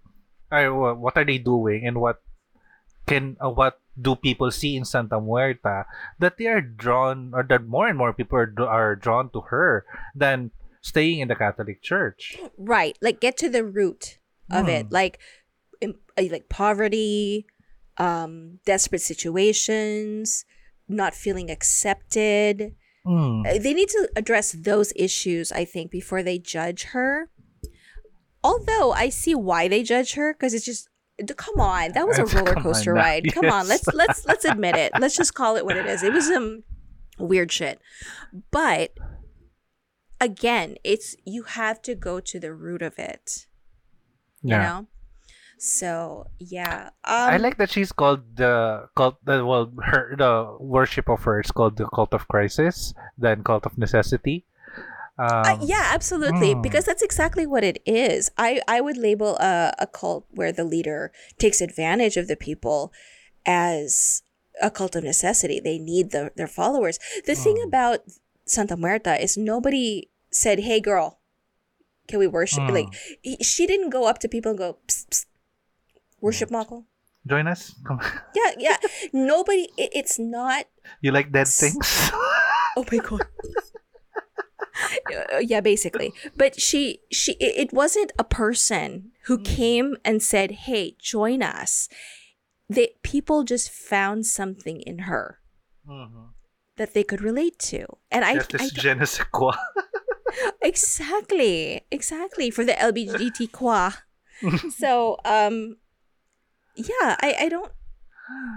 [0.49, 2.23] or what are they doing and what
[3.05, 5.85] can uh, what do people see in Santa Muerte
[6.19, 9.85] that they are drawn or that more and more people are, are drawn to her
[10.15, 10.51] than
[10.81, 12.39] staying in the Catholic Church?
[12.57, 12.97] Right.
[13.03, 14.19] Like get to the root
[14.51, 14.87] of it.
[14.87, 14.93] Hmm.
[14.93, 15.19] like
[15.81, 17.47] im- uh, like poverty
[17.99, 20.45] um desperate situations
[20.89, 22.75] not feeling accepted.
[23.07, 23.47] Mm.
[23.47, 27.31] Uh, they need to address those issues i think before they judge her.
[28.45, 30.89] Although i see why they judge her because it's just
[31.37, 34.93] come on that was a roller coaster ride come on let's let's let's admit it
[34.99, 36.65] let's just call it what it is it was some
[37.19, 37.81] weird shit
[38.51, 38.93] but
[40.21, 43.47] again it's you have to go to the root of it
[44.43, 44.63] You Yeah.
[44.63, 44.87] know?
[45.59, 46.91] So yeah.
[47.07, 49.23] Um I like that she's called the cult.
[49.23, 53.63] The well, her the worship of her is called the cult of crisis, then cult
[53.67, 54.43] of necessity.
[55.19, 56.55] Um, Uh, yeah, absolutely.
[56.55, 56.63] mm.
[56.63, 58.31] Because that's exactly what it is.
[58.39, 62.93] I, I would label a, a cult where the leader takes advantage of the people
[63.47, 64.23] as
[64.61, 65.61] a cult of necessity.
[65.61, 66.99] They need the, their followers.
[67.27, 67.67] The thing Mm.
[67.67, 67.99] about
[68.47, 71.21] Santa Muerte is nobody said, hey, girl,
[72.09, 72.61] can we worship?
[72.65, 72.73] Mm.
[72.73, 72.89] Like,
[73.23, 75.27] he- she didn't go up to people and go, psst, psst,
[76.21, 76.53] worship Mm.
[76.53, 76.85] Mako.
[77.27, 77.75] Join us.
[77.87, 78.01] Come.
[78.35, 78.77] Yeah, yeah.
[79.13, 80.67] Nobody, it, it's not
[81.01, 82.11] You like dead S- things?
[82.77, 83.21] Oh my god.
[85.41, 86.13] Yeah, basically.
[86.37, 89.45] But she she it wasn't a person who Mm.
[89.45, 91.89] came and said, "Hey, join us."
[92.69, 95.39] They people just found something in her
[95.87, 96.33] Mhm.
[96.77, 97.87] that they could relate to.
[98.11, 99.53] And I, Yes, I this je ne sais quoi.
[100.63, 103.93] exactly, exactly for the LGBT qua.
[104.77, 105.77] so, um
[106.75, 107.73] yeah, I I don't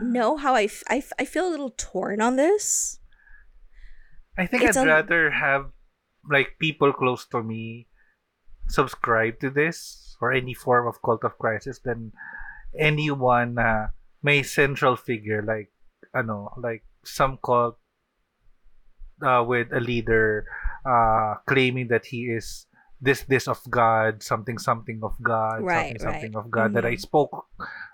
[0.01, 2.99] know how I, f- I, f- I feel a little torn on this.
[4.37, 5.71] I think It's I'd a- rather have
[6.29, 7.87] like people close to me
[8.67, 12.11] subscribe to this or any form of cult of crisis than
[12.77, 13.93] anyone na
[14.23, 15.69] may central figure like
[16.15, 17.77] ano like some cult
[19.21, 20.45] uh, with a leader
[20.85, 22.65] uh, claiming that he is
[23.05, 26.41] this this of God something something of God Right, something something right.
[26.41, 27.05] of God that I Mhm.
[27.05, 27.33] spoke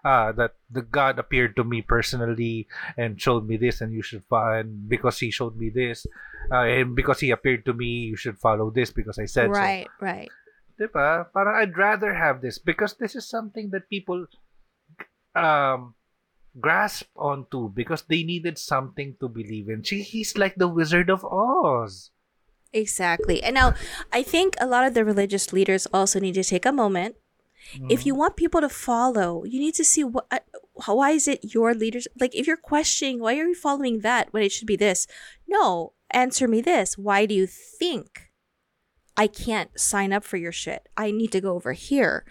[0.07, 4.23] uh, that the God appeared to me personally and showed me this and you should
[4.23, 6.07] follow and because he showed me this
[6.47, 9.59] uh, and because he appeared to me you should follow this because I said so.
[9.59, 10.31] right, right.
[10.79, 14.25] diba parang I'd rather have this because this is something that people
[15.35, 15.93] um
[16.59, 21.23] grasp onto because they needed something to believe in she, he's like the wizard of
[21.23, 22.11] Oz
[22.73, 23.43] Exactly.
[23.43, 23.73] And now
[24.14, 27.15] I think a lot of the religious leaders also need to take a moment.
[27.89, 30.39] If you want people to follow, you need to see what uh,
[30.88, 34.41] why is it your leaders like if you're questioning why are you following that when
[34.43, 35.06] it should be this?
[35.48, 36.98] No, answer me this.
[36.98, 38.31] Why do you think
[39.15, 40.89] I can't sign up for your shit?
[40.98, 42.26] I need to go over here.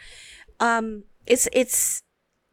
[0.59, 2.03] Um it's it's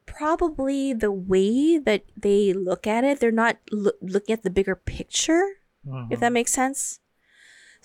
[0.05, 3.19] probably the way that they look at it.
[3.19, 5.43] They're not loo- looking at the bigger picture
[5.85, 6.07] Mhm.
[6.11, 6.99] if that makes sense.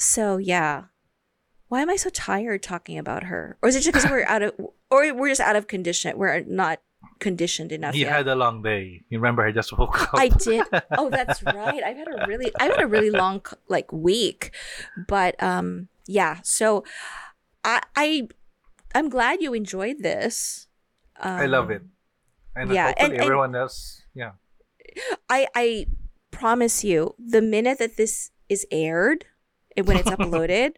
[0.02, 0.84] So yeah,
[1.68, 3.56] why am I so tired talking about her?
[3.62, 4.52] Or is it just because we're out of,
[4.90, 6.18] or we're just out of condition?
[6.18, 6.80] We're not
[7.18, 8.12] conditioned enough you yet.
[8.12, 10.66] had a long day you remember I just woke up I did.
[10.98, 11.82] Oh, that's right.
[11.82, 14.50] I've had a really, I've had a really long like week,
[15.08, 16.38] but um, yeah.
[16.42, 16.84] So,
[17.64, 18.28] I, I,
[18.94, 20.66] I'm glad you enjoyed this.
[21.20, 21.82] Um, I love it
[22.56, 24.32] and yeah, and- and- everyone else yeah
[25.30, 25.86] I I
[26.30, 29.24] promise you, the minute that this is aired,
[29.84, 30.76] when it's uploaded,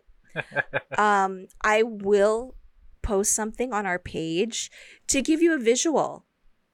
[0.98, 2.54] um, I will
[3.02, 4.70] post something on our page
[5.08, 6.24] to give you a visual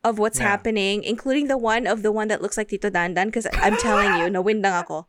[0.03, 0.49] of what's Yeah.
[0.49, 3.27] happening, including the one of the one that looks like Tito Dandan.
[3.27, 5.07] Because I'm telling you, no windang ako.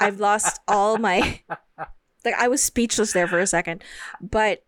[0.00, 1.40] I've lost all my
[2.24, 3.82] like I was speechless there for a second,
[4.20, 4.64] but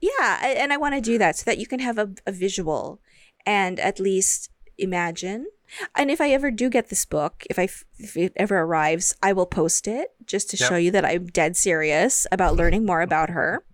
[0.00, 3.00] yeah, and I want to do that so that you can have a, a visual
[3.46, 5.46] and at least imagine.
[5.94, 7.68] And if I ever do get this book, if I
[7.98, 10.68] if it ever arrives, I will post it just to Yep.
[10.68, 13.64] show you that I'm dead serious about learning more about her.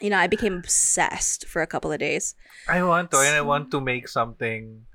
[0.00, 2.34] You know, I became obsessed for a couple of days.
[2.68, 4.86] I want to and I want to make something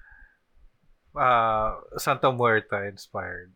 [1.16, 3.54] uh Santa Muerte inspired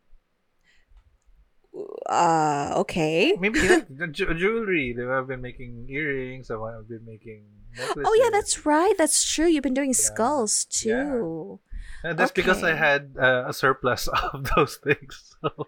[2.09, 3.35] Uh, okay.
[3.39, 7.45] maybe like jewelry I've been making earrings I've been making
[7.77, 8.93] necklaces Oh yeah, that's right.
[8.97, 9.45] That's true.
[9.45, 10.01] You've been doing Yeah.
[10.09, 11.59] skulls too.
[12.03, 15.35] And that's because I had uh, a surplus of those things.
[15.41, 15.67] So,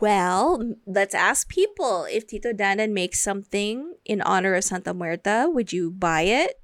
[0.00, 5.46] Well, let's ask people if Tito Dandan makes something in honor of Santa Muerte.
[5.48, 6.60] Would you buy it?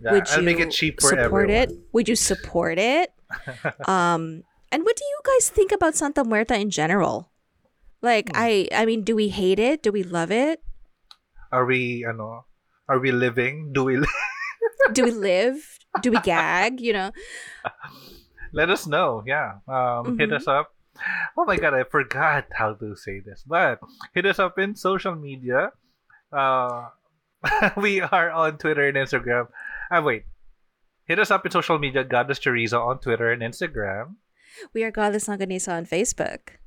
[0.00, 1.50] yeah, would I'll you make it cheap for support everyone.
[1.50, 1.72] it?
[1.92, 3.12] Would you support it?
[3.88, 7.30] um, and what do you guys think about Santa Muerte in general?
[8.00, 9.82] Like, I, I mean, do we hate it?
[9.82, 10.62] Do we love it?
[11.50, 12.44] Are we, ano,
[12.88, 13.72] are we living?
[13.72, 14.16] Do we li-
[14.92, 15.77] Do we live?
[16.02, 16.80] Do we gag?
[16.80, 17.10] You know?
[18.52, 19.22] Let us know.
[19.26, 19.60] Yeah.
[19.68, 20.36] Um, Hit Mhm.
[20.36, 20.72] us up.
[21.36, 23.44] Oh my god, I forgot how to say this.
[23.46, 23.78] But
[24.14, 25.70] hit us up in social media.
[26.32, 26.88] Uh,
[27.76, 29.46] we are on Twitter and Instagram.
[29.92, 30.24] Ah, wait.
[31.06, 34.16] Hit us up in social media, Goddess Teresa on Twitter and Instagram.
[34.74, 36.58] We are Godless Longanisa on Facebook.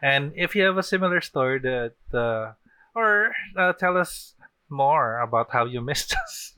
[0.00, 2.52] And if you have a similar story that, uh,
[2.94, 4.34] or uh, tell us
[4.70, 6.54] more about how you missed us.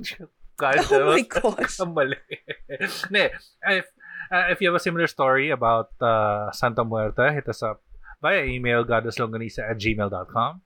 [0.56, 1.78] God, Oh my gosh.
[3.10, 3.30] Ne,
[3.68, 3.84] if,
[4.32, 7.82] uh, if you have a similar story about uh, Santa Muerte, hit us up
[8.22, 10.60] via email, godlesslonganisa at gmail.com.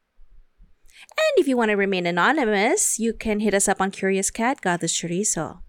[1.00, 4.60] And if you want to remain anonymous, you can hit us up on Curious Cat,
[4.60, 5.60] Godless Chorizo.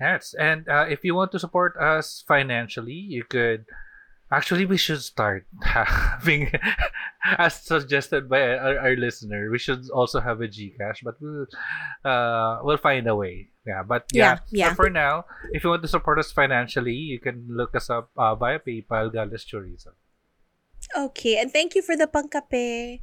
[0.00, 3.64] Yes, and uh, if you want to support us financially, you could.
[4.32, 6.50] Actually, we should start having,
[7.36, 11.46] as suggested by our, our listener, we should also have a Gcash, but we'll,
[12.04, 13.52] uh, we'll find a way.
[13.66, 14.74] Yeah, but yeah, Yeah, yeah.
[14.74, 18.34] For now, if you want to support us financially, you can look us up uh,
[18.34, 19.94] via PayPal, Godless Chorizo.
[20.96, 23.02] Okay, and thank you for the pangkape.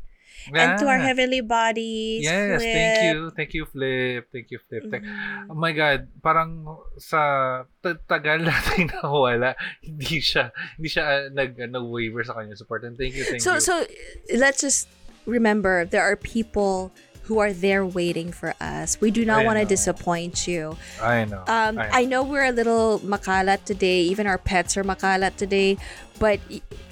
[0.50, 2.24] And to our heavenly bodies.
[2.24, 2.74] Yes, Flip.
[2.74, 3.18] thank you.
[3.36, 4.22] Thank you, Flip.
[4.32, 4.84] Thank you, Flip.
[4.90, 5.52] Thank- Mhm.
[5.52, 6.64] Oh my God, parang
[6.98, 9.54] sa tagal natin nawala,
[9.84, 10.50] hindi siya,
[10.80, 12.82] hindi siya uh, nag, nag-waiver sa kanya support.
[12.88, 13.62] And thank you, thank so you.
[13.62, 14.88] so so let's just
[15.30, 16.90] remember there are people
[17.30, 18.98] who are there waiting for us.
[18.98, 20.74] We do not want to disappoint you.
[20.98, 21.46] I know.
[21.46, 24.02] Um, I I know we're a little makalat today.
[24.10, 25.78] Even our pets are makalat today,
[26.20, 26.40] but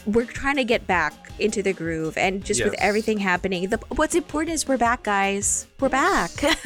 [0.08, 2.18] we're trying to get back into the groove.
[2.18, 5.68] And just with everything happening, the, what's important is we're back, guys.
[5.80, 6.32] We're back.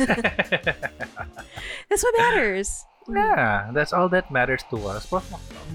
[1.89, 2.85] That's what matters.
[3.09, 5.11] yeah, that's all that matters to us.
[5.11, 5.23] Well,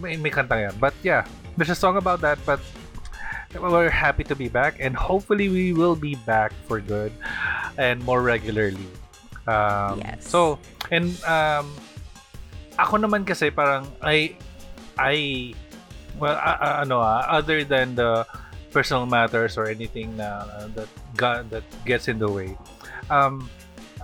[0.00, 0.74] may, may kanta yan.
[0.80, 1.26] But yeah,
[1.58, 2.60] there's a song about that, but
[3.52, 7.12] we're happy to be back and hopefully we will be back for good
[7.76, 8.88] and more regularly.
[9.46, 10.28] Um, Yes.
[10.28, 10.58] So,
[10.90, 11.70] and um,
[12.78, 14.36] ako naman kasi parang I,
[14.98, 15.52] I,
[16.18, 18.26] well, uh, uh, ano ah, other than the
[18.72, 22.56] personal matters or anything na uh, that got, that gets in the way,
[23.08, 23.48] um,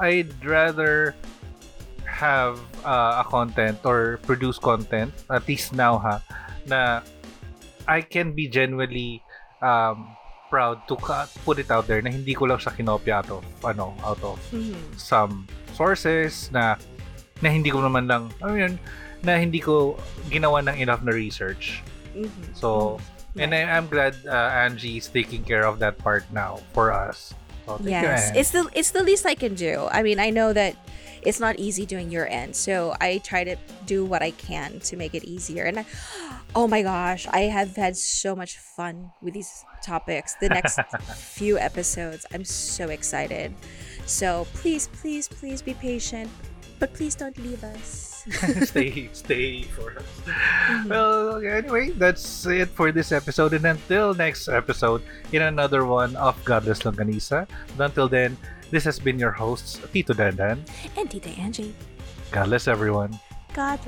[0.00, 1.14] I'd rather
[2.06, 6.22] have uh, a content or produce content at least now ha
[6.68, 7.00] na
[7.88, 9.20] I can be genuinely
[9.60, 10.14] um,
[10.48, 10.94] proud to
[11.44, 14.38] put it out there na hindi ko lang siya kinopya out of ano out of
[14.54, 14.76] Mhm.
[14.94, 16.76] some sources na
[17.42, 18.74] na hindi ko naman lang ano yun
[19.26, 19.98] na hindi ko
[20.30, 21.82] ginawa ng enough na research
[22.14, 22.54] Mhm.
[22.54, 22.98] so
[23.36, 27.32] and I, I'm glad uh, Angie is taking care of that part now for us
[27.66, 28.36] so thank you, Yes, Ange.
[28.36, 29.86] it's the it's the least I can do.
[29.90, 30.74] I mean, I know that
[31.22, 33.54] it's not easy doing your end, so I try to
[33.86, 35.62] do what I can to make it easier.
[35.70, 35.84] And I,
[36.58, 40.34] oh my gosh, I have had so much fun with these topics.
[40.42, 40.80] The next
[41.38, 43.54] few episodes, I'm so excited.
[44.06, 46.28] So please, please, please be patient,
[46.82, 48.26] but please don't leave us.
[48.66, 50.02] stay stay for us.
[50.26, 50.90] Mm-hmm.
[50.90, 53.54] Well, anyway, that's it for this episode.
[53.54, 57.46] And until next episode, in another one of Godless Longanisa.
[57.78, 58.34] But until then,
[58.74, 60.66] this has been your hosts, Tito Dandan.
[60.98, 61.70] and Tita Angie,
[62.34, 63.14] Godless, everyone.
[63.54, 63.78] God